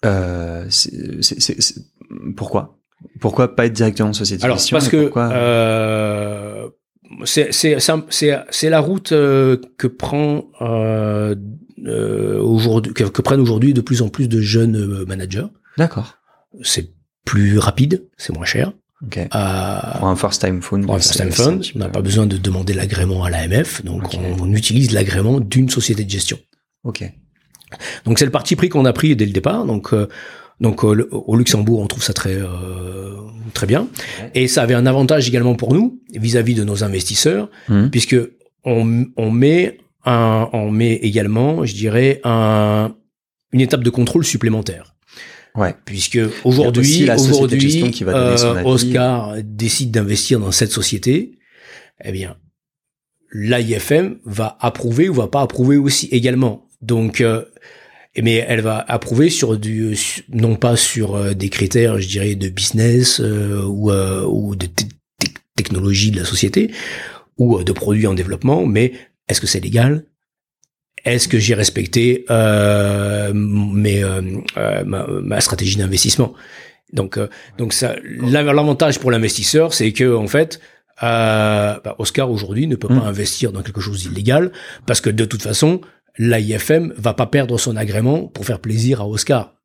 Euh, 0.05 0.69
pourquoi? 2.37 2.79
Pourquoi 3.21 3.55
pas 3.55 3.67
être 3.67 3.73
directement 3.73 4.11
en 4.11 4.15
société 4.15 4.45
Alors, 4.45 4.59
parce 4.71 4.89
que 4.89 5.13
euh, 5.17 6.69
c'est 7.25 7.51
c'est 7.53 8.71
la 8.71 8.81
route 8.81 9.13
euh, 9.13 9.57
que 9.77 9.87
prend 9.87 10.47
euh, 11.87 12.39
euh, 12.39 12.43
aujourd'hui 12.43 12.93
que, 12.93 13.23
prennent 13.23 13.41
aujourd'hui 13.41 13.75
de 13.75 13.81
plus 13.81 14.03
en 14.03 14.09
plus 14.09 14.29
de 14.29 14.41
jeunes 14.41 14.77
euh, 14.77 15.05
managers. 15.07 15.47
D'accord. 15.77 16.19
C'est 16.63 16.91
plus 17.25 17.59
rapide, 17.59 18.05
c'est 18.17 18.35
moins 18.35 18.47
cher. 18.47 18.73
Okay. 19.07 19.29
pour 19.29 20.09
un 20.09 20.17
first 20.17 20.43
time 20.43 20.61
phone. 20.61 20.85
Pour 20.85 20.97
un 20.97 20.99
first 20.99 21.17
time 21.17 21.31
phone, 21.31 21.63
on 21.77 21.79
n'a 21.79 21.89
pas 21.89 22.03
besoin 22.03 22.27
de 22.27 22.37
demander 22.37 22.73
l'agrément 22.73 23.23
à 23.23 23.31
l'AMF, 23.31 23.85
donc 23.85 24.13
on, 24.15 24.43
on, 24.43 24.53
utilise 24.53 24.91
l'agrément 24.91 25.39
d'une 25.39 25.69
société 25.69 26.03
de 26.03 26.11
gestion. 26.11 26.37
Ok. 26.83 27.05
Donc 28.05 28.19
c'est 28.19 28.25
le 28.25 28.33
parti 28.33 28.57
pris 28.57 28.69
qu'on 28.69 28.85
a 28.87 28.93
pris 28.93 29.15
dès 29.15 29.27
le 29.27 29.31
départ. 29.31 29.67
Donc 29.67 29.95
donc 30.61 30.83
au 30.83 31.37
Luxembourg, 31.37 31.81
on 31.81 31.87
trouve 31.87 32.03
ça 32.03 32.13
très 32.13 32.35
euh, 32.35 33.15
très 33.55 33.67
bien. 33.67 33.89
Et 34.35 34.49
ça 34.49 34.63
avait 34.63 34.75
un 34.75 34.87
avantage 34.87 35.29
également 35.29 35.55
pour 35.55 35.73
nous 35.73 36.01
vis-à-vis 36.13 36.55
de 36.55 36.65
nos 36.65 36.83
investisseurs, 36.83 37.49
mmh. 37.69 37.89
puisque 37.89 38.17
on, 38.65 39.07
on 39.17 39.31
met 39.31 39.79
un, 40.05 40.49
on 40.53 40.71
met 40.71 40.95
également, 40.95 41.65
je 41.65 41.75
dirais, 41.75 42.21
un, 42.25 42.95
une 43.53 43.61
étape 43.61 43.83
de 43.83 43.91
contrôle 43.91 44.25
supplémentaire. 44.25 44.95
Ouais. 45.55 45.75
Puisque 45.85 46.21
aujourd'hui, 46.45 47.09
aujourd'hui, 47.11 47.83
euh, 48.07 48.63
Oscar 48.65 49.35
décide 49.43 49.91
d'investir 49.91 50.39
dans 50.39 50.53
cette 50.53 50.71
société, 50.71 51.39
eh 52.05 52.13
bien, 52.13 52.37
l'AIFM 53.33 54.19
va 54.25 54.57
approuver 54.61 55.09
ou 55.09 55.15
va 55.15 55.27
pas 55.27 55.43
approuver 55.43 55.77
aussi 55.77 56.07
également. 56.13 56.69
Donc, 56.81 57.21
euh, 57.21 57.45
mais 58.23 58.45
elle 58.47 58.61
va 58.61 58.79
approuver 58.89 59.31
sur 59.31 59.59
du 59.59 59.97
non 60.29 60.57
pas 60.57 60.77
sur 60.77 61.15
euh, 61.15 61.35
des 61.35 61.49
critères, 61.49 62.01
je 62.01 62.09
dirais, 62.09 62.35
de 62.35 62.49
business 62.49 63.21
euh, 63.21 63.63
ou, 63.65 63.91
euh, 63.91 64.25
ou 64.27 64.57
de 64.57 64.67
technologie 65.57 66.11
de 66.11 66.19
la 66.19 66.25
société 66.25 66.71
ou 67.37 67.63
de 67.63 67.73
produits 67.73 68.07
en 68.07 68.15
développement, 68.15 68.67
mais 68.67 68.93
est-ce 69.29 69.41
que 69.41 69.47
c'est 69.47 69.61
légal? 69.61 70.05
Est-ce 71.05 71.29
que 71.29 71.39
j'ai 71.39 71.55
respecté 71.55 72.25
euh, 72.31 73.33
mes, 73.35 74.03
ma, 74.85 75.07
ma, 75.07 75.41
stratégie 75.41 75.77
d'investissement? 75.77 76.35
Donc, 76.93 77.19
donc 77.57 77.73
ça, 77.73 77.95
l'avantage 78.03 78.99
pour 78.99 79.11
l'investisseur, 79.11 79.75
c'est 79.75 79.93
que 79.93 80.17
en 80.17 80.27
fait, 80.27 80.61
bah, 81.01 81.95
Oscar 81.99 82.31
aujourd'hui 82.31 82.67
ne 82.67 82.75
peut 82.75 82.89
pas 82.89 82.95
mmh. 82.95 83.07
investir 83.07 83.53
dans 83.53 83.63
quelque 83.63 83.81
chose 83.81 84.03
d'illégal 84.03 84.51
parce 84.87 85.01
que 85.01 85.11
de 85.11 85.25
toute 85.25 85.43
façon, 85.43 85.81
l'AIFM 86.19 86.93
va 86.97 87.15
pas 87.15 87.27
perdre 87.27 87.59
son 87.59 87.77
agrément 87.77 88.27
pour 88.27 88.45
faire 88.45 88.59
plaisir 88.59 89.01
à 89.01 89.07
Oscar. 89.07 89.58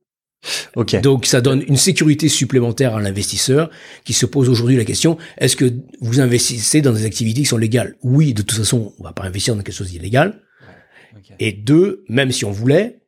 Okay. 0.76 1.00
Donc 1.00 1.26
ça 1.26 1.42
donne 1.42 1.64
une 1.68 1.78
sécurité 1.78 2.28
supplémentaire 2.28 2.96
à 2.96 3.02
l'investisseur 3.02 3.70
qui 4.04 4.14
se 4.14 4.26
pose 4.26 4.50
aujourd'hui 4.50 4.76
la 4.76 4.86
question 4.86 5.18
est-ce 5.38 5.56
que 5.56 5.72
vous 6.02 6.20
investissez 6.20 6.82
dans 6.82 6.94
des 6.94 7.06
activités 7.06 7.42
qui 7.42 7.48
sont 7.48 7.58
légales? 7.58 7.96
Oui, 8.04 8.34
de 8.34 8.42
toute 8.42 8.58
façon, 8.58 8.94
on 9.00 9.04
va 9.04 9.14
pas 9.14 9.24
investir 9.24 9.56
dans 9.56 9.62
quelque 9.62 9.76
chose 9.76 9.92
d'illégal. 9.92 10.42
Et 11.40 11.52
deux, 11.52 12.04
même 12.10 12.32
si 12.32 12.46
on 12.46 12.52
voulait, 12.52 13.02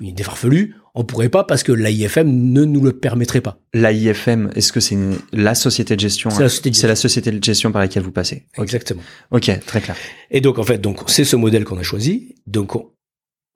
une 0.00 0.08
idée 0.08 0.22
farfelue, 0.22 0.74
on 0.94 1.04
pourrait 1.04 1.28
pas 1.28 1.44
parce 1.44 1.62
que 1.62 1.72
l'AIFM 1.72 2.28
ne 2.28 2.64
nous 2.64 2.80
le 2.80 2.92
permettrait 2.92 3.40
pas. 3.40 3.58
L'AIFM, 3.74 4.50
est-ce 4.54 4.72
que 4.72 4.80
c'est 4.80 4.96
la 5.32 5.54
société 5.54 5.94
de 5.94 6.00
gestion 6.00 6.30
C'est 6.30 6.42
la, 6.42 6.48
société 6.48 6.86
la 6.86 6.96
société 6.96 7.30
de 7.30 7.42
gestion 7.42 7.70
par 7.70 7.80
laquelle 7.80 8.02
vous 8.02 8.10
passez? 8.10 8.46
Exactement. 8.58 9.02
Ok, 9.30 9.50
très 9.66 9.80
clair. 9.80 9.96
Et 10.30 10.40
donc 10.40 10.58
en 10.58 10.64
fait, 10.64 10.78
donc 10.78 10.98
c'est 11.06 11.24
ce 11.24 11.36
modèle 11.36 11.64
qu'on 11.64 11.78
a 11.78 11.82
choisi. 11.82 12.34
Donc 12.46 12.72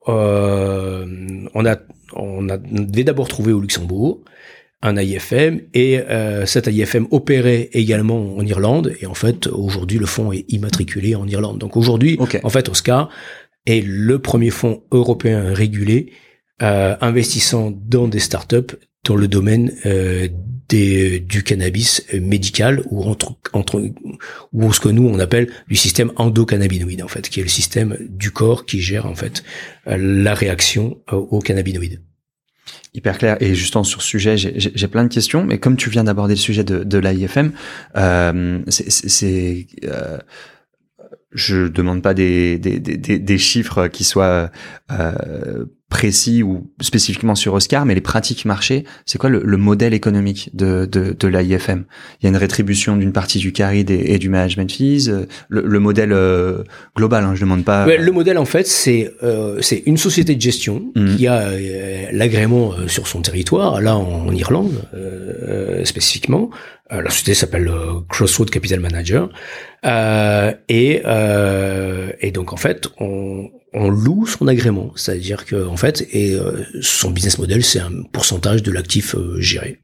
euh, 0.07 1.05
on 1.53 1.65
a 1.65 1.77
on 2.15 2.49
a 2.49 2.57
devait 2.57 3.03
d'abord 3.03 3.27
trouver 3.27 3.53
au 3.53 3.59
Luxembourg 3.59 4.21
un 4.81 4.97
AIFM 4.97 5.61
et 5.73 5.99
euh, 5.99 6.45
cet 6.45 6.67
AIFM 6.67 7.07
opérait 7.11 7.69
également 7.73 8.35
en 8.37 8.45
Irlande 8.45 8.93
et 8.99 9.05
en 9.07 9.13
fait 9.13 9.47
aujourd'hui 9.47 9.97
le 9.97 10.05
fonds 10.05 10.31
est 10.31 10.45
immatriculé 10.51 11.15
en 11.15 11.27
Irlande. 11.27 11.57
Donc 11.57 11.75
aujourd'hui, 11.75 12.19
en 12.43 12.49
fait, 12.49 12.69
Oscar 12.69 13.09
est 13.65 13.83
le 13.85 14.19
premier 14.19 14.51
fonds 14.51 14.83
européen 14.91 15.53
régulé 15.53 16.11
euh, 16.61 16.95
investissant 17.01 17.71
dans 17.71 18.07
des 18.07 18.19
startups 18.19 18.75
dans 19.05 19.15
le 19.15 19.27
domaine 19.27 19.71
euh, 19.85 20.27
des, 20.67 21.19
du 21.19 21.43
cannabis 21.43 22.05
médical 22.13 22.83
ou 22.89 23.03
entre, 23.03 23.37
entre 23.53 23.81
ou 24.51 24.73
ce 24.73 24.79
que 24.79 24.89
nous 24.89 25.07
on 25.07 25.19
appelle 25.19 25.49
du 25.67 25.75
système 25.75 26.11
endocannabinoïde 26.15 27.03
en 27.03 27.07
fait, 27.07 27.29
qui 27.29 27.39
est 27.39 27.43
le 27.43 27.49
système 27.49 27.97
du 28.09 28.31
corps 28.31 28.65
qui 28.65 28.81
gère 28.81 29.05
en 29.05 29.15
fait 29.15 29.43
euh, 29.87 29.97
la 29.97 30.33
réaction 30.33 30.97
aux 31.11 31.39
cannabinoïdes. 31.39 32.01
Hyper 32.95 33.17
clair. 33.17 33.37
Et 33.41 33.53
justement 33.55 33.83
sur 33.83 34.01
ce 34.01 34.07
sujet, 34.07 34.37
j'ai 34.37 34.87
plein 34.87 35.03
de 35.03 35.13
questions, 35.13 35.43
mais 35.43 35.59
comme 35.59 35.75
tu 35.75 35.89
viens 35.89 36.05
d'aborder 36.05 36.33
le 36.33 36.39
sujet 36.39 36.63
de, 36.63 36.83
de 36.83 36.97
l'AIFM, 36.97 37.51
euh, 37.97 38.61
c'est 38.69 39.67
euh, 39.83 40.17
je 41.31 41.67
demande 41.67 42.01
pas 42.01 42.13
des, 42.13 42.57
des, 42.57 42.79
des, 42.79 43.19
des 43.19 43.37
chiffres 43.37 43.87
qui 43.87 44.05
soient 44.05 44.49
euh, 44.91 45.65
précis 45.89 46.41
ou 46.41 46.71
spécifiquement 46.81 47.35
sur 47.35 47.53
Oscar, 47.53 47.85
mais 47.85 47.93
les 47.93 48.01
pratiques 48.01 48.45
marché, 48.45 48.85
c'est 49.05 49.19
quoi 49.19 49.29
le, 49.29 49.41
le, 49.45 49.57
modèle 49.57 49.93
économique 49.93 50.49
de, 50.53 50.85
de, 50.85 51.15
de 51.17 51.27
l'AIFM 51.27 51.85
Il 52.19 52.23
y 52.23 52.27
a 52.27 52.29
une 52.29 52.37
rétribution 52.37 52.97
d'une 52.97 53.13
partie 53.13 53.37
du 53.37 53.51
carry 53.51 53.85
et, 53.87 54.17
du 54.17 54.29
management 54.29 54.71
fees. 54.71 55.09
Euh, 55.09 55.25
le, 55.47 55.61
le 55.61 55.79
modèle 55.79 56.11
euh, 56.11 56.63
global, 56.97 57.23
hein, 57.23 57.35
je 57.35 57.41
demande 57.41 57.63
pas. 57.63 57.85
le 57.85 58.11
modèle 58.11 58.39
en 58.39 58.45
fait, 58.45 58.65
c'est 58.65 59.11
euh, 59.21 59.59
c'est 59.61 59.83
une 59.85 59.97
société 59.97 60.35
de 60.35 60.41
gestion 60.41 60.91
mmh. 60.95 61.15
qui 61.15 61.27
a 61.27 61.41
euh, 61.41 62.07
l'agrément 62.11 62.73
sur 62.87 63.07
son 63.07 63.21
territoire, 63.21 63.79
là 63.79 63.95
en, 63.95 64.31
Irlande 64.33 64.81
spécifiquement. 65.85 66.49
la 66.89 67.09
société 67.09 67.35
s'appelle 67.35 67.71
Crossroad 68.09 68.49
Capital 68.49 68.79
Manager 68.79 69.29
et 70.67 71.01
et 72.19 72.31
donc 72.31 72.51
en 72.51 72.57
fait 72.57 72.87
on 72.99 73.49
on 73.75 73.89
loue 73.89 74.25
son 74.25 74.47
agrément, 74.47 74.91
c'est-à-dire 74.95 75.45
que 75.45 75.67
en 75.67 75.77
fait, 75.77 76.07
et 76.11 76.33
euh, 76.33 76.63
son 76.81 77.11
business 77.11 77.37
model, 77.37 77.63
c'est 77.63 77.79
un 77.79 77.91
pourcentage 78.11 78.63
de 78.63 78.71
l'actif 78.71 79.15
euh, 79.15 79.39
géré. 79.39 79.81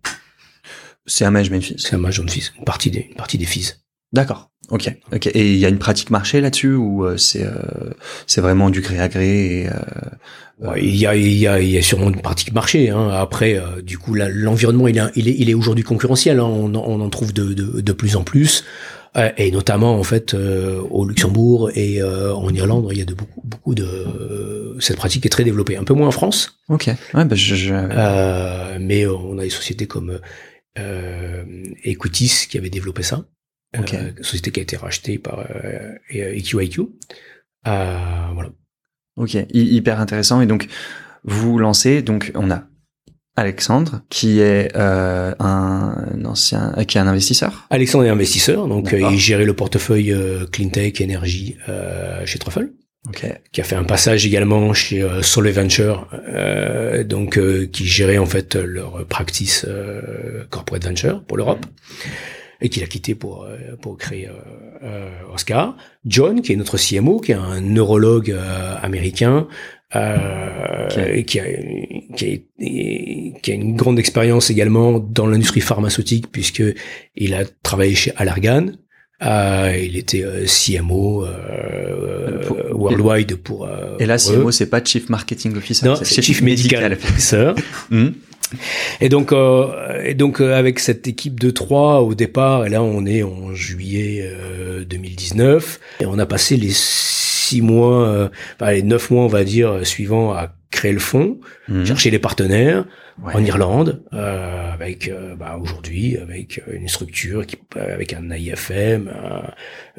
C'est 1.05 1.25
un 1.25 1.31
management 1.31 1.61
fees. 1.61 1.75
C'est 1.77 1.95
un 1.95 1.97
management 1.97 2.31
fees, 2.31 2.51
une 2.57 2.63
partie 2.63 2.89
des, 2.89 3.07
une 3.09 3.15
partie 3.15 3.37
des 3.37 3.45
fees. 3.45 3.75
D'accord. 4.13 4.49
Ok. 4.69 4.95
Ok. 5.13 5.27
Et 5.27 5.51
il 5.51 5.57
y 5.57 5.65
a 5.65 5.69
une 5.69 5.79
pratique 5.79 6.09
marché 6.09 6.39
là-dessus 6.39 6.73
ou 6.73 7.05
euh, 7.05 7.17
c'est 7.17 7.45
c'est 8.27 8.39
vraiment 8.39 8.69
du 8.69 8.81
gré 8.81 8.99
à 8.99 9.09
gré 9.09 9.63
et, 9.63 9.69
il 10.77 10.95
y 10.95 11.07
a 11.07 11.15
il 11.15 11.33
y 11.33 11.47
a 11.47 11.59
il 11.59 11.69
y 11.69 11.77
a 11.77 11.81
sûrement 11.81 12.09
une 12.09 12.21
pratique 12.21 12.53
marché. 12.53 12.89
Hein. 12.91 13.09
Après, 13.09 13.59
du 13.83 13.97
coup, 13.97 14.13
l'environnement 14.13 14.87
il 14.87 14.97
est 14.97 15.11
il 15.15 15.27
est, 15.27 15.35
il 15.37 15.49
est 15.49 15.53
aujourd'hui 15.53 15.83
concurrentiel. 15.83 16.39
Hein. 16.39 16.45
On, 16.45 16.73
on, 16.75 17.01
en 17.01 17.09
trouve 17.09 17.33
de, 17.33 17.53
de, 17.53 17.81
de 17.81 17.91
plus 17.93 18.15
en 18.15 18.23
plus. 18.23 18.63
Euh, 19.17 19.29
et 19.35 19.51
notamment 19.51 19.99
en 19.99 20.03
fait 20.03 20.33
euh, 20.33 20.79
au 20.89 21.05
Luxembourg 21.05 21.69
et 21.75 22.01
euh, 22.01 22.33
en 22.33 22.49
Irlande, 22.53 22.87
il 22.91 22.97
y 22.97 23.01
a 23.01 23.05
de 23.05 23.13
beaucoup, 23.13 23.41
beaucoup 23.43 23.75
de 23.75 24.77
cette 24.79 24.95
pratique 24.95 25.25
est 25.25 25.29
très 25.29 25.43
développée, 25.43 25.75
un 25.75 25.83
peu 25.83 25.93
moins 25.93 26.07
en 26.07 26.11
France. 26.11 26.59
Ok. 26.69 26.89
Ouais, 27.13 27.25
bah 27.25 27.35
je, 27.35 27.55
je... 27.55 28.77
mais 28.79 29.05
on 29.05 29.37
a 29.37 29.43
des 29.43 29.49
sociétés 29.49 29.85
comme 29.85 30.19
Equitis 31.83 32.47
qui 32.49 32.57
avait 32.57 32.69
développé 32.69 33.03
ça. 33.03 33.25
Okay. 33.77 33.99
société 34.21 34.51
qui 34.51 34.59
a 34.59 34.63
été 34.63 34.75
rachetée 34.77 35.17
par 35.17 35.45
EQIQ. 36.09 36.81
voilà. 37.65 38.49
Ok, 39.17 39.37
hyper 39.53 39.99
intéressant. 39.99 40.41
Et 40.41 40.45
donc, 40.45 40.67
vous 41.23 41.59
lancez, 41.59 42.01
donc 42.01 42.31
on 42.33 42.49
a 42.49 42.63
Alexandre, 43.37 44.01
qui 44.09 44.41
est 44.41 44.75
euh, 44.75 45.33
un, 45.39 46.25
ancien, 46.25 46.73
qui 46.85 46.97
est 46.97 47.01
un 47.01 47.07
investisseur. 47.07 47.65
Alexandre 47.69 48.05
est 48.05 48.09
investisseur, 48.09 48.67
donc 48.67 48.93
euh, 48.93 49.09
il 49.11 49.17
gérait 49.17 49.45
le 49.45 49.53
portefeuille 49.53 50.11
euh, 50.11 50.45
cleantech 50.51 50.99
énergie 50.99 51.55
euh, 51.69 52.25
chez 52.25 52.39
Truffle. 52.39 52.71
Okay. 53.07 53.33
Qui 53.51 53.61
a 53.61 53.63
fait 53.63 53.75
un 53.75 53.83
passage 53.83 54.27
également 54.27 54.73
chez 54.73 55.01
euh, 55.01 55.21
Venture, 55.51 56.07
donc 57.05 57.39
qui 57.71 57.85
gérait 57.85 58.19
en 58.19 58.27
fait 58.27 58.55
leur 58.55 59.07
practice 59.07 59.65
corporate 60.51 60.85
venture 60.85 61.23
pour 61.23 61.37
l'Europe 61.37 61.65
et 62.61 62.69
qu'il 62.69 62.83
a 62.83 62.85
quitté 62.85 63.15
pour 63.15 63.47
pour 63.81 63.97
créer 63.97 64.29
Oscar. 65.33 65.75
John, 66.05 66.43
qui 66.43 66.53
est 66.53 66.55
notre 66.55 66.77
CMO, 66.77 67.19
qui 67.21 67.31
est 67.31 67.35
un 67.35 67.59
neurologue 67.59 68.37
américain, 68.83 69.47
euh, 69.95 71.21
qui, 71.23 71.39
a, 71.39 71.45
qui, 72.15 72.25
a, 72.25 73.37
qui 73.41 73.51
a 73.51 73.53
une 73.53 73.75
grande 73.75 73.99
expérience 73.99 74.49
également 74.49 74.99
dans 74.99 75.27
l'industrie 75.27 75.61
pharmaceutique 75.61 76.31
puisque 76.31 76.63
il 77.15 77.33
a 77.33 77.43
travaillé 77.63 77.95
chez 77.95 78.13
Allergan. 78.15 78.71
Euh, 79.23 79.77
il 79.77 79.97
était 79.97 80.23
euh, 80.23 80.45
CMO 80.45 81.25
euh, 81.25 82.41
worldwide 82.71 83.35
pour. 83.35 83.69
et 83.99 84.05
là, 84.05 84.17
CMO, 84.17 84.51
c'est 84.51 84.69
pas 84.69 84.83
Chief 84.83 85.09
Marketing 85.09 85.55
Officer, 85.55 85.85
non, 85.85 85.95
c'est 86.01 86.21
Chief, 86.21 86.41
Medical, 86.41 86.93
Officer. 86.93 87.51
Hmm. 87.89 88.11
Et 88.99 89.07
donc, 89.07 89.31
euh, 89.31 90.01
et 90.03 90.13
donc 90.13 90.41
avec 90.41 90.79
cette 90.79 91.07
équipe 91.07 91.39
de 91.39 91.51
trois 91.51 92.01
au 92.01 92.15
départ, 92.15 92.65
et 92.65 92.69
là 92.69 92.83
on 92.83 93.05
est 93.05 93.23
en 93.23 93.53
juillet 93.53 94.29
2019, 94.89 95.79
et 96.01 96.05
on 96.05 96.19
a 96.19 96.25
passé 96.25 96.57
les 96.57 96.71
six 97.51 97.61
mois, 97.61 98.07
euh, 98.07 98.29
les 98.61 98.83
neuf 98.83 99.09
mois, 99.09 99.23
on 99.23 99.27
va 99.27 99.43
dire, 99.43 99.85
suivants 99.85 100.31
à 100.31 100.53
créer 100.71 100.93
le 100.93 100.99
fonds, 100.99 101.39
mhm. 101.67 101.85
chercher 101.85 102.09
les 102.11 102.19
partenaires 102.19 102.85
en 103.23 103.43
Irlande, 103.43 104.01
euh, 104.13 104.73
avec 104.73 105.07
euh, 105.07 105.35
bah, 105.35 105.59
aujourd'hui 105.61 106.17
avec 106.17 106.61
une 106.71 106.87
structure 106.87 107.45
qui, 107.45 107.57
avec 107.75 108.13
un 108.13 108.31
IFM, 108.31 109.11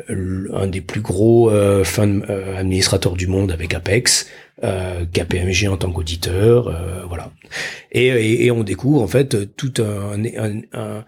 un, 0.08 0.66
des 0.66 0.80
plus 0.80 1.02
gros 1.02 1.50
euh, 1.50 1.84
administrateurs 2.56 3.14
du 3.14 3.26
monde 3.26 3.52
avec 3.52 3.74
Apex, 3.74 4.28
KPMG 4.60 5.68
en 5.68 5.76
tant 5.76 5.90
qu'auditeur, 5.90 6.72
voilà. 7.08 7.30
Et, 7.90 8.46
et, 8.46 8.50
on 8.52 8.62
découvre 8.62 9.02
en 9.02 9.08
fait 9.08 9.56
tout 9.56 9.74
un, 9.78 10.24
un, 10.24 10.60
un, 10.72 11.04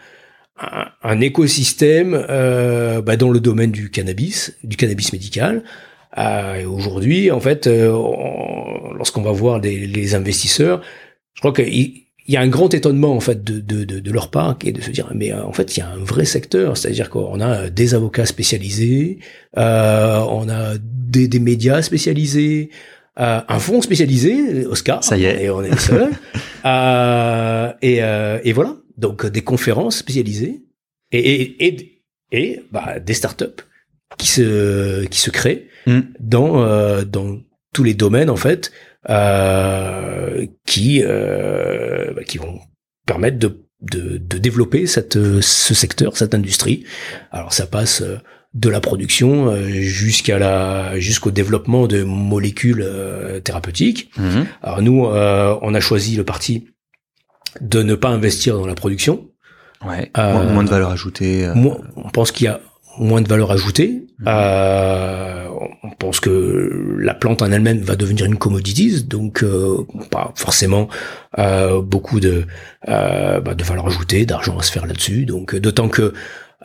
un 1.02 1.20
écosystème 1.20 2.12
bah, 3.04 3.16
dans 3.16 3.30
le 3.30 3.38
domaine 3.38 3.70
du 3.70 3.90
cannabis, 3.90 4.56
du 4.64 4.76
cannabis 4.76 5.12
médical, 5.12 5.62
euh, 6.18 6.64
Aujourd'hui, 6.66 7.30
en 7.30 7.40
fait, 7.40 7.66
euh, 7.66 7.92
lorsqu'on 8.96 9.22
va 9.22 9.32
voir 9.32 9.60
les 9.60 10.14
investisseurs, 10.14 10.82
je 11.34 11.40
crois 11.40 11.52
qu'il 11.52 12.04
y 12.28 12.36
a 12.36 12.40
un 12.40 12.48
grand 12.48 12.72
étonnement 12.72 13.14
en 13.14 13.20
fait 13.20 13.44
de, 13.44 13.60
de, 13.60 13.84
de, 13.84 14.00
de, 14.00 14.12
leur 14.12 14.30
part 14.30 14.56
qui 14.56 14.68
est 14.68 14.72
de 14.72 14.80
se 14.80 14.90
dire 14.90 15.10
mais 15.14 15.32
euh, 15.32 15.44
en 15.44 15.52
fait 15.52 15.76
il 15.76 15.80
y 15.80 15.82
a 15.82 15.88
un 15.88 15.98
vrai 15.98 16.24
secteur. 16.24 16.76
C'est-à-dire 16.76 17.10
qu'on 17.10 17.40
a 17.40 17.68
des 17.68 17.94
avocats 17.94 18.26
spécialisés 18.26 19.18
euh, 19.58 20.18
on 20.28 20.48
a 20.48 20.74
des, 20.78 21.28
des 21.28 21.40
médias 21.40 21.82
spécialisés 21.82 22.70
euh, 23.20 23.40
un 23.46 23.58
fonds 23.58 23.82
spécialisé 23.82 24.66
Oscar 24.66 25.04
ça 25.04 25.16
y 25.16 25.24
est. 25.24 25.44
et 25.44 25.50
on 25.50 25.62
est 25.62 25.70
le 25.70 25.78
seul. 25.78 26.10
Euh, 26.66 27.70
et, 27.82 28.02
euh, 28.02 28.38
et 28.42 28.54
voilà. 28.54 28.76
Donc 28.96 29.26
des 29.26 29.42
conférences 29.42 29.98
spécialisées 29.98 30.62
et 31.12 31.42
et, 31.42 31.66
et, 31.66 32.00
et 32.32 32.62
bah, 32.72 32.98
des 33.00 33.12
startups 33.12 33.60
qui 34.18 34.28
se 34.28 35.04
qui 35.06 35.20
se 35.20 35.30
créent 35.30 35.68
mm. 35.86 36.00
dans 36.20 36.62
euh, 36.62 37.04
dans 37.04 37.38
tous 37.72 37.84
les 37.84 37.94
domaines 37.94 38.30
en 38.30 38.36
fait 38.36 38.72
euh, 39.10 40.46
qui 40.66 41.02
euh, 41.04 42.12
bah, 42.14 42.24
qui 42.24 42.38
vont 42.38 42.58
permettre 43.06 43.38
de, 43.38 43.64
de, 43.82 44.16
de 44.16 44.38
développer 44.38 44.86
cette 44.86 45.18
ce 45.40 45.74
secteur 45.74 46.16
cette 46.16 46.34
industrie 46.34 46.84
alors 47.30 47.52
ça 47.52 47.66
passe 47.66 48.02
euh, 48.02 48.16
de 48.54 48.68
la 48.68 48.80
production 48.80 49.48
euh, 49.48 49.68
jusqu'à 49.68 50.38
la 50.38 50.98
jusqu'au 51.00 51.32
développement 51.32 51.88
de 51.88 52.04
molécules 52.04 52.88
thérapeutiques. 53.42 54.12
Mm-hmm. 54.16 54.44
Alors 54.62 54.80
nous, 54.80 55.06
on 55.06 55.74
a 55.74 55.80
choisi 55.80 56.14
le 56.14 56.22
parti 56.22 56.68
de 57.60 57.82
ne 57.82 57.96
pas 57.96 58.10
investir 58.10 58.56
dans 58.56 58.66
la 58.66 58.76
production. 58.76 59.26
Ouais. 59.84 60.08
moins 60.16 60.62
de 60.62 60.70
valeur 60.70 60.90
ajoutée. 60.90 61.50
on 61.96 62.10
pense 62.10 62.30
qu'il 62.30 62.44
y 62.44 62.48
a 62.48 62.60
moins 62.98 63.20
de 63.20 63.28
valeur 63.28 63.50
ajoutée. 63.50 64.02
Mhm. 64.18 64.26
Euh, 64.28 65.48
on 65.82 65.90
pense 65.90 66.20
que 66.20 66.96
la 66.98 67.14
plante 67.14 67.42
en 67.42 67.50
elle-même 67.50 67.78
va 67.78 67.96
devenir 67.96 68.26
une 68.26 68.36
commodities, 68.36 69.04
donc 69.04 69.42
euh, 69.42 69.78
pas 70.10 70.32
forcément 70.34 70.88
euh, 71.38 71.80
beaucoup 71.82 72.20
de 72.20 72.44
euh, 72.88 73.40
bah, 73.40 73.54
de 73.54 73.64
valeur 73.64 73.86
ajoutée, 73.86 74.26
d'argent 74.26 74.58
à 74.58 74.62
se 74.62 74.72
faire 74.72 74.86
là-dessus. 74.86 75.24
Donc 75.24 75.54
d'autant 75.56 75.88
que 75.88 76.12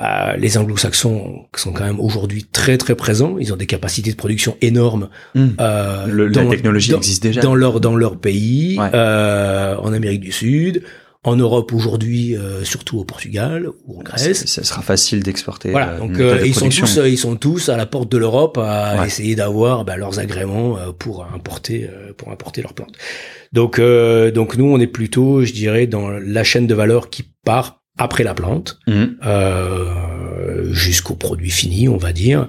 euh, 0.01 0.35
les 0.37 0.57
anglo-saxons 0.57 1.45
sont 1.55 1.73
quand 1.73 1.83
même 1.83 1.99
aujourd'hui 1.99 2.45
très 2.45 2.77
très 2.77 2.95
présents. 2.95 3.37
Ils 3.39 3.51
ont 3.51 3.57
des 3.57 3.65
capacités 3.65 4.11
de 4.11 4.15
production 4.15 4.55
énormes. 4.61 5.09
Mhm. 5.35 5.55
Le, 6.07 6.27
la 6.27 6.45
technologie 6.45 6.93
existe 6.93 7.23
déjà 7.23 7.41
dans 7.41 7.55
leur 7.55 7.79
dans 7.79 7.95
leur 7.95 8.17
pays, 8.17 8.79
en 8.79 9.93
Amérique 9.93 10.21
du 10.21 10.31
Sud, 10.31 10.83
en 11.23 11.35
Europe 11.35 11.73
aujourd'hui, 11.73 12.37
euh, 12.37 12.63
surtout 12.63 12.97
au 12.99 13.03
Portugal 13.03 13.67
ou 13.85 13.99
en 13.99 14.03
Grèce. 14.03 14.45
Ça, 14.45 14.63
sera 14.63 14.81
facile 14.81 15.21
d'exporter. 15.21 15.71
Voilà, 15.71 15.91
euh, 15.93 15.99
donc 15.99 16.17
euh, 16.17 16.41
ils 16.45 16.55
sont 16.55 16.69
tous, 16.69 16.99
ils 17.05 17.17
sont 17.17 17.35
tous 17.35 17.67
à 17.67 17.75
la 17.75 17.85
porte 17.85 18.09
de 18.09 18.17
l'Europe 18.17 18.57
à 18.57 19.05
essayer 19.05 19.35
d'avoir 19.35 19.83
bah, 19.83 19.97
leurs 19.97 20.19
agréments 20.19 20.77
pour 20.97 21.25
importer, 21.25 21.89
pour 22.17 22.31
importer 22.31 22.61
leurs 22.61 22.73
plantes. 22.73 22.95
Donc, 23.51 23.81
donc 23.81 24.55
nous, 24.55 24.65
on 24.65 24.79
est 24.79 24.87
plutôt, 24.87 25.43
je 25.43 25.51
dirais, 25.51 25.87
dans 25.87 26.09
la 26.09 26.43
chaîne 26.43 26.67
de 26.67 26.75
valeur 26.75 27.09
qui 27.09 27.23
part 27.43 27.81
après 27.97 28.23
la 28.23 28.33
plante 28.33 28.79
mmh. 28.87 30.71
jusqu'au 30.71 31.15
produit 31.15 31.51
fini, 31.51 31.89
on 31.89 31.97
va 31.97 32.13
dire, 32.13 32.47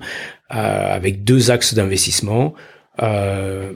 avec 0.49 1.25
deux 1.25 1.51
axes 1.51 1.75
d'investissement. 1.75 2.55
le 3.01 3.75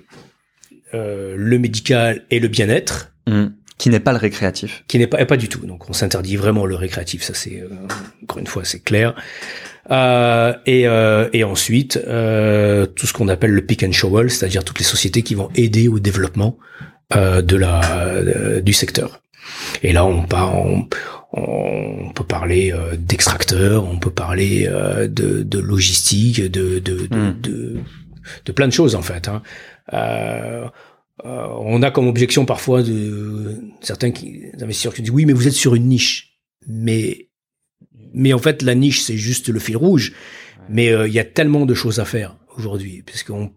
médical 1.58 2.26
et 2.30 2.38
le 2.38 2.46
bien-être. 2.46 3.10
Mmh. 3.26 3.46
Qui 3.76 3.90
n'est 3.90 4.00
pas 4.00 4.12
le 4.12 4.18
récréatif. 4.18 4.84
Qui 4.86 4.98
n'est 4.98 5.08
pas, 5.08 5.24
pas 5.26 5.36
du 5.36 5.48
tout. 5.48 5.66
Donc 5.66 5.90
on 5.90 5.92
s'interdit 5.92 6.36
vraiment 6.36 6.64
le 6.64 6.76
récréatif, 6.76 7.22
ça 7.22 7.34
c'est 7.34 7.60
euh, 7.60 7.68
encore 8.22 8.38
une 8.38 8.46
fois 8.46 8.64
c'est 8.64 8.80
clair. 8.80 9.14
Euh, 9.90 10.54
et, 10.64 10.86
euh, 10.86 11.28
et 11.32 11.44
ensuite 11.44 11.98
euh, 12.06 12.86
tout 12.86 13.06
ce 13.06 13.12
qu'on 13.12 13.28
appelle 13.28 13.50
le 13.50 13.60
pick 13.62 13.82
and 13.82 13.92
shovel, 13.92 14.30
c'est-à-dire 14.30 14.64
toutes 14.64 14.78
les 14.78 14.84
sociétés 14.84 15.22
qui 15.22 15.34
vont 15.34 15.50
aider 15.56 15.88
au 15.88 15.98
développement 15.98 16.56
euh, 17.14 17.42
de 17.42 17.56
la 17.56 18.60
du 18.62 18.72
secteur. 18.72 19.20
Et 19.82 19.92
là 19.92 20.06
on 20.06 20.22
part, 20.22 20.56
on, 20.56 20.88
on 21.32 22.12
peut 22.14 22.24
parler 22.24 22.72
d'extracteurs, 22.96 23.84
on 23.84 23.98
peut 23.98 24.12
parler 24.12 24.66
de, 25.08 25.42
de 25.42 25.58
logistique, 25.58 26.40
de 26.40 26.78
de, 26.78 27.06
de, 27.08 27.16
hmm. 27.16 27.40
de, 27.42 27.76
de, 28.46 28.52
plein 28.52 28.68
de 28.68 28.72
choses 28.72 28.94
en 28.94 29.02
fait. 29.02 29.28
Hein. 29.28 29.42
Euh, 29.92 30.66
euh, 31.24 31.46
on 31.60 31.82
a 31.82 31.90
comme 31.90 32.08
objection 32.08 32.44
parfois 32.44 32.82
de 32.82 33.60
certains 33.80 34.10
qui, 34.10 34.46
investisseurs 34.60 34.94
qui 34.94 35.02
disent 35.02 35.12
oui, 35.12 35.26
mais 35.26 35.32
vous 35.32 35.46
êtes 35.46 35.54
sur 35.54 35.74
une 35.74 35.86
niche. 35.86 36.38
Mais, 36.66 37.28
mais 38.12 38.32
en 38.32 38.38
fait, 38.38 38.62
la 38.62 38.74
niche, 38.74 39.02
c'est 39.02 39.16
juste 39.16 39.48
le 39.48 39.60
fil 39.60 39.76
rouge. 39.76 40.12
Mais 40.68 40.90
euh, 40.90 41.06
il 41.06 41.14
y 41.14 41.18
a 41.18 41.24
tellement 41.24 41.66
de 41.66 41.74
choses 41.74 42.00
à 42.00 42.04
faire 42.04 42.36
aujourd'hui, 42.56 43.02
puisqu'on 43.04 43.52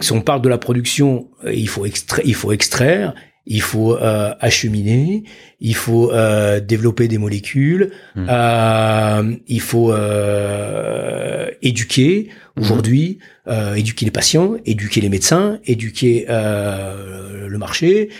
si 0.00 0.12
on 0.12 0.20
parle 0.20 0.42
de 0.42 0.48
la 0.48 0.58
production, 0.58 1.30
euh, 1.44 1.52
il 1.52 1.68
faut 1.68 1.84
extraire, 1.84 2.24
il 2.24 2.34
faut 2.34 2.52
extraire, 2.52 3.14
il 3.46 3.62
faut 3.62 3.96
euh, 3.96 4.32
acheminer, 4.40 5.24
il 5.60 5.74
faut 5.74 6.12
euh, 6.12 6.60
développer 6.60 7.08
des 7.08 7.18
molécules, 7.18 7.90
mmh. 8.14 8.26
euh, 8.28 9.36
il 9.48 9.60
faut 9.60 9.92
éduquer 11.62 12.28
mmh. 12.56 12.60
aujourd'hui, 12.60 13.18
éduquer 13.76 14.04
les 14.04 14.10
patients, 14.10 14.56
éduquer 14.64 15.00
les 15.00 15.08
médecins, 15.08 15.58
éduquer 15.64 16.26
le 16.28 17.58
marché. 17.58 18.10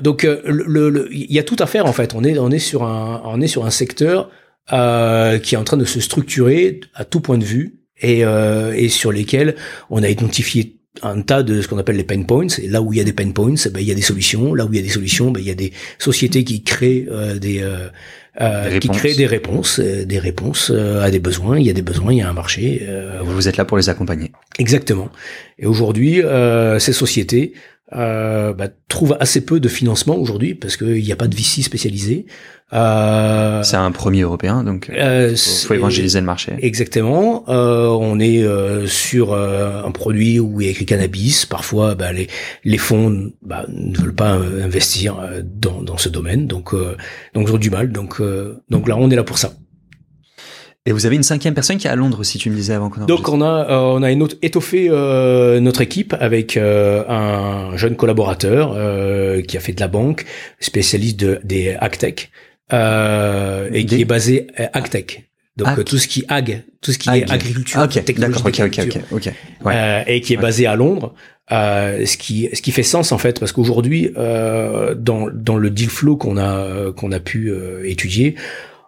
donc 0.00 0.24
le, 0.24 1.08
il 1.12 1.32
y 1.32 1.38
a 1.38 1.44
tout 1.44 1.56
à 1.58 1.66
faire 1.66 1.86
en 1.86 1.92
fait. 1.92 2.14
On 2.14 2.24
est 2.24 2.38
on 2.38 2.50
est 2.50 2.58
sur 2.58 2.84
un 2.84 3.22
on 3.24 3.40
est 3.40 3.46
sur 3.46 3.64
un 3.64 3.70
secteur 3.70 4.30
qui 4.68 4.74
est 4.74 5.58
en 5.58 5.64
train 5.64 5.76
de 5.76 5.84
se 5.84 6.00
structurer 6.00 6.80
à 6.94 7.04
tout 7.04 7.20
point 7.20 7.38
de 7.38 7.44
vue 7.44 7.80
et, 8.00 8.20
et 8.20 8.88
sur 8.88 9.12
lesquels 9.12 9.54
on 9.90 10.02
a 10.02 10.08
identifié 10.08 10.79
un 11.02 11.22
tas 11.22 11.42
de 11.42 11.62
ce 11.62 11.68
qu'on 11.68 11.78
appelle 11.78 11.96
les 11.96 12.04
pain 12.04 12.22
points. 12.22 12.46
Et 12.62 12.68
là 12.68 12.82
où 12.82 12.92
il 12.92 12.98
y 12.98 13.00
a 13.00 13.04
des 13.04 13.12
pain 13.12 13.30
points, 13.30 13.54
ben, 13.72 13.80
il 13.80 13.86
y 13.86 13.92
a 13.92 13.94
des 13.94 14.02
solutions. 14.02 14.54
Là 14.54 14.64
où 14.64 14.72
il 14.72 14.76
y 14.76 14.78
a 14.80 14.82
des 14.82 14.88
solutions, 14.88 15.30
ben, 15.30 15.40
il 15.40 15.46
y 15.46 15.50
a 15.50 15.54
des 15.54 15.72
sociétés 15.98 16.44
qui 16.44 16.62
créent 16.62 17.06
euh, 17.10 17.38
des, 17.38 17.60
euh, 17.62 17.88
euh 18.40 18.78
qui 18.78 18.88
créent 18.88 19.14
des 19.14 19.26
réponses, 19.26 19.78
euh, 19.78 20.04
des 20.04 20.18
réponses 20.18 20.70
à 20.70 21.10
des 21.10 21.20
besoins. 21.20 21.58
Il 21.58 21.66
y 21.66 21.70
a 21.70 21.74
des 21.74 21.82
besoins, 21.82 22.12
il 22.12 22.18
y 22.18 22.22
a 22.22 22.28
un 22.28 22.34
marché. 22.34 22.86
Vous 23.22 23.48
êtes 23.48 23.56
là 23.56 23.64
pour 23.64 23.76
les 23.76 23.88
accompagner. 23.88 24.32
Exactement. 24.58 25.10
Et 25.58 25.66
aujourd'hui, 25.66 26.22
ces 26.78 26.92
sociétés 26.92 27.54
euh, 27.96 28.52
bah, 28.52 28.68
trouve 28.88 29.16
assez 29.20 29.44
peu 29.44 29.60
de 29.60 29.68
financement 29.68 30.16
aujourd'hui 30.16 30.54
parce 30.54 30.76
qu'il 30.76 31.02
n'y 31.02 31.12
a 31.12 31.16
pas 31.16 31.28
de 31.28 31.34
VC 31.34 31.62
spécialisé. 31.62 32.26
Euh, 32.72 33.64
c'est 33.64 33.76
un 33.76 33.90
premier 33.90 34.20
européen, 34.20 34.62
donc 34.62 34.90
euh, 34.90 35.34
faut, 35.34 35.74
évangéliser 35.74 36.20
le 36.20 36.26
marché. 36.26 36.54
Exactement. 36.60 37.44
Euh, 37.48 37.88
on 37.88 38.20
est 38.20 38.44
euh, 38.44 38.86
sur 38.86 39.32
euh, 39.32 39.82
un 39.82 39.90
produit 39.90 40.38
où 40.38 40.60
il 40.60 40.66
y 40.66 40.68
a 40.68 40.70
écrit 40.70 40.86
cannabis. 40.86 41.46
Parfois, 41.46 41.96
bah, 41.96 42.12
les, 42.12 42.28
les 42.64 42.78
fonds 42.78 43.32
bah, 43.42 43.66
ne 43.68 43.96
veulent 43.98 44.14
pas 44.14 44.30
investir 44.30 45.16
dans, 45.44 45.82
dans 45.82 45.98
ce 45.98 46.08
domaine, 46.08 46.46
donc 46.46 46.74
donc 47.34 47.48
ils 47.48 47.52
ont 47.52 47.58
du 47.58 47.70
mal. 47.70 47.90
Donc 47.90 48.22
donc 48.70 48.88
là, 48.88 48.96
on 48.96 49.10
est 49.10 49.16
là 49.16 49.24
pour 49.24 49.38
ça. 49.38 49.52
Et 50.86 50.92
vous 50.92 51.04
avez 51.04 51.16
une 51.16 51.22
cinquième 51.22 51.52
personne 51.52 51.76
qui 51.76 51.86
est 51.86 51.90
à 51.90 51.96
Londres 51.96 52.20
aussi, 52.20 52.38
tu 52.38 52.48
me 52.48 52.56
disais 52.56 52.72
avant 52.72 52.88
qu'on 52.88 53.04
Donc 53.04 53.28
on 53.28 53.42
a 53.42 53.66
euh, 53.70 53.76
on 53.98 54.02
a 54.02 54.10
une 54.10 54.22
autre, 54.22 54.36
étoffé 54.40 54.88
euh, 54.88 55.60
notre 55.60 55.82
équipe 55.82 56.14
avec 56.18 56.56
euh, 56.56 57.04
un 57.06 57.76
jeune 57.76 57.96
collaborateur 57.96 58.74
qui 59.46 59.56
a 59.58 59.60
fait 59.60 59.72
de 59.74 59.80
la 59.80 59.88
banque, 59.88 60.24
spécialiste 60.58 61.20
de, 61.20 61.38
des 61.44 61.74
Actech 61.78 62.30
et 62.72 63.84
qui 63.86 64.00
est 64.00 64.04
basé 64.06 64.46
à 64.56 64.70
Actech. 64.78 65.26
Donc 65.56 65.68
euh, 65.78 65.84
tout 65.84 65.98
ce 65.98 66.08
qui 66.08 66.24
ag, 66.28 66.62
tout 66.80 66.92
ce 66.92 66.98
qui 66.98 67.10
Ag. 67.10 67.22
est 67.24 67.30
agriculture, 67.30 67.80
Ah, 67.80 67.84
ok, 67.84 68.02
technologie 68.04 68.42
d'accord, 68.42 68.46
ok, 68.46 68.60
ok, 68.60 68.76
d'agriculture, 68.76 69.02
ok, 69.10 69.26
ok. 69.26 69.66
Ouais. 69.66 69.74
euh, 69.76 70.02
et 70.06 70.20
qui 70.22 70.32
est 70.32 70.36
Ouais. 70.36 70.42
basé 70.42 70.66
à 70.66 70.76
Londres. 70.76 71.12
Euh, 71.52 72.06
ce 72.06 72.16
qui 72.16 72.48
ce 72.54 72.62
qui 72.62 72.70
fait 72.70 72.84
sens 72.84 73.10
en 73.12 73.18
fait 73.18 73.38
parce 73.40 73.50
qu'aujourd'hui 73.52 74.12
euh, 74.16 74.94
dans 74.94 75.28
dans 75.34 75.56
le 75.56 75.68
deal 75.68 75.90
flow 75.90 76.16
qu'on 76.16 76.38
a 76.38 76.92
qu'on 76.92 77.10
a 77.10 77.18
pu 77.18 77.48
euh, 77.50 77.82
étudier 77.84 78.36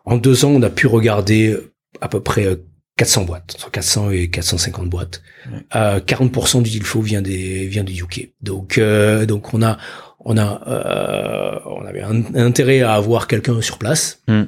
en 0.04 0.16
deux 0.16 0.44
ans 0.44 0.50
on 0.50 0.62
a 0.62 0.70
pu 0.70 0.86
regarder 0.86 1.56
à 2.00 2.08
peu 2.08 2.20
près 2.20 2.46
euh, 2.46 2.56
400 2.96 3.24
boîtes 3.24 3.54
entre 3.56 3.70
400 3.70 4.10
et 4.10 4.28
450 4.30 4.88
boîtes 4.88 5.22
Ouais. 5.50 5.58
euh, 5.74 5.98
40% 6.00 6.62
du 6.62 6.70
deal 6.70 6.84
flow 6.84 7.00
vient 7.00 7.22
des 7.22 7.66
vient 7.66 7.82
du 7.84 7.94
UK 8.00 8.32
donc 8.42 8.78
euh, 8.78 9.26
donc 9.26 9.54
on 9.54 9.62
a 9.62 9.76
on 10.20 10.36
a 10.36 10.62
euh, 10.68 11.58
on 11.66 11.84
avait 11.84 12.02
un, 12.02 12.22
un 12.34 12.46
intérêt 12.46 12.80
à 12.82 12.94
avoir 12.94 13.26
quelqu'un 13.26 13.60
sur 13.60 13.78
place 13.78 14.22
Mm. 14.28 14.42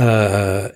euh, 0.00 0.68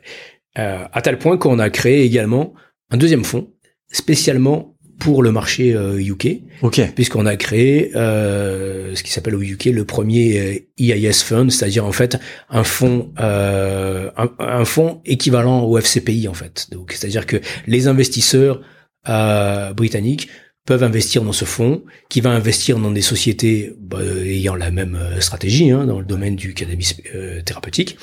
euh, 0.59 0.85
à 0.93 1.03
tel 1.03 1.19
point 1.19 1.39
qu'on 1.39 1.59
a 1.59 1.71
créé 1.71 2.03
également 2.05 2.53
un 2.91 2.97
deuxième 2.99 3.25
fonds 3.25 3.49
spécialement 3.91 4.72
pour 5.03 5.23
le 5.23 5.33
marché 5.33 5.75
euh, 5.75 5.99
UK, 6.01 6.43
Ok. 6.63 6.81
puisqu'on 6.95 7.27
a 7.27 7.37
créé 7.37 7.91
euh, 7.97 8.95
ce 8.95 9.03
qui 9.03 9.11
s'appelle 9.11 9.35
au 9.35 9.43
UK 9.43 9.65
le 9.67 9.85
premier 9.85 10.29
euh, 10.39 10.59
EIS 10.79 11.25
Fund, 11.25 11.51
c'est-à-dire 11.51 11.85
en 11.85 11.93
fait 11.93 12.19
un 12.51 12.63
fonds 12.63 13.11
euh, 13.19 14.11
un, 14.17 14.31
un 14.39 14.65
fonds 14.65 15.01
équivalent 15.05 15.65
au 15.65 15.77
FCPI 15.79 16.29
en 16.29 16.35
fait. 16.35 16.69
Donc 16.71 16.93
c'est-à-dire 16.93 17.27
que 17.27 17.39
les 17.67 17.89
investisseurs 17.89 18.61
euh, 19.09 19.73
britanniques 19.73 20.29
peuvent 20.65 20.85
investir 20.85 21.25
dans 21.25 21.33
ce 21.33 21.45
fonds, 21.45 21.83
qui 22.09 22.21
va 22.21 22.31
investir 22.31 22.79
dans 22.79 22.93
des 22.93 23.03
sociétés 23.03 23.73
bah, 23.81 23.99
ayant 24.25 24.55
la 24.55 24.71
même 24.71 24.95
euh, 24.95 25.21
stratégie 25.21 25.71
hein, 25.73 25.85
dans 25.87 25.99
le 25.99 26.05
domaine 26.05 26.37
du 26.37 26.55
cannabis 26.55 26.95
euh, 27.17 27.43
thérapeutique, 27.43 27.97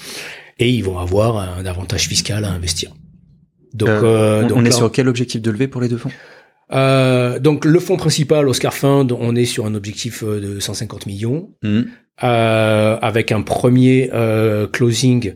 et 0.58 0.70
ils 0.70 0.84
vont 0.84 0.98
avoir 1.00 1.38
un 1.38 1.66
avantage 1.66 2.10
fiscal 2.10 2.44
à 2.44 2.52
investir. 2.52 2.94
Donc, 3.74 3.88
Euh, 3.88 4.04
euh, 4.04 4.44
on, 4.44 4.48
donc 4.50 4.58
on 4.58 4.66
est 4.66 4.72
là, 4.72 4.76
sur 4.76 4.92
quel 4.92 5.08
objectif 5.08 5.42
de 5.42 5.52
levée 5.52 5.70
pour 5.70 5.80
les 5.80 5.88
deux 5.88 5.98
fonds? 5.98 6.12
Euh, 6.72 7.40
donc 7.40 7.66
le 7.66 7.80
fonds 7.80 7.98
principal, 7.98 8.48
Oscar 8.48 8.74
Fund, 8.74 9.08
on 9.20 9.36
est 9.36 9.46
sur 9.46 9.66
un 9.66 9.76
objectif 9.76 10.24
euh, 10.24 10.40
de 10.40 10.60
150 10.60 11.06
millions, 11.06 11.52
Hmm. 11.64 11.82
euh, 12.24 12.98
avec 13.02 13.32
un 13.32 13.42
premier 13.42 14.10
euh, 14.14 14.68
closing 14.68 15.34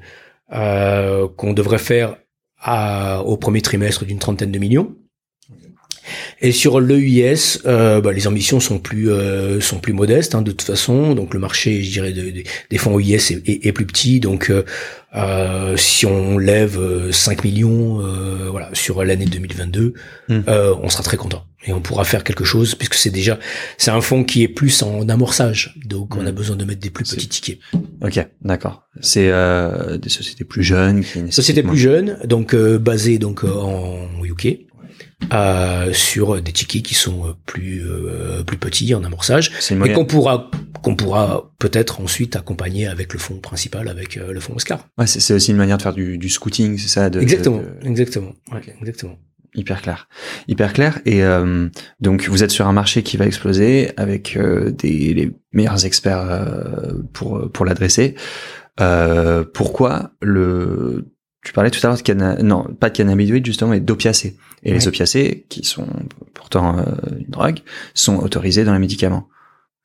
euh, 0.53 1.27
qu'on 1.35 1.53
devrait 1.53 1.77
faire 1.79 2.17
à- 2.59 3.21
au 3.23 3.37
premier 3.37 3.61
trimestre 3.61 4.05
d'une 4.05 4.19
trentaine 4.19 4.51
de 4.51 4.59
millions. 4.59 4.95
Et 6.45 6.51
sur 6.51 6.81
l'EIS, 6.81 7.59
euh, 7.65 8.01
bah, 8.01 8.11
les 8.11 8.27
ambitions 8.27 8.59
sont 8.59 8.77
plus 8.77 9.09
euh, 9.09 9.61
sont 9.61 9.79
plus 9.79 9.93
modestes 9.93 10.35
hein, 10.35 10.41
de 10.41 10.51
toute 10.51 10.63
façon. 10.67 11.15
Donc 11.15 11.33
le 11.33 11.39
marché, 11.39 11.81
je 11.81 11.89
dirais, 11.89 12.11
de- 12.11 12.29
de- 12.31 12.43
des 12.69 12.77
fonds 12.77 12.99
EIS 12.99 13.15
est, 13.31 13.49
est- 13.49 13.65
est 13.65 13.71
plus 13.71 13.85
petit. 13.85 14.19
Donc 14.19 14.49
euh, 14.49 14.63
euh, 15.15 15.77
si 15.77 16.05
on 16.05 16.37
lève 16.37 16.77
euh, 16.79 17.11
5 17.13 17.43
millions, 17.45 18.01
euh, 18.01 18.49
voilà, 18.51 18.69
sur 18.73 19.03
l'année 19.05 19.25
2022, 19.25 19.93
Mm. 20.29 20.39
euh, 20.49 20.75
on 20.81 20.89
sera 20.89 21.03
très 21.03 21.17
content 21.17 21.45
et 21.65 21.71
on 21.71 21.79
pourra 21.79 22.03
faire 22.03 22.23
quelque 22.25 22.43
chose 22.43 22.75
puisque 22.75 22.95
c'est 22.95 23.09
déjà 23.09 23.39
c'est 23.77 23.91
un 23.91 24.01
fonds 24.01 24.23
qui 24.25 24.43
est 24.43 24.47
plus 24.49 24.83
en 24.83 25.07
amorçage. 25.07 25.75
Donc 25.85 26.15
on 26.17 26.25
a 26.25 26.31
Mm. 26.31 26.35
besoin 26.35 26.55
de 26.57 26.65
mettre 26.65 26.81
des 26.81 26.89
plus 26.89 27.05
petits 27.05 27.27
tickets. 27.29 27.59
Ok, 28.01 28.19
d'accord. 28.41 28.83
C'est 28.99 29.29
euh, 29.31 29.97
des 29.97 30.09
sociétés 30.09 30.43
plus 30.43 30.63
jeunes 30.63 31.01
qui 31.05 31.19
Société 31.31 31.61
nécessitent 31.63 31.67
plus 31.67 31.77
jeune, 31.77 32.17
donc 32.25 32.53
euh, 32.53 32.77
basée 32.77 33.17
donc 33.17 33.45
euh, 33.45 33.47
en 33.53 34.09
UK. 34.25 34.59
Euh, 35.31 35.93
sur 35.93 36.41
des 36.41 36.51
tickets 36.51 36.83
qui 36.83 36.95
sont 36.95 37.27
euh, 37.27 37.31
plus 37.45 37.83
euh, 37.87 38.43
plus 38.43 38.57
petits 38.57 38.93
en 38.95 39.03
amorçage 39.03 39.51
et 39.71 39.93
qu'on 39.93 40.05
pourra 40.05 40.49
qu'on 40.81 40.95
pourra 40.95 41.51
peut-être 41.59 42.01
ensuite 42.01 42.35
accompagner 42.35 42.87
avec 42.87 43.13
le 43.13 43.19
fonds 43.19 43.37
principal 43.39 43.87
avec 43.87 44.17
euh, 44.17 44.33
le 44.33 44.39
fonds 44.39 44.55
Oscar. 44.55 44.87
Ouais, 44.97 45.07
c'est 45.07 45.19
c'est 45.19 45.33
aussi 45.33 45.51
une 45.51 45.57
manière 45.57 45.77
de 45.77 45.81
faire 45.81 45.93
du, 45.93 46.17
du 46.17 46.29
scouting, 46.29 46.77
c'est 46.77 46.89
ça 46.89 47.09
de, 47.09 47.21
exactement, 47.21 47.57
de- 47.61 47.87
exactement, 47.87 48.33
ouais, 48.51 48.57
Ok. 48.57 48.73
exactement. 48.81 49.17
Hyper 49.55 49.81
clair, 49.83 50.07
hyper 50.47 50.73
clair. 50.73 50.99
Et 51.05 51.23
euh, 51.23 51.69
donc 51.99 52.27
vous 52.27 52.43
êtes 52.43 52.49
sur 52.49 52.67
un 52.67 52.73
marché 52.73 53.03
qui 53.03 53.17
va 53.17 53.27
exploser 53.27 53.91
avec 53.97 54.35
des 54.79 55.13
les 55.13 55.31
meilleurs 55.51 55.85
experts 55.85 56.25
euh, 56.27 56.93
pour 57.13 57.51
pour 57.51 57.63
l'adresser. 57.63 58.15
Euh, 58.81 59.43
pourquoi 59.53 60.11
le 60.21 61.12
tu 61.43 61.53
parlais 61.53 61.69
tout 61.71 61.79
à 61.83 61.87
l'heure 61.89 61.97
de 61.97 62.01
canna... 62.03 62.35
non 62.41 62.63
pas 62.79 62.89
de 62.89 62.95
cannabinoïdes 62.97 63.45
justement 63.45 63.71
mais 63.71 63.79
d'opiacés 63.79 64.37
et 64.63 64.73
les 64.73 64.87
opiacés 64.87 65.45
qui 65.49 65.63
sont 65.65 65.87
pourtant 66.33 66.77
euh, 66.79 66.83
une 67.19 67.27
drogue 67.29 67.59
sont 67.93 68.17
autorisés 68.17 68.63
dans 68.63 68.73
les 68.73 68.79
médicaments. 68.79 69.27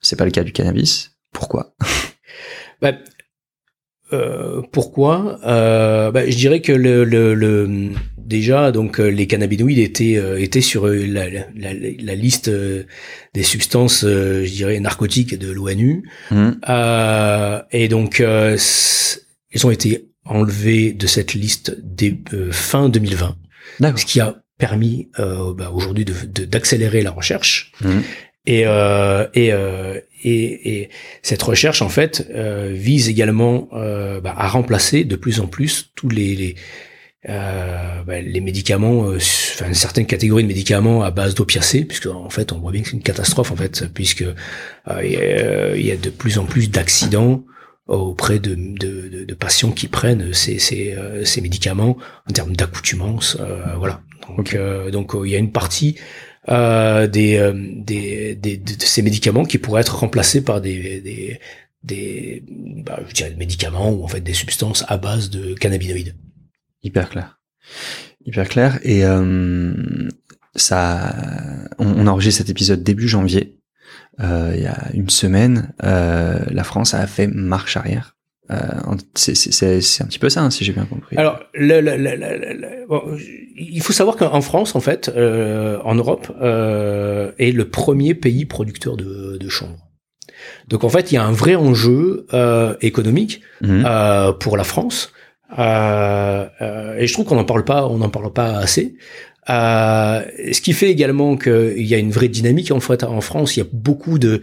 C'est 0.01 0.15
pas 0.15 0.23
le 0.25 0.31
cas 0.31 0.43
du 0.43 0.53
cannabis. 0.53 1.11
Pourquoi? 1.33 1.75
Bah, 2.81 2.93
euh, 4.13 4.61
pourquoi? 4.71 5.39
Euh, 5.45 6.11
bah, 6.11 6.27
Je 6.29 6.35
dirais 6.37 6.61
que 6.61 6.71
le, 6.71 7.03
le, 7.03 7.33
le- 7.35 7.89
déjà 8.17 8.71
donc 8.71 8.99
euh, 8.99 9.09
les 9.09 9.27
cannabinoïdes 9.27 9.79
étaient 9.79 10.15
euh, 10.17 10.39
étaient 10.39 10.61
sur 10.61 10.87
la, 10.87 11.29
la, 11.29 11.45
la, 11.55 11.73
la 11.73 12.15
liste 12.15 12.49
des 12.49 13.43
substances, 13.43 14.05
je 14.05 14.49
dirais 14.49 14.79
narcotiques 14.79 15.37
de 15.37 15.51
l'ONU. 15.51 16.09
Euh, 16.31 17.61
et 17.71 17.87
donc, 17.89 18.23
ils 18.23 19.67
ont 19.67 19.71
été 19.71 20.08
enlevés 20.29 20.93
de 20.93 21.07
cette 21.07 21.33
liste 21.33 21.75
dès 21.83 22.17
euh, 22.33 22.51
fin 22.51 22.87
2020, 22.89 23.35
D'accord. 23.79 23.99
ce 23.99 24.05
qui 24.05 24.19
a 24.19 24.41
permis 24.57 25.09
euh, 25.19 25.53
bah, 25.53 25.71
aujourd'hui 25.73 26.05
de- 26.05 26.13
de- 26.25 26.45
d'accélérer 26.45 27.01
la 27.01 27.11
recherche. 27.11 27.71
Hmm. 27.81 27.99
Et, 28.45 28.63
euh, 28.65 29.27
et, 29.33 29.51
euh, 29.53 29.99
et, 30.23 30.79
et 30.81 30.89
cette 31.21 31.41
recherche, 31.41 31.81
en 31.81 31.89
fait, 31.89 32.27
euh, 32.33 32.71
vise 32.73 33.09
également 33.09 33.67
euh, 33.73 34.21
bah, 34.21 34.33
à 34.37 34.47
remplacer 34.47 35.03
de 35.03 35.15
plus 35.15 35.39
en 35.39 35.47
plus 35.47 35.91
tous 35.95 36.09
les, 36.09 36.35
les, 36.35 36.55
euh, 37.27 38.01
bah, 38.03 38.21
les 38.21 38.39
médicaments, 38.41 39.09
euh, 39.09 39.17
enfin 39.17 39.73
certaines 39.73 40.05
catégories 40.07 40.43
de 40.43 40.47
médicaments 40.47 41.03
à 41.03 41.11
base 41.11 41.35
d'opiacés, 41.35 41.83
puisque 41.85 42.07
en 42.07 42.29
fait, 42.29 42.51
on 42.51 42.59
voit 42.59 42.71
bien 42.71 42.81
que 42.81 42.87
c'est 42.89 42.95
une 42.95 43.03
catastrophe, 43.03 43.51
en 43.51 43.55
fait, 43.55 43.85
puisque 43.93 44.23
euh, 44.23 45.73
il 45.77 45.85
y 45.85 45.91
a 45.91 45.97
de 45.97 46.09
plus 46.09 46.37
en 46.37 46.45
plus 46.45 46.69
d'accidents 46.71 47.43
auprès 47.97 48.39
de, 48.39 48.55
de, 48.55 49.09
de, 49.09 49.25
de 49.25 49.33
patients 49.33 49.71
qui 49.71 49.87
prennent 49.87 50.33
ces, 50.33 50.59
ces, 50.59 50.93
euh, 50.93 51.25
ces 51.25 51.41
médicaments 51.41 51.97
en 52.29 52.31
termes 52.31 52.55
d'accoutumance, 52.55 53.37
euh, 53.39 53.75
voilà. 53.77 54.01
Donc, 54.37 54.53
euh, 54.53 54.91
donc 54.91 55.15
euh, 55.15 55.27
il 55.27 55.31
y 55.31 55.35
a 55.35 55.39
une 55.39 55.51
partie 55.51 55.97
euh, 56.49 57.07
des, 57.07 57.37
euh, 57.37 57.53
des, 57.55 58.35
des 58.35 58.57
de, 58.57 58.73
ces 58.79 59.01
médicaments 59.01 59.43
qui 59.43 59.57
pourraient 59.57 59.81
être 59.81 59.97
remplacés 59.97 60.43
par 60.43 60.61
des 60.61 61.01
des 61.01 61.39
des 61.83 62.43
bah, 62.85 62.99
je 63.07 63.13
dirais 63.13 63.31
des 63.31 63.37
médicaments 63.37 63.91
ou 63.91 64.03
en 64.03 64.07
fait 64.07 64.21
des 64.21 64.33
substances 64.33 64.85
à 64.87 64.97
base 64.97 65.29
de 65.29 65.55
cannabinoïdes. 65.55 66.15
Hyper 66.83 67.09
clair. 67.09 67.39
Hyper 68.25 68.47
clair. 68.47 68.79
Et 68.83 69.03
euh, 69.03 69.73
ça, 70.55 71.15
on, 71.79 71.87
on 71.87 72.07
a 72.07 72.11
enregistré 72.11 72.43
cet 72.43 72.49
épisode 72.49 72.83
début 72.83 73.07
janvier. 73.07 73.58
Euh, 74.21 74.51
il 74.55 74.61
y 74.63 74.67
a 74.67 74.77
une 74.93 75.09
semaine, 75.09 75.73
euh, 75.83 76.39
la 76.51 76.63
France 76.63 76.93
a 76.93 77.05
fait 77.07 77.27
marche 77.27 77.77
arrière. 77.77 78.15
Euh, 78.51 78.57
c'est 79.15 80.01
un 80.01 80.05
petit 80.07 80.17
peu 80.19 80.27
ça, 80.29 80.41
hein, 80.41 80.49
si 80.49 80.65
j'ai 80.65 80.73
bien 80.73 80.85
compris. 80.85 81.15
Alors, 81.17 81.39
le, 81.53 81.81
le- 81.81 81.97
le- 81.97 82.15
le- 82.15 82.37
le- 82.37 82.53
le- 82.53 82.87
bon, 82.87 83.03
il 83.55 83.79
faut 83.81 83.93
savoir 83.93 84.15
qu'en 84.17 84.41
France, 84.41 84.75
en 84.75 84.79
fait, 84.79 85.09
euh, 85.15 85.77
en 85.85 85.93
Europe, 85.95 86.31
euh, 86.41 87.31
est 87.37 87.51
le 87.51 87.69
premier 87.69 88.15
pays 88.15 88.45
producteur 88.45 88.97
de, 88.97 89.37
de 89.37 89.49
chanvre. 89.49 89.77
Donc, 90.67 90.83
en 90.83 90.89
fait, 90.89 91.11
il 91.11 91.15
y 91.15 91.17
a 91.17 91.23
un 91.23 91.31
vrai 91.31 91.55
enjeu 91.55 92.25
euh, 92.33 92.75
économique 92.81 93.41
euh, 93.85 94.33
pour 94.33 94.57
la 94.57 94.63
France. 94.63 95.11
Euh, 95.57 96.45
euh, 96.61 96.95
et 96.97 97.07
je 97.07 97.13
trouve 97.13 97.25
qu'on 97.25 97.35
n'en 97.35 97.43
parle 97.45 97.63
pas, 97.65 97.87
on 97.87 97.97
n'en 97.97 98.09
parle 98.09 98.31
pas 98.31 98.57
assez. 98.57 98.95
Euh, 99.49 100.23
ce 100.51 100.61
qui 100.61 100.73
fait 100.73 100.89
également 100.89 101.37
qu'il 101.37 101.85
y 101.85 101.95
a 101.95 101.97
une 101.97 102.11
vraie 102.11 102.27
dynamique 102.27 102.71
en 102.71 102.77
en 102.77 103.21
France. 103.21 103.55
Il 103.55 103.59
y 103.59 103.63
a 103.63 103.67
beaucoup 103.71 104.19
de, 104.19 104.41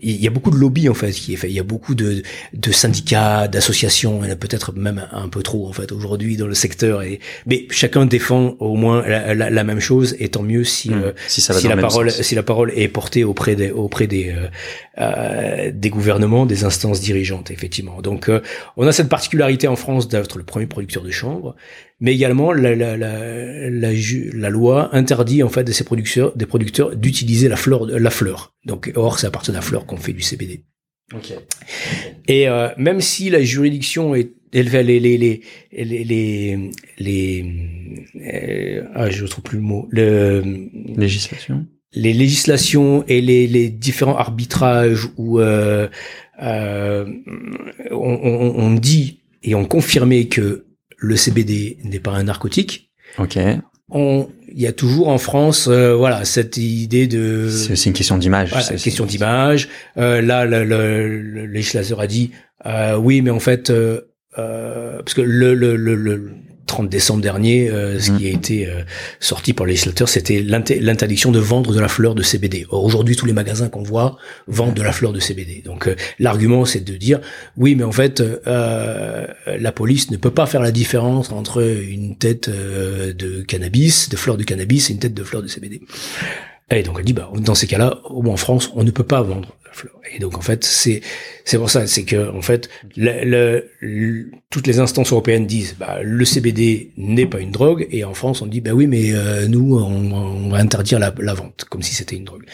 il 0.00 0.16
y 0.22 0.26
a 0.26 0.30
beaucoup 0.30 0.50
de 0.50 0.56
lobbies 0.56 0.88
en 0.88 0.94
fait 0.94 1.10
qui 1.12 1.32
est 1.32 1.36
fait. 1.36 1.48
Il 1.48 1.54
y 1.54 1.58
a 1.58 1.64
beaucoup 1.64 1.94
de, 1.94 2.22
de 2.54 2.72
syndicats, 2.72 3.48
d'associations. 3.48 4.20
Il 4.22 4.26
y 4.26 4.30
en 4.30 4.32
a 4.32 4.36
peut-être 4.36 4.72
même 4.74 5.06
un 5.12 5.28
peu 5.28 5.42
trop 5.42 5.68
en 5.68 5.72
fait 5.72 5.90
aujourd'hui 5.92 6.36
dans 6.36 6.46
le 6.46 6.54
secteur. 6.54 7.02
Et 7.02 7.20
mais 7.46 7.66
chacun 7.70 8.06
défend 8.06 8.54
au 8.60 8.76
moins 8.76 9.06
la, 9.06 9.34
la- 9.34 9.50
la 9.50 9.64
même 9.64 9.80
chose. 9.80 10.14
Et 10.20 10.28
tant 10.28 10.42
mieux 10.42 10.64
si 10.64 10.90
Mhm. 10.90 11.02
euh, 11.02 11.12
si 11.26 11.40
ça 11.40 11.52
va 11.52 11.58
si 11.60 11.68
dans 11.68 11.74
la 11.74 11.82
parole 11.82 12.10
sens. 12.10 12.22
si 12.22 12.34
la 12.34 12.42
parole 12.42 12.72
est 12.76 12.88
portée 12.88 13.24
auprès 13.24 13.56
des 13.56 13.70
auprès 13.70 14.06
des 14.06 14.30
euh, 14.30 14.46
euh, 15.00 15.70
des 15.74 15.90
gouvernements 15.90 16.46
des 16.46 16.64
instances 16.64 17.00
dirigeantes 17.00 17.50
effectivement 17.50 18.00
donc 18.02 18.28
euh, 18.28 18.40
on 18.76 18.86
a 18.86 18.92
cette 18.92 19.08
particularité 19.08 19.68
en 19.68 19.76
France 19.76 20.08
d'être 20.08 20.38
le 20.38 20.44
premier 20.44 20.66
producteur 20.66 21.02
de 21.02 21.10
chanvre 21.10 21.54
mais 22.00 22.14
également 22.14 22.52
la 22.52 22.74
la 22.74 22.96
la, 22.96 23.12
la 23.70 24.50
loi 24.50 24.88
interdit 24.94 25.42
en 25.42 25.48
fait 25.48 25.64
de 25.64 25.72
ces 25.72 25.84
producteurs 25.84 26.36
des 26.36 26.46
producteurs 26.46 26.96
d'utiliser 26.96 27.48
la 27.48 27.56
fleur 27.56 27.86
la 27.86 28.10
fleur 28.10 28.54
donc 28.68 28.92
or 28.94 29.18
c'est 29.18 29.26
à 29.26 29.30
partir 29.32 29.52
de 29.52 29.58
la 29.58 29.62
fleur 29.62 29.84
qu'on 29.86 29.96
fait 29.96 30.12
du 30.12 30.22
CBD 30.22 30.64
Ok. 31.14 31.32
et 32.28 32.48
euh, 32.48 32.68
même 32.76 33.00
si 33.00 33.30
la 33.30 33.42
juridiction 33.42 34.14
est 34.14 34.30
élevée 34.52 34.82
les 34.82 35.00
les 35.00 35.16
les 35.16 35.42
les 35.72 36.04
les, 36.04 36.58
les 36.98 37.44
euh, 38.20 38.84
ah 38.94 39.10
je 39.10 39.24
trouve 39.26 39.42
plus 39.44 39.58
le 39.58 39.64
mot 39.64 39.88
le 39.90 40.42
Législation. 40.96 41.66
les 41.94 42.12
législations 42.12 43.04
et 43.08 43.20
les, 43.22 43.46
les 43.46 43.68
différents 43.70 44.16
arbitrages 44.16 45.06
où 45.16 45.40
euh, 45.40 45.88
euh, 46.42 47.06
on, 47.90 47.96
on- 48.22 48.54
on 48.56 48.70
dit 48.74 49.20
et 49.42 49.54
on 49.54 49.64
confirmé 49.64 50.28
que 50.28 50.66
le 50.98 51.16
CBD 51.16 51.78
n'est 51.84 52.00
pas 52.00 52.10
un 52.12 52.24
narcotique. 52.24 52.90
Ok. 53.18 53.38
On, 53.90 54.28
il 54.52 54.60
y 54.60 54.66
a 54.66 54.72
toujours 54.72 55.08
en 55.08 55.18
France, 55.18 55.66
euh, 55.68 55.94
voilà, 55.94 56.24
cette 56.24 56.56
idée 56.58 57.06
de. 57.06 57.48
C'est 57.48 57.72
aussi 57.72 57.88
une 57.88 57.94
question 57.94 58.18
d'image. 58.18 58.50
Voilà, 58.50 58.64
c'est- 58.64 58.74
une 58.74 58.80
question 58.80 59.06
d'image. 59.06 59.68
Euh, 59.96 60.20
là, 60.20 60.44
le, 60.44 60.64
le, 60.64 61.20
le 61.22 61.46
législateur 61.46 62.00
a 62.00 62.06
dit, 62.06 62.30
euh, 62.66 62.96
oui, 62.96 63.22
mais 63.22 63.30
en 63.30 63.40
fait, 63.40 63.70
euh, 63.70 64.02
euh, 64.38 64.98
parce 64.98 65.14
que 65.14 65.22
le, 65.22 65.54
le, 65.54 65.76
le, 65.76 65.94
le 65.94 66.32
30 66.78 66.88
décembre 66.90 67.20
dernier, 67.22 67.68
euh, 67.70 67.98
ce 67.98 68.12
Mhm. 68.12 68.18
qui 68.18 68.26
a 68.26 68.30
été 68.30 68.66
euh, 68.68 68.82
sorti 69.18 69.52
par 69.52 69.66
le 69.66 69.70
législateur, 69.70 70.08
c'était 70.08 70.40
l'inter- 70.42 70.78
l'interdiction 70.78 71.32
de 71.32 71.40
vendre 71.40 71.74
de 71.74 71.80
la 71.80 71.88
fleur 71.88 72.14
de 72.14 72.22
CBD. 72.22 72.66
Or, 72.70 72.84
aujourd'hui, 72.84 73.16
tous 73.16 73.26
les 73.26 73.32
magasins 73.32 73.68
qu'on 73.68 73.82
voit 73.82 74.16
vendent 74.46 74.74
de 74.74 74.82
la 74.82 74.92
fleur 74.92 75.12
de 75.12 75.18
CBD. 75.18 75.62
Donc, 75.64 75.88
euh, 75.88 75.96
l'argument, 76.20 76.64
c'est 76.64 76.84
de 76.84 76.96
dire, 76.96 77.18
oui, 77.56 77.74
mais 77.74 77.82
en 77.82 77.90
fait, 77.90 78.20
euh, 78.20 79.26
la 79.58 79.72
police 79.72 80.12
ne 80.12 80.16
peut 80.16 80.30
pas 80.30 80.46
faire 80.46 80.62
la 80.62 80.70
différence 80.70 81.32
entre 81.32 81.62
une 81.90 82.14
tête 82.16 82.48
de 82.48 83.42
cannabis, 83.42 84.08
de 84.08 84.16
fleur 84.16 84.36
de 84.36 84.44
cannabis, 84.44 84.88
et 84.88 84.92
une 84.92 85.00
tête 85.00 85.14
de 85.14 85.24
fleur 85.24 85.42
de 85.42 85.48
CBD. 85.48 85.80
Et 86.70 86.82
donc 86.82 86.96
elle 86.98 87.04
dit 87.04 87.12
bah 87.14 87.30
dans 87.38 87.54
ces 87.54 87.66
cas-là, 87.66 87.98
au 88.10 88.22
moins 88.22 88.34
en 88.34 88.36
France, 88.36 88.70
on 88.74 88.84
ne 88.84 88.90
peut 88.90 89.02
pas 89.04 89.22
vendre 89.22 89.56
la 89.66 89.72
fleur. 89.72 89.94
Et 90.14 90.18
donc 90.18 90.36
en 90.36 90.42
fait 90.42 90.64
c'est 90.64 91.00
c'est 91.44 91.56
pour 91.56 91.70
ça, 91.70 91.86
c'est 91.86 92.04
que 92.04 92.30
en 92.30 92.42
fait 92.42 92.68
le, 92.96 93.64
le- 93.80 94.30
toutes 94.50 94.66
les 94.66 94.78
instances 94.78 95.10
européennes 95.12 95.46
disent 95.46 95.76
bah 95.78 95.98
le 96.02 96.24
CBD 96.26 96.92
n'est 96.98 97.26
pas 97.26 97.40
une 97.40 97.52
drogue 97.52 97.86
et 97.90 98.04
en 98.04 98.12
France 98.14 98.42
on 98.42 98.46
dit 98.46 98.60
bah 98.60 98.72
oui 98.72 98.86
mais 98.86 99.12
euh, 99.14 99.48
nous 99.48 99.78
on, 99.78 100.12
on 100.12 100.48
va 100.50 100.58
interdire 100.58 100.98
la, 100.98 101.14
la 101.18 101.32
vente 101.34 101.64
comme 101.70 101.82
si 101.82 101.94
c'était 101.94 102.16
une 102.16 102.24
drogue. 102.24 102.44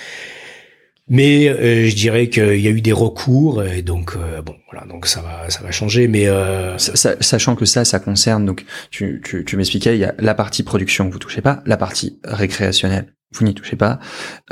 Mais 1.06 1.48
euh, 1.48 1.86
je 1.86 1.94
dirais 1.94 2.28
qu'il 2.30 2.60
y 2.60 2.66
a 2.66 2.70
eu 2.70 2.80
des 2.80 2.92
recours 2.92 3.62
et 3.62 3.82
donc 3.82 4.14
euh, 4.16 4.40
bon 4.40 4.54
voilà 4.72 4.86
donc 4.86 5.06
ça 5.06 5.20
va 5.20 5.50
ça 5.50 5.60
va 5.62 5.70
changer 5.70 6.08
mais 6.08 6.28
euh, 6.28 6.78
Sa- 6.78 6.96
sa- 6.96 7.16
Sachant 7.20 7.56
que 7.56 7.66
ça, 7.66 7.84
ça 7.84 7.98
concerne, 7.98 8.46
donc 8.46 8.64
tu, 8.90 9.20
tu, 9.22 9.44
tu 9.44 9.56
m'expliquais, 9.58 9.96
il 9.96 10.00
y 10.00 10.04
a 10.04 10.14
la 10.18 10.34
partie 10.34 10.62
production 10.62 11.06
que 11.08 11.12
vous 11.12 11.18
touchez 11.18 11.42
pas, 11.42 11.62
la 11.66 11.76
partie 11.76 12.20
récréationnelle, 12.24 13.12
vous 13.34 13.44
n'y 13.44 13.54
touchez 13.54 13.76
pas, 13.76 13.98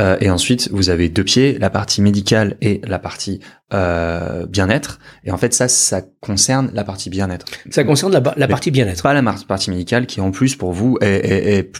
euh, 0.01 0.17
et 0.21 0.31
ensuite 0.31 0.69
vous 0.73 0.91
avez 0.91 1.09
deux 1.09 1.25
pieds, 1.25 1.59
la 1.59 1.71
partie 1.71 2.03
médicale 2.03 2.57
et 2.61 2.81
la 2.87 2.99
partie 2.99 3.41
euh, 3.75 4.47
bien-être, 4.47 4.99
et 5.25 5.31
en 5.31 5.39
fait 5.39 5.55
ça, 5.55 5.69
ça 5.69 6.03
concerne 6.21 6.71
la 6.75 6.85
partie 6.85 7.11
bien-être. 7.11 7.47
ça 7.71 7.85
concerne 7.85 8.13
la, 8.13 8.49
partie 8.49 8.71
bien-être. 8.71 9.03
Pas 9.03 9.15
la 9.15 9.23
partie 9.49 9.71
médicale 9.71 10.07
qui 10.07 10.21
en 10.21 10.31
plus 10.31 10.57
pour 10.57 10.73
vous 10.73 10.99
est, 11.01 11.07
est- 11.07 11.59
est 11.59 11.73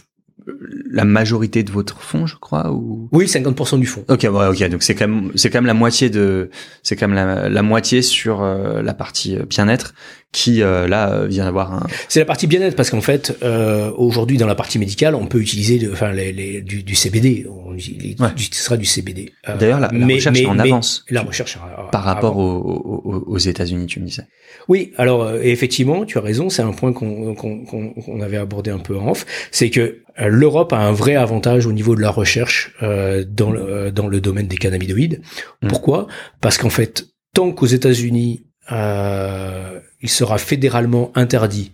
la 0.91 1.05
majorité 1.05 1.63
de 1.63 1.71
votre 1.71 2.01
fonds, 2.01 2.25
je 2.25 2.35
crois, 2.35 2.71
ou? 2.71 3.07
Oui 3.13 3.25
50% 3.27 3.79
du 3.79 3.85
fond. 3.85 4.03
Ok, 4.09 4.23
ouais, 4.29 4.47
ok, 4.47 4.69
donc 4.69 4.83
c'est 4.83 4.93
quand 4.95 5.07
même, 5.07 5.31
c'est 5.35 5.49
quand 5.49 5.59
même 5.59 5.65
la 5.67 5.73
moitié 5.73 6.09
de, 6.09 6.49
c'est 6.83 6.95
quand 6.97 7.07
même 7.07 7.15
la, 7.15 7.47
la 7.49 7.61
moitié 7.63 8.01
sur 8.01 8.43
euh, 8.43 8.81
la 8.81 8.93
partie 8.93 9.37
euh, 9.37 9.45
bien-être 9.45 9.93
qui 10.33 10.61
euh, 10.61 10.87
là 10.87 11.11
euh, 11.13 11.27
vient 11.27 11.45
d'avoir 11.45 11.71
un. 11.73 11.87
C'est 12.09 12.19
la 12.19 12.25
partie 12.25 12.47
bien-être 12.47 12.75
parce 12.75 12.89
qu'en 12.89 12.99
fait, 13.01 13.37
euh, 13.43 13.91
aujourd'hui 13.95 14.37
dans 14.37 14.47
la 14.47 14.55
partie 14.55 14.79
médicale, 14.79 15.15
on 15.15 15.27
peut 15.27 15.39
utiliser, 15.39 15.77
de, 15.79 15.91
enfin, 15.91 16.11
les, 16.11 16.33
les- 16.33 16.61
du, 16.61 16.83
du 16.83 16.95
CBD. 16.95 17.45
On 17.49 17.63
Ouais. 17.73 18.29
utilisera 18.37 18.77
du 18.77 18.85
CBD. 18.85 19.31
Euh, 19.49 19.57
D'ailleurs, 19.57 19.79
la, 19.79 19.89
la 19.91 20.05
recherche 20.05 20.45
en 20.45 20.59
avance 20.59 21.03
La 21.09 21.21
recherche 21.23 21.57
par 21.91 22.03
rapport 22.03 22.37
aux, 22.37 23.01
aux, 23.03 23.23
aux 23.25 23.37
États-Unis, 23.39 23.87
tu 23.87 23.99
me 23.99 24.05
disais. 24.05 24.27
Oui, 24.67 24.91
alors 24.97 25.23
euh, 25.23 25.39
effectivement, 25.41 26.05
tu 26.05 26.19
as 26.19 26.21
raison. 26.21 26.49
C'est 26.49 26.61
un 26.61 26.71
point 26.71 26.93
qu'on 26.93 28.21
avait 28.21 28.37
abordé 28.37 28.69
un 28.69 28.77
peu 28.77 28.95
en 28.97 29.09
off. 29.09 29.25
C'est 29.51 29.71
que 29.71 30.01
l'Europe 30.19 30.71
a 30.73 30.77
un 30.77 30.91
vrai 30.91 31.15
avantage 31.15 31.65
au 31.65 31.73
niveau 31.73 31.95
de 31.95 32.01
la 32.01 32.11
recherche 32.11 32.73
euh, 32.83 33.25
dans 33.27 33.49
le, 33.51 33.91
dans 33.91 34.07
le 34.07 34.21
domaine 34.21 34.47
des 34.47 34.57
cannabinoïdes. 34.57 35.21
Mm. 35.63 35.67
Pourquoi? 35.69 36.07
Parce 36.41 36.57
qu'en 36.59 36.69
fait, 36.69 37.05
tant 37.33 37.51
qu'aux 37.51 37.65
États-Unis, 37.65 38.45
euh, 38.71 39.79
il 40.03 40.09
sera 40.09 40.37
fédéralement 40.37 41.11
interdit 41.15 41.71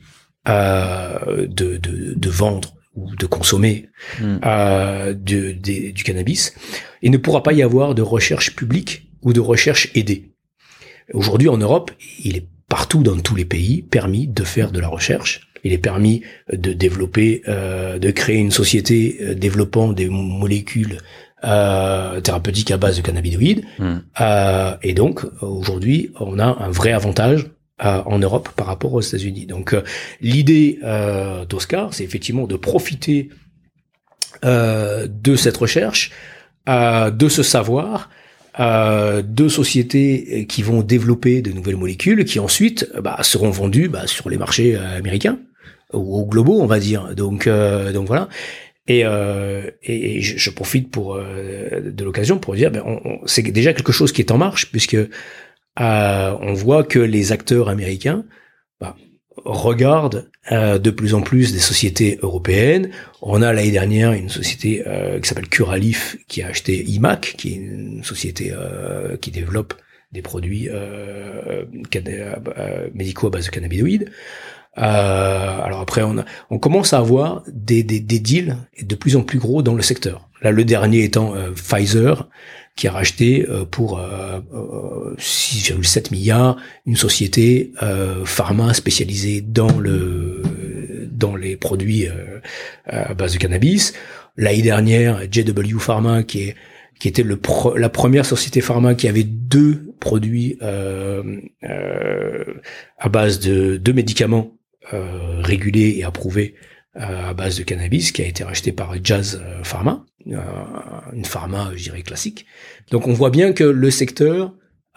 euh, 0.47 1.45
de, 1.47 1.77
de, 1.77 2.13
de 2.15 2.29
vendre 2.29 2.69
ou 2.95 3.13
de 3.15 3.25
consommer 3.25 3.87
Hmm. 4.21 4.37
euh, 4.45 5.13
de- 5.13 5.51
du 5.91 6.03
cannabis, 6.03 6.53
il 7.01 7.11
ne 7.11 7.17
pourra 7.17 7.43
pas 7.43 7.53
y 7.53 7.61
avoir 7.61 7.93
de 7.95 8.01
recherche 8.01 8.55
publique 8.55 9.09
ou 9.21 9.33
de 9.33 9.41
recherche 9.41 9.89
aidée. 9.95 10.31
Aujourd'hui, 11.13 11.49
en 11.49 11.57
Europe, 11.57 11.91
il 12.23 12.37
est 12.37 12.47
partout 12.69 13.03
dans 13.03 13.17
tous 13.19 13.35
les 13.35 13.45
pays 13.45 13.81
permis 13.81 14.27
de 14.27 14.43
faire 14.43 14.71
de 14.71 14.79
la 14.79 14.87
recherche. 14.87 15.41
Il 15.65 15.73
est 15.73 15.77
permis 15.91 16.21
de 16.53 16.71
développer, 16.71 17.41
euh, 17.49 17.99
de 17.99 18.11
créer 18.11 18.37
une 18.37 18.51
société 18.51 19.17
euh, 19.21 19.35
développant 19.35 19.91
des 19.91 20.07
molécules 20.07 20.97
euh, 21.43 22.21
thérapeutiques 22.21 22.71
à 22.71 22.77
base 22.77 22.97
de 22.97 23.01
cannabinoïdes. 23.01 23.63
Hmm. 23.79 23.97
Euh, 24.21 24.75
et 24.81 24.93
donc, 24.93 25.25
aujourd'hui, 25.41 26.11
on 26.19 26.39
a 26.39 26.45
un 26.65 26.69
vrai 26.69 26.91
avantage 26.93 27.47
euh, 27.83 28.01
en 28.05 28.19
Europe 28.19 28.49
par 28.55 28.67
rapport 28.67 28.93
aux 28.93 29.01
États-Unis. 29.01 29.45
Donc, 29.45 29.73
euh, 29.73 29.81
l'idée 30.21 30.79
euh, 30.83 31.45
d'Oscar, 31.45 31.93
c'est 31.93 32.03
effectivement 32.03 32.47
de 32.47 32.55
profiter 32.55 33.29
euh, 34.45 35.07
de 35.09 35.35
cette 35.35 35.57
recherche, 35.57 36.11
euh, 36.67 37.09
de 37.11 37.27
ce 37.29 37.43
savoir, 37.43 38.09
euh, 38.59 39.21
de 39.21 39.47
sociétés 39.47 40.45
qui 40.47 40.61
vont 40.63 40.81
développer 40.81 41.41
de 41.41 41.51
nouvelles 41.51 41.77
molécules 41.77 42.25
qui 42.25 42.39
ensuite 42.39 42.89
bah, 43.01 43.17
seront 43.21 43.49
vendues 43.49 43.89
bah, 43.89 44.07
sur 44.07 44.29
les 44.29 44.37
marchés 44.37 44.75
américains 44.75 45.39
ou, 45.93 46.21
ou 46.21 46.25
globaux, 46.25 46.59
on 46.61 46.65
va 46.65 46.79
dire. 46.79 47.15
Donc, 47.15 47.47
donc 47.93 48.07
voilà. 48.07 48.27
Et, 48.87 49.03
euh, 49.05 49.69
et 49.83 50.19
je, 50.21 50.37
je 50.37 50.49
profite 50.49 50.89
pour 50.89 51.15
euh, 51.15 51.91
de 51.91 52.03
l'occasion 52.03 52.39
pour 52.39 52.55
dire, 52.55 52.71
ben, 52.71 52.81
on- 52.85 52.99
on- 53.05 53.19
c'est 53.27 53.43
déjà 53.43 53.71
quelque 53.73 53.91
chose 53.91 54.11
qui 54.11 54.21
est 54.21 54.31
en 54.31 54.37
marche 54.39 54.71
puisque 54.71 54.97
euh, 55.79 56.35
on 56.41 56.53
voit 56.53 56.83
que 56.83 56.99
les 56.99 57.31
acteurs 57.31 57.69
américains 57.69 58.25
bah, 58.81 58.95
regardent 59.45 60.29
euh, 60.51 60.77
de 60.79 60.89
plus 60.91 61.13
en 61.13 61.21
plus 61.21 61.53
des 61.53 61.59
sociétés 61.59 62.19
européennes. 62.21 62.89
On 63.21 63.41
a 63.41 63.53
l'année 63.53 63.71
dernière 63.71 64.11
une 64.13 64.29
société 64.29 64.83
euh, 64.87 65.19
qui 65.19 65.29
s'appelle 65.29 65.47
Curalif 65.49 66.17
qui 66.27 66.41
a 66.41 66.47
acheté 66.47 66.83
IMAC, 66.83 67.35
qui 67.37 67.53
est 67.53 67.55
une 67.55 68.03
société 68.03 68.51
euh, 68.53 69.15
qui 69.17 69.31
développe 69.31 69.73
des 70.11 70.21
produits 70.21 70.67
euh, 70.69 71.63
euh, 71.95 72.89
médicaux 72.93 73.27
à 73.27 73.29
base 73.29 73.45
de 73.45 73.51
cannabinoïdes. 73.51 74.09
Euh, 74.77 74.81
alors 74.81 75.81
après, 75.81 76.03
on, 76.03 76.17
a- 76.17 76.25
on 76.49 76.57
commence 76.59 76.93
à 76.93 76.97
avoir 76.99 77.43
des, 77.47 77.83
des, 77.83 77.99
des 77.99 78.19
deals 78.19 78.57
de 78.81 78.95
plus 78.95 79.15
en 79.15 79.23
plus 79.23 79.39
gros 79.39 79.61
dans 79.61 79.75
le 79.75 79.81
secteur. 79.81 80.29
Là, 80.41 80.51
le 80.51 80.63
dernier 80.63 81.03
étant 81.03 81.33
Pfizer, 81.53 82.29
qui 82.79 82.87
a 82.87 82.93
racheté 82.93 83.45
euh, 83.49 83.65
pour 83.65 83.99
euh, 83.99 84.39
euh, 84.53 85.13
6,7 85.17 86.11
milliards 86.13 86.55
une 86.85 86.95
société 86.95 87.73
euh, 87.83 88.23
pharma 88.23 88.73
spécialisée 88.73 89.41
dans 89.41 89.77
le 89.77 90.41
dans 91.11 91.35
les 91.35 91.57
produits 91.57 92.07
euh, 92.07 92.39
à 92.85 93.13
base 93.13 93.33
de 93.33 93.37
cannabis. 93.37 93.93
L'année 94.37 94.61
dernière, 94.61 95.21
JW 95.29 95.77
Pharma, 95.79 96.23
qui 96.23 96.43
est 96.43 96.55
qui 96.99 97.09
était 97.09 97.23
le 97.23 97.35
pro- 97.35 97.75
la 97.75 97.89
première 97.89 98.25
société 98.25 98.61
pharma 98.61 98.95
qui 98.95 99.09
avait 99.09 99.23
deux 99.25 99.93
produits 99.99 100.57
euh, 100.61 101.23
euh, 101.63 102.43
à 102.97 103.09
base 103.09 103.39
de 103.41 103.75
deux 103.75 103.93
médicaments 103.93 104.53
euh, 104.93 105.41
régulés 105.41 105.95
et 105.97 106.03
approuvés 106.05 106.55
euh, 106.55 106.61
à 106.99 107.33
base 107.33 107.57
de 107.57 107.63
cannabis, 107.63 108.11
qui 108.11 108.21
a 108.21 108.25
été 108.25 108.43
racheté 108.43 108.71
par 108.71 108.93
Jazz 109.03 109.41
euh, 109.43 109.63
Pharma, 109.63 110.03
euh, 110.27 110.37
une 111.13 111.25
pharma, 111.25 111.71
je 111.75 111.83
dirais, 111.83 112.01
classique. 112.01 112.45
Donc 112.91 113.07
on 113.07 113.13
voit 113.13 113.29
bien 113.31 113.53
que 113.53 113.63
le 113.63 113.89
secteur, 113.89 114.53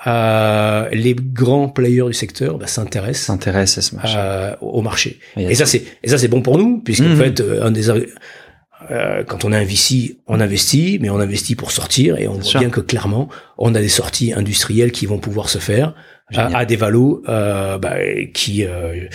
euh, 0.07 0.89
les 0.93 1.15
grands 1.15 1.69
players 1.69 2.07
du 2.09 2.13
secteur 2.15 2.59
bah, 2.59 2.67
s'intéressent 2.67 3.27
S'intéresse 3.27 3.79
à 3.79 3.83
ce 3.83 3.95
marché. 3.95 4.15
euh, 4.19 4.55
au 4.61 4.83
marché. 4.83 5.21
A- 5.37 5.43
Et 5.43 5.55
ça 5.55 5.65
c'est 5.67 5.85
et 6.03 6.09
ça 6.09 6.19
c'est 6.19 6.29
bon 6.29 6.43
pour 6.43 6.59
nous 6.59 6.81
puisqu'en 6.81 7.05
Mhm. 7.11 7.17
fait 7.17 7.41
euh, 7.41 7.63
un 7.65 7.71
des 7.71 7.89
euh, 8.91 9.23
quand 9.25 9.45
on 9.45 9.53
investit, 9.53 10.19
on 10.27 10.41
investit, 10.41 10.99
mais 11.01 11.09
on 11.09 11.21
investit 11.21 11.55
pour 11.55 11.71
sortir 11.71 12.19
et 12.19 12.27
on 12.27 12.33
voit 12.35 12.43
sûr. 12.43 12.59
bien 12.61 12.69
que 12.71 12.81
clairement 12.81 13.29
on 13.59 13.75
a 13.77 13.81
des 13.81 13.89
sorties 13.89 14.33
industrielles 14.33 14.91
qui 14.91 15.07
vont 15.07 15.19
pouvoir 15.19 15.49
se 15.49 15.59
faire. 15.59 15.95
À, 16.37 16.59
à 16.59 16.65
des 16.65 16.77
valos 16.77 17.23
euh, 17.29 17.79
bah, 17.79 17.97
qui 18.33 18.65
euh, 18.65 19.07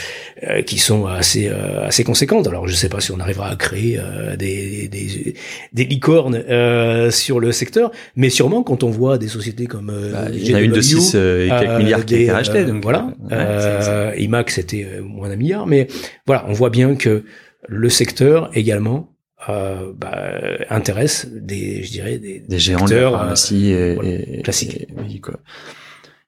euh, 0.43 0.61
qui 0.61 0.77
sont 0.79 1.05
assez 1.05 1.47
euh, 1.49 1.85
assez 1.85 2.03
conséquentes. 2.03 2.47
Alors 2.47 2.67
je 2.67 2.73
sais 2.75 2.89
pas 2.89 2.99
si 2.99 3.11
on 3.11 3.19
arrivera 3.19 3.49
à 3.49 3.55
créer 3.55 3.99
euh, 3.99 4.35
des, 4.35 4.87
des 4.87 5.33
des 5.73 5.85
licornes 5.85 6.35
euh, 6.49 7.11
sur 7.11 7.39
le 7.39 7.51
secteur, 7.51 7.91
mais 8.15 8.29
sûrement 8.29 8.63
quand 8.63 8.83
on 8.83 8.89
voit 8.89 9.17
des 9.17 9.27
sociétés 9.27 9.65
comme 9.67 9.89
euh, 9.89 10.11
Bah, 10.11 10.25
il 10.33 10.47
y 10.49 10.53
en 10.53 10.57
a 10.57 10.61
une 10.61 10.71
de 10.71 10.81
JW, 10.81 10.99
6 10.99 11.15
et 11.15 11.47
quelques 11.49 11.69
euh, 11.69 11.77
milliards 11.79 12.05
qui 12.05 12.15
a 12.15 12.17
été 12.19 12.31
rachetée. 12.31 12.65
donc 12.65 12.83
voilà. 12.83 13.11
euh, 13.31 14.11
ouais, 14.11 14.21
IMAX 14.23 14.55
c'était 14.55 14.87
moins 15.03 15.29
d'un 15.29 15.35
milliard, 15.35 15.67
mais 15.67 15.87
voilà, 16.25 16.45
on 16.47 16.53
voit 16.53 16.69
bien 16.69 16.95
que 16.95 17.23
le 17.67 17.89
secteur 17.89 18.49
également 18.53 19.13
euh, 19.49 19.93
bah, 19.95 20.31
intéresse 20.69 21.27
des, 21.31 21.83
je 21.83 21.91
dirais, 21.91 22.17
des, 22.17 22.39
des 22.39 22.59
géants 22.59 22.79
de 22.79 22.93
acteurs, 22.93 23.11
pharmacie 23.13 23.71
et, 23.71 23.93
voilà, 23.95 24.09
et- 24.09 24.41
classiques. 24.43 24.75
et- 24.81 24.87
oui, 24.97 25.19
quoi. 25.21 25.35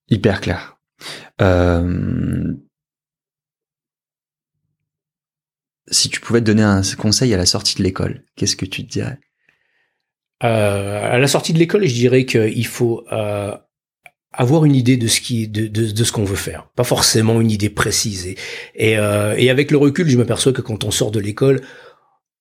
Hyper 0.10 0.42
clair. 0.42 0.78
Euh, 1.42 2.54
si 5.90 6.10
tu 6.10 6.20
pouvais 6.20 6.40
te 6.42 6.46
donner 6.46 6.64
un 6.64 6.82
conseil 6.98 7.34
à 7.34 7.38
la 7.38 7.46
sortie 7.46 7.78
de 7.78 7.84
l'école, 7.84 8.24
qu'est-ce 8.36 8.56
que 8.56 8.66
tu 8.66 8.86
te 8.86 8.92
dirais? 8.92 9.20
Euh, 10.44 11.14
à 11.14 11.18
la 11.18 11.28
sortie 11.28 11.54
de 11.54 11.60
l'école, 11.60 11.86
je 11.86 11.94
dirais 11.94 12.26
qu'il 12.26 12.68
faut 12.68 13.06
euh, 13.12 13.56
avoir 14.32 14.66
une 14.66 14.76
idée 14.76 14.98
de 14.98 15.08
ce 15.08 16.12
qu'on 16.12 16.24
veut 16.24 16.36
faire, 16.36 16.70
pas 16.76 16.84
forcément 16.84 17.42
une 17.42 17.52
idée 17.52 17.70
précise. 17.70 18.36
Et, 18.76 18.96
avec 18.98 19.72
le 19.72 19.78
recul, 19.78 20.08
je 20.08 20.18
m'aperçois 20.18 20.54
que 20.54 20.62
quand 20.62 20.84
on 20.84 20.92
sort 20.92 21.12
de 21.12 21.20
l'école, 21.20 21.62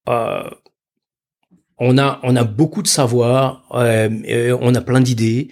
on 0.06 1.98
a 1.98 2.44
beaucoup 2.44 2.82
de 2.82 2.88
savoir, 2.88 3.66
on 3.70 4.74
a 4.74 4.80
plein 4.80 5.00
d'idées, 5.00 5.48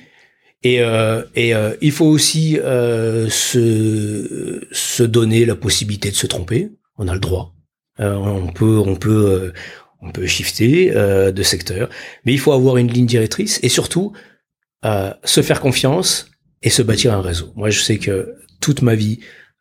et, 0.63 0.81
euh, 0.81 1.23
et 1.35 1.55
euh, 1.55 1.75
il 1.81 1.93
faut 1.93 2.07
aussi 2.07 2.59
euh, 2.59 3.29
se 3.29 4.67
se 4.73 5.03
donner 5.03 5.45
la 5.45 5.55
possibilité 5.55 6.11
de 6.11 6.17
se 6.17 6.27
tromper. 6.27 6.71
On 6.99 7.09
a 7.09 7.15
le 7.15 7.21
droit. 7.21 7.55
on 7.99 8.49
peut 8.53 8.79
on 8.79 8.97
peut 8.97 9.53
on 10.01 10.11
peut 10.11 10.27
shifter 10.27 10.91
de 10.91 11.43
secteur, 11.43 11.89
mais 12.25 12.33
il 12.33 12.39
faut 12.39 12.53
avoir 12.53 12.77
une 12.79 12.91
ligne 12.91 13.07
directrice 13.07 13.61
et 13.63 13.69
surtout 13.69 14.13
se 14.83 15.43
faire 15.43 15.61
confiance 15.61 16.31
et 16.63 16.71
se 16.71 16.83
bâtir 16.83 17.13
un 17.13 17.23
réseau. 17.23 17.53
Moi, 17.57 17.71
je 17.71 17.81
sais 17.81 17.99
que 17.99 18.35
toute 18.61 18.83
ma 18.83 18.95
vie, 18.95 19.21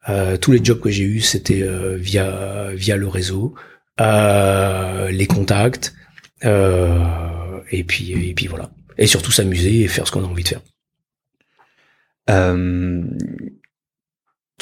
euh, 0.10 0.38
tous 0.38 0.52
les 0.52 0.64
jobs 0.64 0.80
que 0.80 0.90
j'ai 0.90 1.04
eus, 1.04 1.22
c'était 1.22 1.64
euh, 1.64 1.96
via 1.98 2.70
via 2.74 2.96
le 2.96 3.08
réseau, 3.08 3.56
euh, 4.02 5.10
les 5.10 5.28
contacts, 5.28 5.94
et 6.42 7.84
puis 7.84 8.12
et 8.12 8.34
puis 8.34 8.48
voilà. 8.48 8.72
Et 8.98 9.08
surtout 9.08 9.32
s'amuser 9.32 9.82
et 9.82 9.88
faire 9.88 10.08
ce 10.08 10.12
qu'on 10.12 10.24
a 10.24 10.28
envie 10.28 10.44
de 10.44 10.50
faire. 10.50 10.62
Quelle 12.28 13.18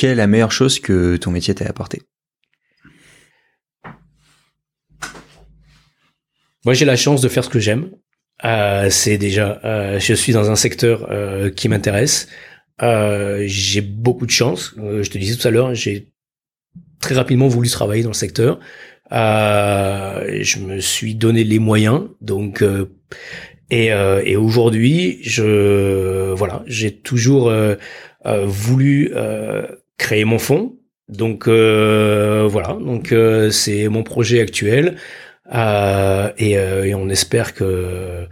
est 0.01 0.15
la 0.15 0.27
meilleure 0.27 0.51
chose 0.51 0.79
que 0.79 1.17
ton 1.17 1.31
métier 1.31 1.55
t'a 1.55 1.65
apporté? 1.65 2.01
Moi, 6.65 6.73
j'ai 6.73 6.85
la 6.85 6.95
chance 6.95 7.21
de 7.21 7.27
faire 7.27 7.43
ce 7.43 7.49
que 7.49 7.59
j'aime. 7.59 7.89
Euh, 8.45 8.89
c'est 8.89 9.17
déjà, 9.17 9.59
euh, 9.63 9.99
je 9.99 10.13
suis 10.13 10.33
dans 10.33 10.49
un 10.49 10.55
secteur 10.55 11.07
euh, 11.11 11.49
qui 11.49 11.69
m'intéresse. 11.69 12.27
j'ai 12.79 13.81
beaucoup 13.81 14.25
de 14.25 14.31
chance. 14.31 14.73
je 14.77 15.09
te 15.09 15.17
disais 15.17 15.35
tout 15.35 15.47
à 15.47 15.51
l'heure, 15.51 15.73
j'ai 15.73 16.09
très 16.99 17.15
rapidement 17.15 17.47
voulu 17.47 17.69
travailler 17.69 18.03
dans 18.03 18.09
le 18.09 18.15
secteur. 18.15 18.59
je 19.11 20.59
me 20.59 20.79
suis 20.79 21.15
donné 21.15 21.43
les 21.43 21.59
moyens, 21.59 22.03
donc 22.21 22.63
et, 23.73 23.87
et 24.25 24.35
aujourd'hui, 24.35 25.19
je 25.23 26.33
voilà, 26.33 26.63
j'ai 26.67 26.91
toujours 26.91 27.51
voulu 28.45 29.11
créer 29.97 30.25
mon 30.25 30.39
fonds. 30.39 30.75
Donc 31.09 31.47
voilà, 31.47 32.77
donc 32.79 33.13
c'est 33.51 33.87
mon 33.87 34.03
projet 34.03 34.41
actuel. 34.41 34.97
Euh, 35.53 36.31
et, 36.37 36.57
euh, 36.57 36.85
et, 36.85 36.95
on 36.95 37.09
espère 37.09 37.53
que 37.53 38.27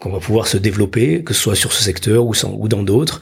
qu'on 0.00 0.10
va 0.10 0.18
pouvoir 0.18 0.46
se 0.46 0.56
développer, 0.56 1.22
que 1.22 1.34
ce 1.34 1.40
soit 1.40 1.54
sur 1.54 1.72
ce 1.72 1.82
secteur 1.82 2.26
ou, 2.26 2.68
dans 2.68 2.82
d'autres. 2.82 3.20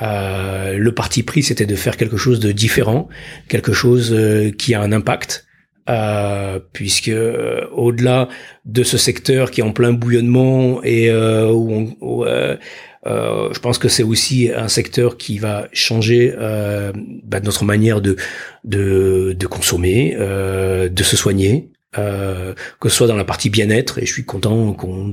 Euh, 0.00 0.76
le 0.78 0.92
parti 0.92 1.22
pris, 1.22 1.42
c'était 1.42 1.66
de 1.66 1.74
faire 1.76 1.96
quelque 1.96 2.16
chose 2.16 2.40
de 2.40 2.52
différent, 2.52 3.08
quelque 3.48 3.72
chose 3.72 4.12
euh, 4.12 4.50
qui 4.50 4.74
a 4.74 4.80
un 4.80 4.92
impact, 4.92 5.46
euh, 5.88 6.60
puisque 6.72 7.08
euh, 7.08 7.66
au-delà 7.72 8.28
de 8.64 8.82
ce 8.82 8.96
secteur 8.96 9.50
qui 9.50 9.60
est 9.60 9.64
en 9.64 9.72
plein 9.72 9.92
bouillonnement 9.92 10.82
et 10.82 11.12
où, 11.12 11.96
où 12.00 12.24
je 12.24 13.58
pense 13.58 13.78
que 13.78 13.88
c'est 13.88 14.04
aussi 14.04 14.50
un 14.54 14.68
secteur 14.68 15.16
qui 15.16 15.38
va 15.38 15.68
changer 15.72 16.32
bah, 17.24 17.40
notre 17.40 17.64
manière 17.64 18.00
de 18.00 18.16
de, 18.64 19.34
de 19.38 19.46
consommer, 19.46 20.16
de 20.16 21.02
se 21.02 21.16
soigner, 21.16 21.72
euh, 21.98 22.54
que 22.80 22.88
ce 22.88 22.96
soit 22.96 23.06
dans 23.06 23.16
la 23.16 23.24
partie 23.24 23.50
bien-être 23.50 23.98
et 23.98 24.06
je 24.06 24.12
suis 24.12 24.24
content 24.24 24.72
qu'on 24.72 25.12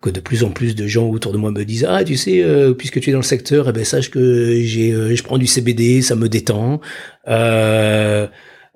que 0.00 0.08
de 0.08 0.20
plus 0.20 0.42
en 0.42 0.50
plus 0.50 0.74
de 0.74 0.86
gens 0.86 1.06
autour 1.06 1.32
de 1.32 1.36
moi 1.36 1.50
me 1.50 1.66
disent 1.66 1.86
ah 1.86 2.02
tu 2.02 2.16
sais 2.16 2.42
euh, 2.42 2.72
puisque 2.72 2.98
tu 3.00 3.10
es 3.10 3.12
dans 3.12 3.18
le 3.18 3.24
secteur 3.24 3.68
eh 3.68 3.72
ben 3.72 3.84
sache 3.84 4.10
que 4.10 4.58
j'ai 4.62 4.92
euh, 4.92 5.14
je 5.14 5.22
prends 5.22 5.36
du 5.36 5.46
CBD 5.46 6.00
ça 6.00 6.16
me 6.16 6.30
détend 6.30 6.80
euh, 7.28 8.26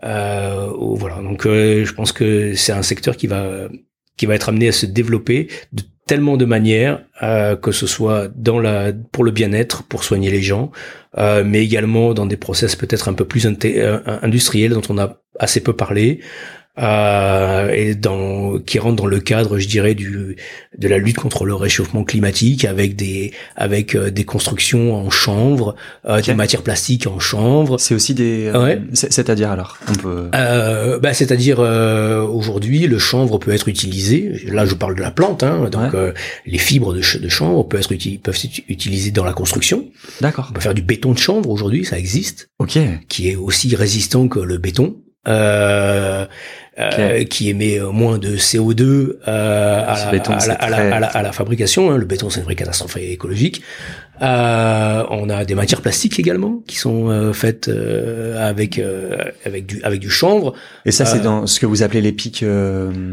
voilà. 0.03 1.17
Donc 1.23 1.45
je 1.45 1.93
pense 1.93 2.13
que 2.13 2.55
c'est 2.55 2.73
un 2.73 2.83
secteur 2.83 3.17
qui 3.17 3.27
va 3.27 3.69
qui 4.17 4.27
va 4.27 4.35
être 4.35 4.49
amené 4.49 4.69
à 4.69 4.73
se 4.73 4.87
développer 4.87 5.49
de 5.73 5.83
tellement 6.07 6.37
de 6.37 6.45
manières 6.47 7.03
que 7.21 7.73
ce 7.73 7.87
soit 7.87 8.29
pour 9.13 9.25
le 9.25 9.31
bien-être 9.31 9.83
pour 9.83 10.05
soigner 10.05 10.31
les 10.31 10.43
gens 10.43 10.71
mais 11.17 11.63
également 11.63 12.15
dans 12.15 12.27
des 12.27 12.39
process 12.39 12.77
peut-être 12.77 13.09
un 13.09 13.13
peu 13.13 13.27
plus 13.27 13.47
industriels 13.47 14.73
dont 14.73 14.83
on 14.89 14.99
a 14.99 15.21
assez 15.39 15.61
peu 15.61 15.75
parlé 15.75 16.21
euh, 16.79 17.71
et 17.71 17.95
dans 17.95 18.59
qui 18.59 18.79
rentre 18.79 18.97
dans 18.97 19.07
le 19.07 19.21
cadre, 19.21 19.59
je 19.59 19.67
dirais, 19.67 19.95
du 19.95 20.37
de 20.77 20.89
la 20.89 20.99
lutte 20.99 21.17
contre 21.17 21.45
le 21.45 21.55
réchauffement 21.55 22.05
climatique 22.05 22.65
avec 22.65 22.97
des 22.97 23.33
avec 23.57 23.95
euh, 23.95 24.11
des 24.11 24.25
constructions 24.25 24.95
en 24.95 25.11
chanvre, 25.11 25.75
euh, 26.07 26.21
des 26.21 26.35
matières 26.35 26.63
plastiques 26.63 27.07
en 27.07 27.19
chanvre. 27.19 27.79
C'est 27.79 27.95
aussi 27.95 28.15
des. 28.15 28.47
Euh, 28.47 28.63
ouais. 28.63 28.81
C'est-à-dire 28.93 29.51
alors, 29.51 29.79
on 29.89 29.95
peut. 29.95 30.29
Euh, 30.35 30.99
bah, 30.99 31.15
c'est-à-dire 31.15 31.59
aujourd'hui, 31.59 32.87
le 32.87 32.99
chanvre 32.99 33.39
peut 33.39 33.53
être 33.53 33.69
utilisé. 33.69 34.43
Là, 34.47 34.65
je 34.65 34.75
parle 34.75 34.95
de 34.95 35.01
la 35.01 35.11
plante, 35.11 35.43
hein, 35.43 35.69
donc 35.71 35.93
les 36.47 36.59
fibres 36.59 36.95
de, 36.95 37.01
de 37.19 37.29
chanvre 37.29 37.63
peuvent 37.65 37.87
être 37.91 38.23
peuvent 38.23 38.41
être 38.45 38.63
utilisées 38.69 39.11
dans 39.11 39.25
la 39.25 39.33
construction. 39.33 39.87
D'accord. 40.21 40.49
On 40.51 40.53
peut 40.53 40.61
faire 40.61 40.75
du 40.75 40.83
béton 40.83 41.13
de 41.13 41.19
chanvre 41.19 41.51
aujourd'hui, 41.51 41.85
ça 41.85 41.99
existe. 41.99 42.51
Ok. 42.59 42.79
Qui 43.09 43.31
est 43.31 43.37
aussi 43.37 43.75
résistant 43.75 44.29
que 44.29 44.39
le 44.41 44.59
béton. 44.59 44.97
Euh, 45.27 46.27
euh, 46.79 47.25
qui 47.25 47.51
émet 47.51 47.81
euh, 47.81 47.91
moins 47.91 48.19
de 48.19 48.37
CO2 48.37 49.17
euh, 49.27 49.85
à, 49.87 50.13
la, 50.71 51.07
à, 51.07 51.23
la, 51.23 51.33
fabrication. 51.33 51.91
Hein. 51.91 51.97
Le 51.97 52.07
béton, 52.07 52.31
c'est 52.31 52.39
une 52.39 52.45
vraie 52.45 52.55
catastrophe 52.55 52.97
écologique. 52.99 53.63
Euh, 54.21 55.05
on 55.11 55.31
a 55.31 55.45
des 55.45 55.55
matières 55.55 55.81
plastiques 55.81 56.19
également 56.19 56.63
qui 56.67 56.77
sont 56.77 57.09
euh, 57.09 57.33
faites 57.33 57.69
euh, 57.69 58.49
avec 58.49 58.81
avec 59.45 59.67
du 59.67 59.83
avec 59.83 60.01
du 60.01 60.11
chanvre. 60.11 60.55
Et 60.85 60.91
ça, 60.91 61.05
c'est 61.05 61.21
dans 61.21 61.47
ce 61.47 61.61
que 61.61 61.67
vous 61.67 61.83
appelez 61.83 62.01
les 62.01 62.13
pics. 62.13 62.45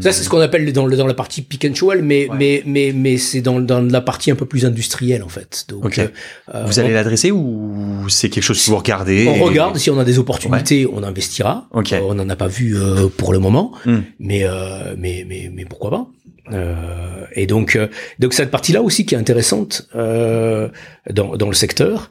Ça, 0.00 0.12
c'est 0.12 0.22
ce 0.24 0.28
qu'on 0.28 0.40
appelle 0.40 0.72
dans 0.72 0.86
le 0.86 0.96
dans 0.96 1.06
la 1.06 1.14
partie 1.14 1.42
pick 1.42 1.64
and 1.64 1.74
shovel, 1.74 2.02
mais 2.02 2.28
mais 2.36 2.62
mais 2.66 2.92
mais 2.94 3.18
c'est 3.18 3.40
dans 3.40 3.60
dans 3.60 3.80
la 3.80 4.00
partie 4.00 4.30
un 4.30 4.36
peu 4.36 4.46
plus 4.46 4.64
industrielle 4.66 5.22
en 5.22 5.28
fait. 5.28 5.66
Donc, 5.68 6.00
vous 6.64 6.78
allez 6.78 6.92
l'adresser 6.92 7.30
ou 7.30 8.08
c'est 8.08 8.28
quelque 8.28 8.44
chose 8.44 8.62
que 8.62 8.70
vous 8.70 8.76
regardez 8.76 9.28
On 9.28 9.44
regarde 9.44 9.76
si 9.78 9.90
on 9.90 9.98
a 9.98 10.04
des 10.04 10.18
opportunités, 10.18 10.88
on 10.92 11.02
investira. 11.02 11.68
on 11.72 12.14
n'en 12.14 12.28
a 12.28 12.36
pas 12.36 12.48
vu 12.48 12.76
pour 13.16 13.32
le 13.32 13.38
moment, 13.38 13.72
hmm. 13.84 13.98
mais 14.20 14.44
mais 14.96 15.24
mais 15.28 15.50
mais 15.52 15.64
pourquoi 15.64 15.90
pas 15.90 16.06
euh, 16.52 17.24
et 17.32 17.46
donc, 17.46 17.76
euh, 17.76 17.88
donc 18.18 18.34
cette 18.34 18.50
partie-là 18.50 18.82
aussi 18.82 19.06
qui 19.06 19.14
est 19.14 19.18
intéressante 19.18 19.88
euh, 19.94 20.68
dans, 21.10 21.36
dans 21.36 21.48
le 21.48 21.54
secteur. 21.54 22.10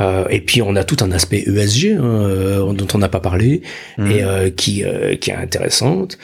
Euh, 0.00 0.26
et 0.30 0.40
puis 0.40 0.62
on 0.62 0.74
a 0.74 0.82
tout 0.82 0.96
un 1.00 1.12
aspect 1.12 1.44
ESG 1.46 1.92
hein, 1.92 2.02
euh, 2.02 2.72
dont 2.72 2.88
on 2.94 2.98
n'a 2.98 3.08
pas 3.08 3.20
parlé 3.20 3.62
mmh. 3.98 4.10
et 4.10 4.52
qui 4.52 4.82
qui 5.20 5.30
est 5.30 5.34
intéressante 5.34 6.18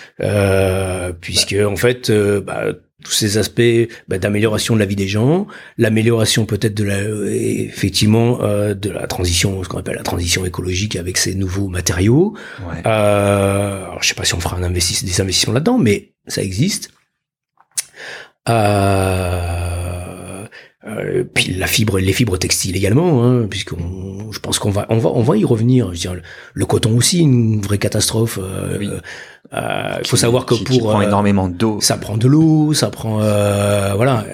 puisque 1.20 1.54
en 1.64 1.76
fait 1.76 2.10
bah, 2.10 2.64
tous 3.04 3.12
ces 3.12 3.38
aspects 3.38 3.62
bah, 4.08 4.18
d'amélioration 4.18 4.74
de 4.74 4.80
la 4.80 4.84
vie 4.84 4.96
des 4.96 5.06
gens, 5.06 5.46
l'amélioration 5.78 6.44
peut-être 6.44 6.74
de 6.74 6.82
la 6.82 7.02
effectivement 7.30 8.38
de 8.38 8.90
la 8.90 9.06
transition, 9.06 9.62
ce 9.62 9.68
qu'on 9.68 9.78
appelle 9.78 9.96
la 9.96 10.02
transition 10.02 10.44
écologique 10.44 10.96
avec 10.96 11.16
ces 11.16 11.36
nouveaux 11.36 11.68
matériaux. 11.68 12.34
Ouais. 12.68 12.84
alors 12.84 14.02
je 14.02 14.08
sais 14.08 14.14
pas 14.14 14.24
si 14.24 14.34
on 14.34 14.40
fera 14.40 14.56
un 14.56 14.64
investissement, 14.64 15.08
des 15.08 15.20
investissements 15.20 15.54
là-dedans, 15.54 15.78
mais 15.78 16.14
ça 16.26 16.42
existe. 16.42 16.90
Euh, 18.48 19.62
euh, 20.84 21.22
puis 21.32 21.54
la 21.54 21.66
fibre, 21.66 21.98
les 21.98 22.12
fibres 22.12 22.36
textiles 22.36 22.76
également, 22.76 23.24
hein, 23.24 23.46
puisqu'on, 23.48 24.32
je 24.32 24.40
pense 24.40 24.58
qu'on 24.58 24.70
va, 24.70 24.86
on 24.88 24.98
va, 24.98 25.10
on 25.10 25.22
va 25.22 25.36
y 25.36 25.44
revenir. 25.44 25.94
Je 25.94 26.08
veux 26.08 26.22
le, 26.54 26.66
coton 26.66 26.96
aussi, 26.96 27.20
une 27.20 27.60
vraie 27.60 27.78
catastrophe. 27.78 28.38
Euh, 28.42 29.00
euh, 29.52 29.96
il 30.00 30.06
faut 30.06 30.16
savoir 30.16 30.44
que 30.44 30.54
pour 30.54 30.78
prend 30.80 31.00
énormément 31.00 31.48
d'eau, 31.48 31.80
ça 31.80 31.96
prend 31.98 32.16
de 32.16 32.26
l'eau, 32.26 32.74
ça 32.74 32.90
prend, 32.90 33.18
voilà. 33.18 34.26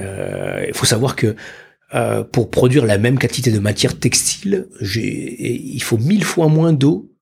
Il 0.66 0.74
faut 0.74 0.86
savoir 0.86 1.16
que 1.16 1.36
pour 2.32 2.50
produire 2.50 2.86
la 2.86 2.98
même 2.98 3.18
quantité 3.18 3.50
de 3.50 3.58
matière 3.58 3.98
textile, 3.98 4.68
il 4.80 5.82
faut 5.82 5.98
mille 5.98 6.24
fois 6.24 6.48
moins 6.48 6.72
d'eau 6.72 7.12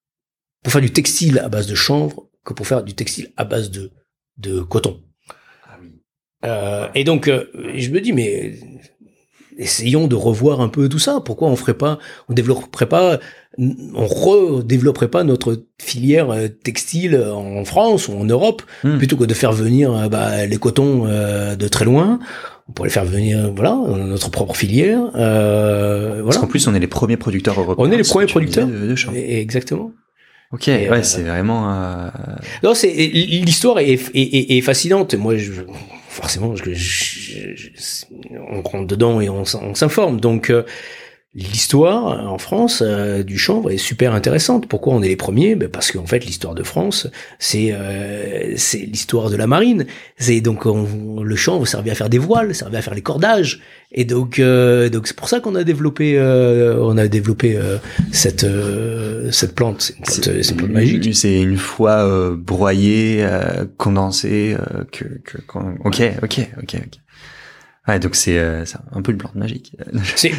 pour 0.62 0.72
faire 0.72 0.82
du 0.82 0.92
textile 0.92 1.40
à 1.40 1.48
base 1.48 1.66
de 1.66 1.74
chanvre 1.74 2.28
que 2.44 2.52
pour 2.52 2.66
faire 2.66 2.84
du 2.84 2.94
textile 2.94 3.32
à 3.36 3.44
base 3.44 3.70
de 3.70 3.90
de 4.38 4.60
coton. 4.60 5.00
Euh, 6.46 6.88
et 6.94 7.04
donc, 7.04 7.28
euh, 7.28 7.44
je 7.74 7.90
me 7.90 8.00
dis, 8.00 8.12
mais 8.12 8.54
essayons 9.58 10.06
de 10.06 10.14
revoir 10.14 10.60
un 10.60 10.68
peu 10.68 10.88
tout 10.88 10.98
ça. 10.98 11.20
Pourquoi 11.24 11.48
on 11.48 11.56
ferait 11.56 11.74
pas, 11.74 11.98
on 12.28 12.34
développerait 12.34 12.88
pas, 12.88 13.18
on 13.58 14.06
redévelopperait 14.06 15.08
pas 15.08 15.24
notre 15.24 15.64
filière 15.80 16.30
euh, 16.30 16.48
textile 16.48 17.16
en 17.16 17.64
France 17.64 18.08
ou 18.08 18.12
en 18.12 18.24
Europe 18.24 18.62
hmm. 18.84 18.98
plutôt 18.98 19.16
que 19.16 19.24
de 19.24 19.34
faire 19.34 19.52
venir 19.52 20.08
bah, 20.10 20.46
les 20.46 20.58
cotons 20.58 21.04
de 21.06 21.68
très 21.68 21.84
loin. 21.84 22.18
On 22.68 22.72
pourrait 22.72 22.90
faire 22.90 23.04
venir, 23.04 23.52
voilà, 23.54 23.78
notre 23.96 24.28
propre 24.30 24.56
filière. 24.56 25.00
Euh, 25.14 26.08
voilà. 26.14 26.24
Parce 26.24 26.38
qu'en 26.38 26.48
plus, 26.48 26.66
on 26.66 26.74
est 26.74 26.80
les 26.80 26.88
premiers 26.88 27.16
producteurs 27.16 27.60
européens. 27.60 27.86
On 27.86 27.92
est 27.92 27.96
les 27.96 28.02
premiers 28.02 28.26
producteurs. 28.26 28.66
De, 28.66 28.72
de 28.72 29.16
Exactement. 29.16 29.92
Ok, 30.52 30.66
ouais, 30.68 31.02
c'est 31.02 31.22
vraiment. 31.22 31.72
Euh... 31.72 32.08
Non, 32.62 32.74
c'est 32.74 32.92
l'histoire 32.92 33.78
est, 33.80 33.94
est, 33.94 34.14
est, 34.14 34.56
est, 34.56 34.60
fascinante. 34.60 35.14
Moi, 35.14 35.36
je, 35.36 35.52
forcément, 36.16 36.56
je, 36.56 36.64
on 38.50 38.62
rentre 38.62 38.86
dedans 38.86 39.20
et 39.20 39.28
on, 39.28 39.44
s'informe. 39.44 40.18
Donc, 40.18 40.50
euh, 40.50 40.64
l'histoire 41.36 42.32
en 42.32 42.38
France 42.38 42.82
euh, 42.84 43.22
du 43.22 43.36
chanvre 43.36 43.70
est 43.70 43.76
super 43.76 44.14
intéressante. 44.14 44.66
Pourquoi 44.66 44.94
on 44.94 45.02
est 45.02 45.08
les 45.08 45.16
premiers? 45.16 45.54
Ben 45.54 45.68
Parce 45.68 45.92
qu'en 45.92 46.06
fait, 46.06 46.24
l'histoire 46.24 46.54
de 46.54 46.62
France, 46.62 47.08
c'est 47.38 47.72
euh, 47.72 48.54
c'est 48.56 48.78
l'histoire 48.78 49.28
de 49.28 49.36
la 49.36 49.46
marine. 49.46 49.84
C'est 50.16 50.40
donc 50.40 50.64
le 50.64 51.36
chanvre 51.36 51.66
servait 51.66 51.90
à 51.90 51.94
faire 51.94 52.08
des 52.08 52.18
voiles, 52.18 52.54
servait 52.54 52.78
à 52.78 52.82
faire 52.82 52.94
les 52.94 53.02
cordages. 53.02 53.60
Et 53.92 54.04
donc 54.04 54.38
euh, 54.38 54.88
donc 54.88 55.06
c'est 55.06 55.16
pour 55.16 55.28
ça 55.28 55.40
qu'on 55.40 55.54
a 55.54 55.62
développé 55.62 56.18
on 56.18 56.96
a 56.96 57.06
développé 57.06 57.58
cette 58.12 58.46
cette 59.30 59.54
plante. 59.54 59.92
C'est 60.04 60.26
une, 60.26 60.56
plante, 60.56 60.70
magique. 60.70 61.14
C'est 61.14 61.42
une 61.42 61.58
fois 61.58 62.34
broyée, 62.34 63.26
condensée 63.76 64.56
que, 64.90 65.04
que 65.04 65.38
ok 65.84 66.02
ok 66.22 66.48
ok 66.58 66.80
ok. 66.82 67.00
Ouais, 67.88 68.00
donc 68.00 68.16
c'est 68.16 68.38
euh, 68.38 68.64
un 68.92 69.00
peu 69.00 69.12
une 69.12 69.18
plante 69.18 69.36
magique. 69.36 69.76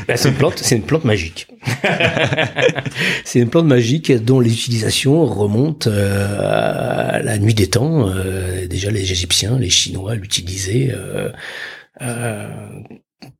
Bah, 0.07 0.17
c'est 0.17 0.29
une 0.29 0.35
plante, 0.35 0.57
c'est 0.57 0.75
une 0.75 0.83
plante 0.83 1.05
magique. 1.05 1.47
c'est 3.23 3.39
une 3.39 3.49
plante 3.49 3.65
magique 3.65 4.11
dont 4.11 4.39
les 4.39 4.51
utilisations 4.51 5.25
remontent 5.25 5.89
euh, 5.89 6.39
à 6.41 7.19
la 7.23 7.37
nuit 7.37 7.53
des 7.53 7.69
temps. 7.69 8.09
Euh, 8.09 8.67
déjà, 8.67 8.91
les 8.91 9.11
Égyptiens, 9.11 9.57
les 9.57 9.69
Chinois 9.69 10.15
l'utilisaient 10.15 10.93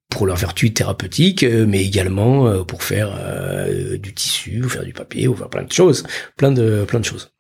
pour 0.10 0.26
leur 0.26 0.38
vertu 0.38 0.74
thérapeutique, 0.74 1.44
mais 1.44 1.84
également 1.84 2.64
pour 2.64 2.84
faire 2.84 3.20
du 4.00 4.14
tissu, 4.14 4.64
ou 4.64 4.70
faire 4.70 4.86
du 4.86 4.94
papier, 4.94 5.28
ou 5.28 5.36
faire 5.36 5.50
plein 5.50 5.64
de 5.64 5.72
choses, 5.72 6.04
plein 6.38 6.52
de 6.52 6.86
plein 6.86 7.00
de 7.00 7.06
choses. 7.06 7.34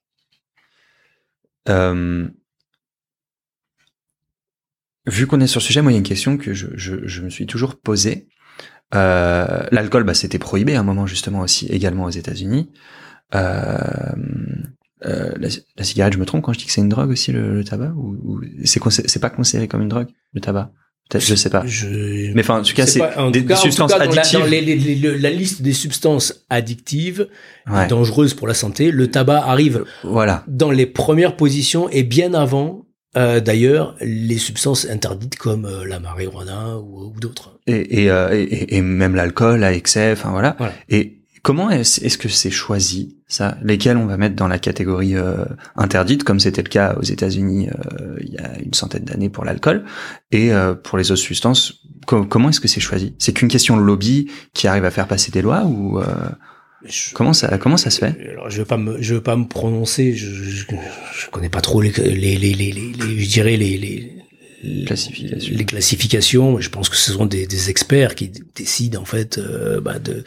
Vu 5.07 5.25
qu'on 5.25 5.39
est 5.39 5.47
sur 5.47 5.59
le 5.59 5.65
sujet, 5.65 5.81
moi, 5.81 5.91
il 5.91 5.95
y 5.95 5.97
a 5.97 5.99
une 5.99 6.03
question 6.03 6.37
que 6.37 6.53
je, 6.53 6.67
je, 6.75 6.95
je 7.05 7.21
me 7.21 7.29
suis 7.29 7.45
toujours 7.45 7.75
posée. 7.75 8.27
Euh, 8.93 9.63
L'alcool, 9.71 10.03
bah, 10.03 10.13
c'était 10.13 10.39
prohibé 10.39 10.75
à 10.75 10.81
un 10.81 10.83
moment 10.83 11.05
justement 11.07 11.39
aussi, 11.39 11.67
également 11.67 12.03
aux 12.03 12.09
États-Unis. 12.09 12.69
Euh, 13.35 13.77
euh, 15.05 15.31
la, 15.39 15.83
cigarette, 15.83 16.13
je 16.13 16.19
me 16.19 16.25
trompe 16.25 16.43
quand 16.43 16.53
je 16.53 16.59
dis 16.59 16.65
que 16.65 16.71
c'est 16.71 16.81
une 16.81 16.89
drogue 16.89 17.09
aussi 17.09 17.31
le, 17.31 17.63
tabac 17.63 17.91
ou, 17.95 18.17
ou 18.23 18.41
c'est 18.63 19.19
pas 19.19 19.29
considéré 19.29 19.67
comme 19.67 19.81
une 19.81 19.89
drogue 19.89 20.07
le 20.33 20.41
tabac? 20.41 20.71
Je 21.13 21.35
sais 21.35 21.49
pas. 21.49 21.65
Je... 21.65 22.33
Mais 22.33 22.41
enfin, 22.41 22.59
en 22.59 22.63
tout 22.63 22.73
cas, 22.73 22.85
c'est 22.85 23.01
des, 23.31 23.41
des, 23.41 23.55
substances 23.55 23.93
addictives. 23.93 24.39
Dans, 24.39 24.45
la, 24.45 24.59
les, 24.59 24.95
la, 25.17 25.29
liste 25.29 25.61
des 25.61 25.71
substances 25.71 26.45
addictives 26.49 27.29
dangereuses 27.87 28.33
pour 28.33 28.45
la 28.45 28.53
santé, 28.53 28.91
le 28.91 29.09
tabac 29.09 29.41
arrive 29.45 29.85
voilà. 30.03 30.43
dans 30.47 30.69
les 30.69 30.85
premières 30.85 31.37
positions 31.37 31.87
et 31.89 32.03
bien 32.03 32.33
avant 32.33 32.86
euh, 33.15 33.39
d'ailleurs, 33.39 33.95
les 34.01 34.37
substances 34.37 34.85
interdites 34.89 35.37
comme 35.37 35.65
euh, 35.65 35.85
la 35.85 35.99
marijuana 35.99 36.77
ou, 36.77 37.13
ou 37.15 37.19
d'autres. 37.19 37.59
Et, 37.65 38.03
et, 38.03 38.11
euh, 38.11 38.29
et, 38.33 38.75
et, 38.75 38.81
même 38.81 39.15
l'alcool 39.15 39.63
à 39.63 39.73
excès, 39.73 40.11
enfin 40.11 40.31
voilà. 40.31 40.57
Et 40.89 41.21
comment 41.41 41.69
est-ce 41.69 42.03
est 42.03 42.17
que 42.17 42.27
c'est 42.27 42.51
choisi 42.51 43.17
ça? 43.27 43.57
Lesquels 43.63 43.97
on 43.97 44.05
va 44.05 44.17
mettre 44.17 44.35
dans 44.35 44.47
la 44.47 44.59
catégorie 44.59 45.15
interdite, 45.75 46.23
comme 46.23 46.39
c'était 46.39 46.61
le 46.61 46.69
cas 46.69 46.95
aux 46.99 47.03
États-Unis 47.03 47.69
il 48.19 48.33
y 48.33 48.37
a 48.37 48.59
une 48.59 48.73
centaine 48.73 49.03
d'années 49.03 49.29
pour 49.29 49.45
l'alcool, 49.45 49.85
et 50.31 50.51
pour 50.83 50.97
les 50.97 51.11
autres 51.11 51.21
substances, 51.21 51.85
comment 52.05 52.49
est-ce 52.49 52.59
que 52.59 52.67
c'est 52.67 52.81
choisi? 52.81 53.15
C'est 53.19 53.33
qu'une 53.33 53.47
question 53.47 53.77
de 53.77 53.81
lobby 53.81 54.29
qui 54.53 54.67
arrive 54.67 54.85
à 54.85 54.91
faire 54.91 55.07
passer 55.07 55.31
des 55.31 55.41
lois 55.41 55.63
ou 55.63 56.01
comment 57.13 57.34
ça 57.34 57.57
comment 57.57 57.78
ça 57.78 57.89
se 57.89 57.99
fait? 57.99 58.15
Alors 58.32 58.49
je 58.49 58.59
veux 58.59 58.65
pas 58.65 58.78
me 58.78 59.01
je 59.01 59.15
veux 59.15 59.23
pas 59.23 59.36
me 59.36 59.45
prononcer, 59.45 60.13
je, 60.13 60.28
je, 60.28 60.65
je 60.65 61.30
connais 61.30 61.49
pas 61.49 61.61
trop 61.61 61.82
les 61.82 61.91
les 61.91 62.38
les 62.38 62.53
les, 62.53 62.71
les 62.71 63.19
je 63.19 63.30
dirais 63.30 63.57
les 63.57 63.78
les 63.78 64.17
classifications. 64.86 65.55
Les 65.55 65.65
classifications, 65.65 66.59
je 66.59 66.69
pense 66.69 66.89
que 66.89 66.95
ce 66.95 67.11
sont 67.11 67.25
des, 67.25 67.47
des 67.47 67.69
experts 67.69 68.15
qui 68.15 68.32
décident 68.55 69.01
en 69.01 69.05
fait 69.05 69.38
euh, 69.38 69.80
bah, 69.82 69.99
de, 69.99 70.23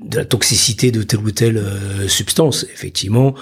de 0.00 0.16
la 0.16 0.24
toxicité 0.24 0.90
de 0.90 1.02
telle 1.02 1.20
ou 1.20 1.30
telle 1.30 1.58
euh, 1.58 2.08
substance. 2.08 2.66
Effectivement, 2.72 3.34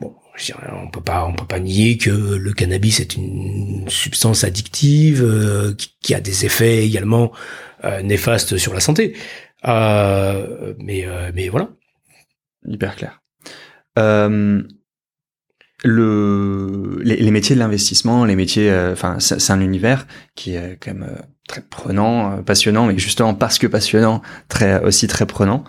bon, 0.00 0.14
je 0.36 0.46
dirais, 0.46 0.68
on 0.72 0.90
peut 0.90 1.00
pas 1.02 1.26
on 1.26 1.34
peut 1.34 1.46
pas 1.46 1.60
nier 1.60 1.96
que 1.96 2.10
le 2.10 2.52
cannabis 2.52 3.00
est 3.00 3.16
une 3.16 3.88
substance 3.88 4.44
addictive 4.44 5.22
euh, 5.24 5.74
qui, 5.74 5.96
qui, 6.00 6.14
a 6.14 6.20
des 6.20 6.44
effets 6.44 6.84
également 6.84 7.32
néfastes 8.02 8.56
sur 8.56 8.72
la 8.72 8.80
santé. 8.80 9.14
mais 9.64 11.06
mais 11.34 11.48
voilà 11.50 11.68
hyper 12.66 12.96
clair. 12.96 13.20
Euh, 13.98 14.62
le, 15.82 16.98
les, 17.02 17.30
métiers 17.30 17.54
de 17.54 17.60
l'investissement, 17.60 18.24
les 18.24 18.36
métiers, 18.36 18.70
euh, 18.70 18.92
enfin, 18.92 19.18
c'est 19.20 19.50
un 19.50 19.60
univers 19.60 20.06
qui 20.34 20.54
est 20.54 20.78
quand 20.80 20.94
même 20.94 21.02
euh, 21.02 21.20
très 21.46 21.60
prenant, 21.60 22.42
passionnant, 22.42 22.86
mais 22.86 22.98
justement 22.98 23.34
parce 23.34 23.58
que 23.58 23.66
passionnant, 23.66 24.22
très 24.48 24.82
aussi 24.82 25.06
très 25.08 25.26
prenant. 25.26 25.64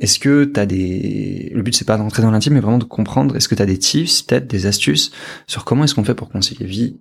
est-ce 0.00 0.18
que 0.18 0.44
tu 0.44 0.60
as 0.60 0.66
des, 0.66 1.50
le 1.54 1.62
but 1.62 1.74
c'est 1.74 1.86
pas 1.86 1.96
d'entrer 1.96 2.22
dans 2.22 2.30
l'intime, 2.30 2.52
mais 2.54 2.60
vraiment 2.60 2.78
de 2.78 2.84
comprendre. 2.84 3.34
Est-ce 3.36 3.48
que 3.48 3.54
tu 3.54 3.62
as 3.62 3.66
des 3.66 3.78
tips, 3.78 4.22
peut-être 4.22 4.46
des 4.46 4.66
astuces 4.66 5.12
sur 5.46 5.64
comment 5.64 5.84
est-ce 5.84 5.94
qu'on 5.94 6.04
fait 6.04 6.14
pour 6.14 6.28
concilier 6.28 6.66
vie 6.66 7.00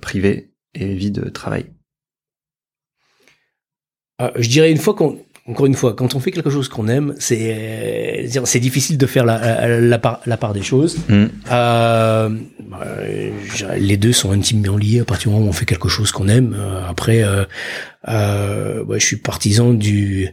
privée 0.00 0.52
et 0.74 0.94
vie 0.94 1.10
de 1.10 1.28
travail? 1.28 1.66
Je 4.36 4.48
dirais 4.48 4.70
une 4.70 4.78
fois 4.78 4.94
qu'on 4.94 5.18
encore 5.48 5.66
une 5.66 5.74
fois, 5.74 5.94
quand 5.94 6.16
on 6.16 6.20
fait 6.20 6.32
quelque 6.32 6.50
chose 6.50 6.68
qu'on 6.68 6.88
aime, 6.88 7.14
c'est 7.18 8.28
c'est 8.44 8.58
difficile 8.58 8.98
de 8.98 9.06
faire 9.06 9.24
la, 9.24 9.78
la, 9.80 9.98
part, 9.98 10.20
la 10.26 10.36
part 10.36 10.52
des 10.52 10.62
choses. 10.62 10.98
Mm. 11.08 11.26
Euh, 11.52 12.30
les 13.78 13.96
deux 13.96 14.12
sont 14.12 14.32
intimement 14.32 14.76
liés 14.76 15.00
à 15.00 15.04
partir 15.04 15.30
du 15.30 15.34
moment 15.34 15.46
où 15.46 15.50
on 15.50 15.52
fait 15.52 15.64
quelque 15.64 15.88
chose 15.88 16.10
qu'on 16.10 16.26
aime. 16.26 16.56
Euh, 16.58 16.88
après, 16.88 17.22
euh, 17.22 17.44
euh, 18.08 18.82
ouais, 18.84 18.98
je 18.98 19.06
suis 19.06 19.16
partisan 19.16 19.72
du 19.72 20.30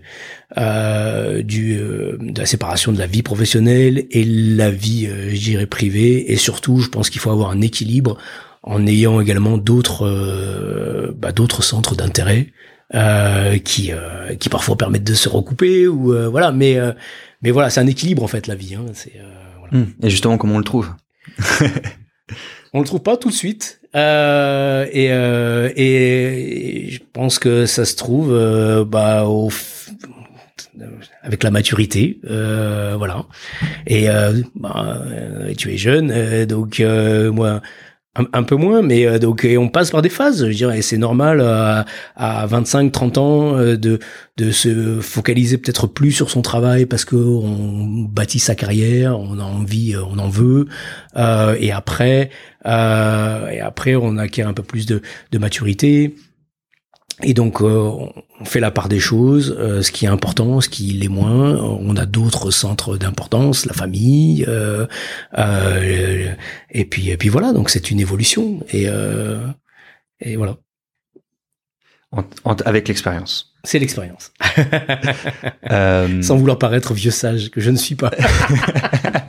euh, 0.57 1.43
du 1.43 1.75
de 1.75 2.39
la 2.39 2.47
séparation 2.47 2.91
de 2.91 2.97
la 2.97 3.07
vie 3.07 3.21
professionnelle 3.21 4.05
et 4.09 4.23
la 4.23 4.71
vie, 4.71 5.07
je 5.29 5.39
dirais, 5.39 5.67
privée. 5.67 6.31
Et 6.31 6.37
surtout, 6.37 6.79
je 6.79 6.89
pense 6.89 7.11
qu'il 7.11 7.21
faut 7.21 7.31
avoir 7.31 7.51
un 7.51 7.61
équilibre 7.61 8.17
en 8.63 8.87
ayant 8.87 9.21
également 9.21 9.59
d'autres 9.59 11.13
bah, 11.15 11.31
d'autres 11.31 11.61
centres 11.61 11.95
d'intérêt 11.95 12.47
euh, 12.95 13.57
qui 13.57 13.91
euh, 13.91 14.35
qui 14.35 14.49
parfois 14.49 14.77
permettent 14.77 15.03
de 15.03 15.15
se 15.15 15.27
recouper 15.27 15.87
ou 15.87 16.13
euh, 16.13 16.27
voilà 16.29 16.51
mais 16.51 16.77
mais 17.41 17.49
voilà 17.49 17.71
c'est 17.71 17.79
un 17.79 17.87
équilibre 17.87 18.21
en 18.21 18.27
fait 18.27 18.45
la 18.45 18.53
vie 18.53 18.75
hein, 18.75 18.85
c'est 18.93 19.13
voilà. 19.57 19.85
Hmm. 19.85 19.89
et 20.03 20.11
justement 20.11 20.37
comment 20.37 20.55
on 20.55 20.59
le 20.59 20.63
trouve? 20.63 20.91
On 22.75 22.79
le 22.79 22.87
trouve 22.87 23.03
pas 23.03 23.17
tout 23.17 23.29
de 23.29 23.33
suite 23.35 23.81
et, 23.93 23.99
et 25.05 26.89
je 26.89 26.99
pense 27.13 27.37
que 27.37 27.67
ça 27.67 27.85
se 27.85 27.95
trouve 27.95 28.33
bah 28.87 29.25
au 29.25 29.51
avec 31.21 31.43
la 31.43 31.51
maturité, 31.51 32.19
voilà. 32.23 33.25
Et 33.85 34.07
bah, 34.55 35.03
tu 35.55 35.71
es 35.71 35.77
jeune, 35.77 36.45
donc 36.45 36.79
moi, 36.79 37.61
un, 38.15 38.43
peu 38.43 38.55
moins, 38.55 38.83
mais 38.83 39.07
euh, 39.07 39.17
donc 39.17 39.43
et 39.43 39.57
on 39.57 39.69
passe 39.69 39.89
par 39.89 40.03
des 40.03 40.09
phases. 40.09 40.47
Je 40.47 40.55
dirais, 40.55 40.83
c'est 40.83 40.97
normal 40.97 41.39
euh, 41.41 41.81
à 42.15 42.45
25, 42.45 42.91
30 42.91 43.17
ans 43.17 43.57
euh, 43.57 43.75
de 43.75 43.99
de 44.37 44.51
se 44.51 44.99
focaliser 45.01 45.57
peut-être 45.57 45.87
plus 45.87 46.11
sur 46.11 46.29
son 46.29 46.41
travail 46.43 46.85
parce 46.85 47.05
que 47.05 47.15
on 47.15 48.03
bâtit 48.03 48.39
sa 48.39 48.53
carrière, 48.55 49.19
on 49.19 49.39
a 49.39 49.43
envie, 49.43 49.95
on 49.95 50.17
en 50.19 50.29
veut, 50.29 50.67
et 51.59 51.71
après 51.71 52.29
et 52.65 53.59
après 53.61 53.95
on 53.95 54.17
acquiert 54.17 54.47
un 54.47 54.53
peu 54.53 54.63
plus 54.63 54.85
de, 54.85 55.01
de 55.31 55.37
maturité 55.37 56.15
et 57.23 57.33
donc, 57.33 57.61
euh, 57.61 57.91
on 58.39 58.45
fait 58.45 58.59
la 58.59 58.71
part 58.71 58.89
des 58.89 58.99
choses, 58.99 59.55
euh, 59.57 59.81
ce 59.81 59.91
qui 59.91 60.05
est 60.05 60.09
important, 60.09 60.61
ce 60.61 60.69
qui 60.69 60.83
l'est 60.93 61.07
moins. 61.07 61.55
On 61.57 61.95
a 61.95 62.05
d'autres 62.05 62.51
centres 62.51 62.97
d'importance, 62.97 63.65
la 63.65 63.73
famille, 63.73 64.45
euh, 64.47 64.85
et 66.69 66.85
puis, 66.85 67.09
et 67.09 67.17
puis 67.17 67.29
voilà. 67.29 67.53
Donc, 67.53 67.69
c'est 67.69 67.91
une 67.91 67.99
évolution, 67.99 68.59
et, 68.71 68.87
et 70.19 70.35
voilà. 70.35 70.57
avec 72.65 72.87
l'expérience. 72.87 73.53
C'est 73.63 73.79
l'expérience. 73.79 74.33
Sans 76.21 76.35
vouloir 76.35 76.59
paraître 76.59 76.93
vieux 76.93 77.11
sage, 77.11 77.49
que 77.49 77.61
je 77.61 77.71
ne 77.71 77.77
suis 77.77 77.95
pas. 77.95 78.11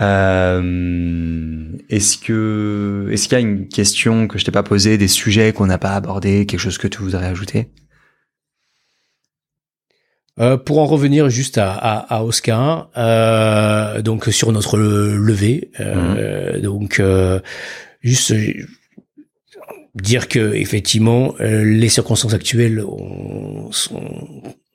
Euh, 0.00 1.62
est-ce 1.88 2.18
que 2.18 3.08
est-ce 3.12 3.28
qu'il 3.28 3.38
y 3.38 3.40
a 3.40 3.40
une 3.40 3.68
question 3.68 4.26
que 4.26 4.38
je 4.38 4.44
t'ai 4.44 4.50
pas 4.50 4.62
posée, 4.62 4.98
des 4.98 5.08
sujets 5.08 5.52
qu'on 5.52 5.66
n'a 5.66 5.78
pas 5.78 5.94
abordés, 5.94 6.46
quelque 6.46 6.60
chose 6.60 6.78
que 6.78 6.88
tu 6.88 7.02
voudrais 7.02 7.26
ajouter? 7.26 7.68
Euh, 10.40 10.56
pour 10.56 10.78
en 10.78 10.86
revenir 10.86 11.28
juste 11.28 11.58
à, 11.58 11.72
à, 11.72 12.24
Oscar, 12.24 12.90
euh, 12.96 14.00
donc 14.00 14.24
sur 14.26 14.50
notre 14.50 14.78
levé, 14.78 15.70
euh, 15.78 16.54
mhm. 16.56 16.62
donc 16.62 17.02
juste 18.00 18.32
dire 19.94 20.28
que 20.28 20.54
effectivement 20.54 21.34
les 21.38 21.90
circonstances 21.90 22.32
actuelles 22.32 22.82
sont, 23.72 24.02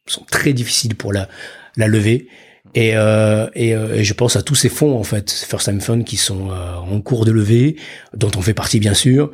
sont 0.06 0.26
très 0.30 0.54
difficiles 0.54 0.94
pour 0.94 1.12
la 1.12 1.28
la 1.76 1.88
levée 1.88 2.28
et, 2.74 2.96
euh, 2.96 3.50
et, 3.56 3.76
euh, 3.76 3.96
et, 3.96 4.04
je 4.04 4.14
pense 4.14 4.36
à 4.36 4.42
tous 4.42 4.56
ces 4.56 4.70
fonds 4.70 4.98
en 4.98 5.04
fait, 5.04 5.32
First 5.32 5.66
Time 5.66 5.82
Fund 5.82 6.04
qui 6.04 6.18
sont 6.18 6.52
euh, 6.52 6.76
en 6.76 7.02
cours 7.02 7.26
de 7.26 7.32
levée, 7.32 7.76
dont 8.14 8.32
on 8.36 8.42
fait 8.42 8.54
partie 8.54 8.80
bien 8.80 8.94
sûr. 8.94 9.32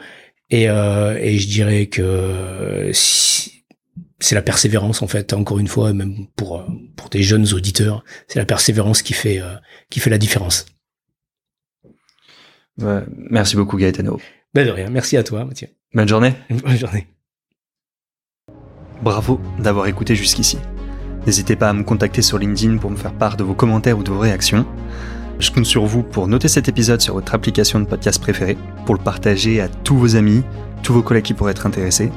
Et, 0.49 0.65
et 0.65 1.39
je 1.39 1.47
dirais 1.47 1.87
que 1.87 2.91
si, 2.93 3.63
c'est 4.19 4.35
la 4.35 4.43
persévérance 4.43 5.01
en 5.01 5.07
fait. 5.07 5.33
Encore 5.33 5.57
une 5.57 5.67
fois, 5.67 5.93
même 5.93 6.27
pour 6.35 6.63
pour 6.95 7.09
des 7.09 7.23
jeunes 7.23 7.53
auditeurs, 7.53 8.03
c'est 8.27 8.37
la 8.37 8.45
persévérance 8.45 9.01
qui 9.01 9.13
fait 9.13 9.41
qui 9.89 9.99
fait 9.99 10.11
la 10.11 10.19
différence. 10.19 10.67
merci 12.77 13.55
beaucoup 13.55 13.77
Gaetano. 13.77 14.21
Ben 14.53 14.67
de 14.67 14.71
rien. 14.71 14.91
Merci 14.91 15.17
à 15.17 15.23
toi, 15.23 15.43
Mathieu. 15.43 15.69
Bonne 15.91 16.07
journée. 16.07 16.33
Bonne 16.51 16.77
journée. 16.77 17.07
Bravo 19.01 19.41
d'avoir 19.57 19.87
écouté 19.87 20.15
jusqu'ici. 20.15 20.59
N'hésitez 21.25 21.55
pas 21.55 21.69
à 21.69 21.73
me 21.73 21.83
contacter 21.83 22.21
sur 22.21 22.37
LinkedIn 22.37 22.77
pour 22.77 22.91
me 22.91 22.95
faire 22.95 23.13
part 23.13 23.37
de 23.37 23.43
vos 23.43 23.53
commentaires 23.53 23.97
ou 23.97 24.03
de 24.03 24.11
vos 24.11 24.19
réactions. 24.19 24.65
Je 25.39 25.51
compte 25.51 25.65
sur 25.65 25.85
vous 25.85 26.03
pour 26.03 26.27
noter 26.27 26.47
cet 26.47 26.67
épisode 26.67 27.01
sur 27.01 27.15
votre 27.15 27.33
application 27.33 27.79
de 27.79 27.85
podcast 27.85 28.21
préférée, 28.21 28.57
pour 28.85 28.95
le 28.95 29.01
partager 29.01 29.61
à 29.61 29.67
tous 29.67 29.97
vos 29.97 30.15
amis, 30.15 30.43
tous 30.83 30.93
vos 30.93 31.01
collègues 31.01 31.25
qui 31.25 31.33
pourraient 31.33 31.51
être 31.51 31.65
intéressés. 31.65 32.11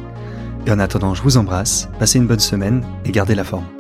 Et 0.67 0.73
en 0.73 0.79
attendant, 0.79 1.15
je 1.15 1.23
vous 1.23 1.37
embrasse, 1.37 1.89
passez 1.99 2.19
une 2.19 2.27
bonne 2.27 2.41
semaine 2.41 2.85
et 3.05 3.13
gardez 3.13 3.35
la 3.35 3.45
forme. 3.45 3.76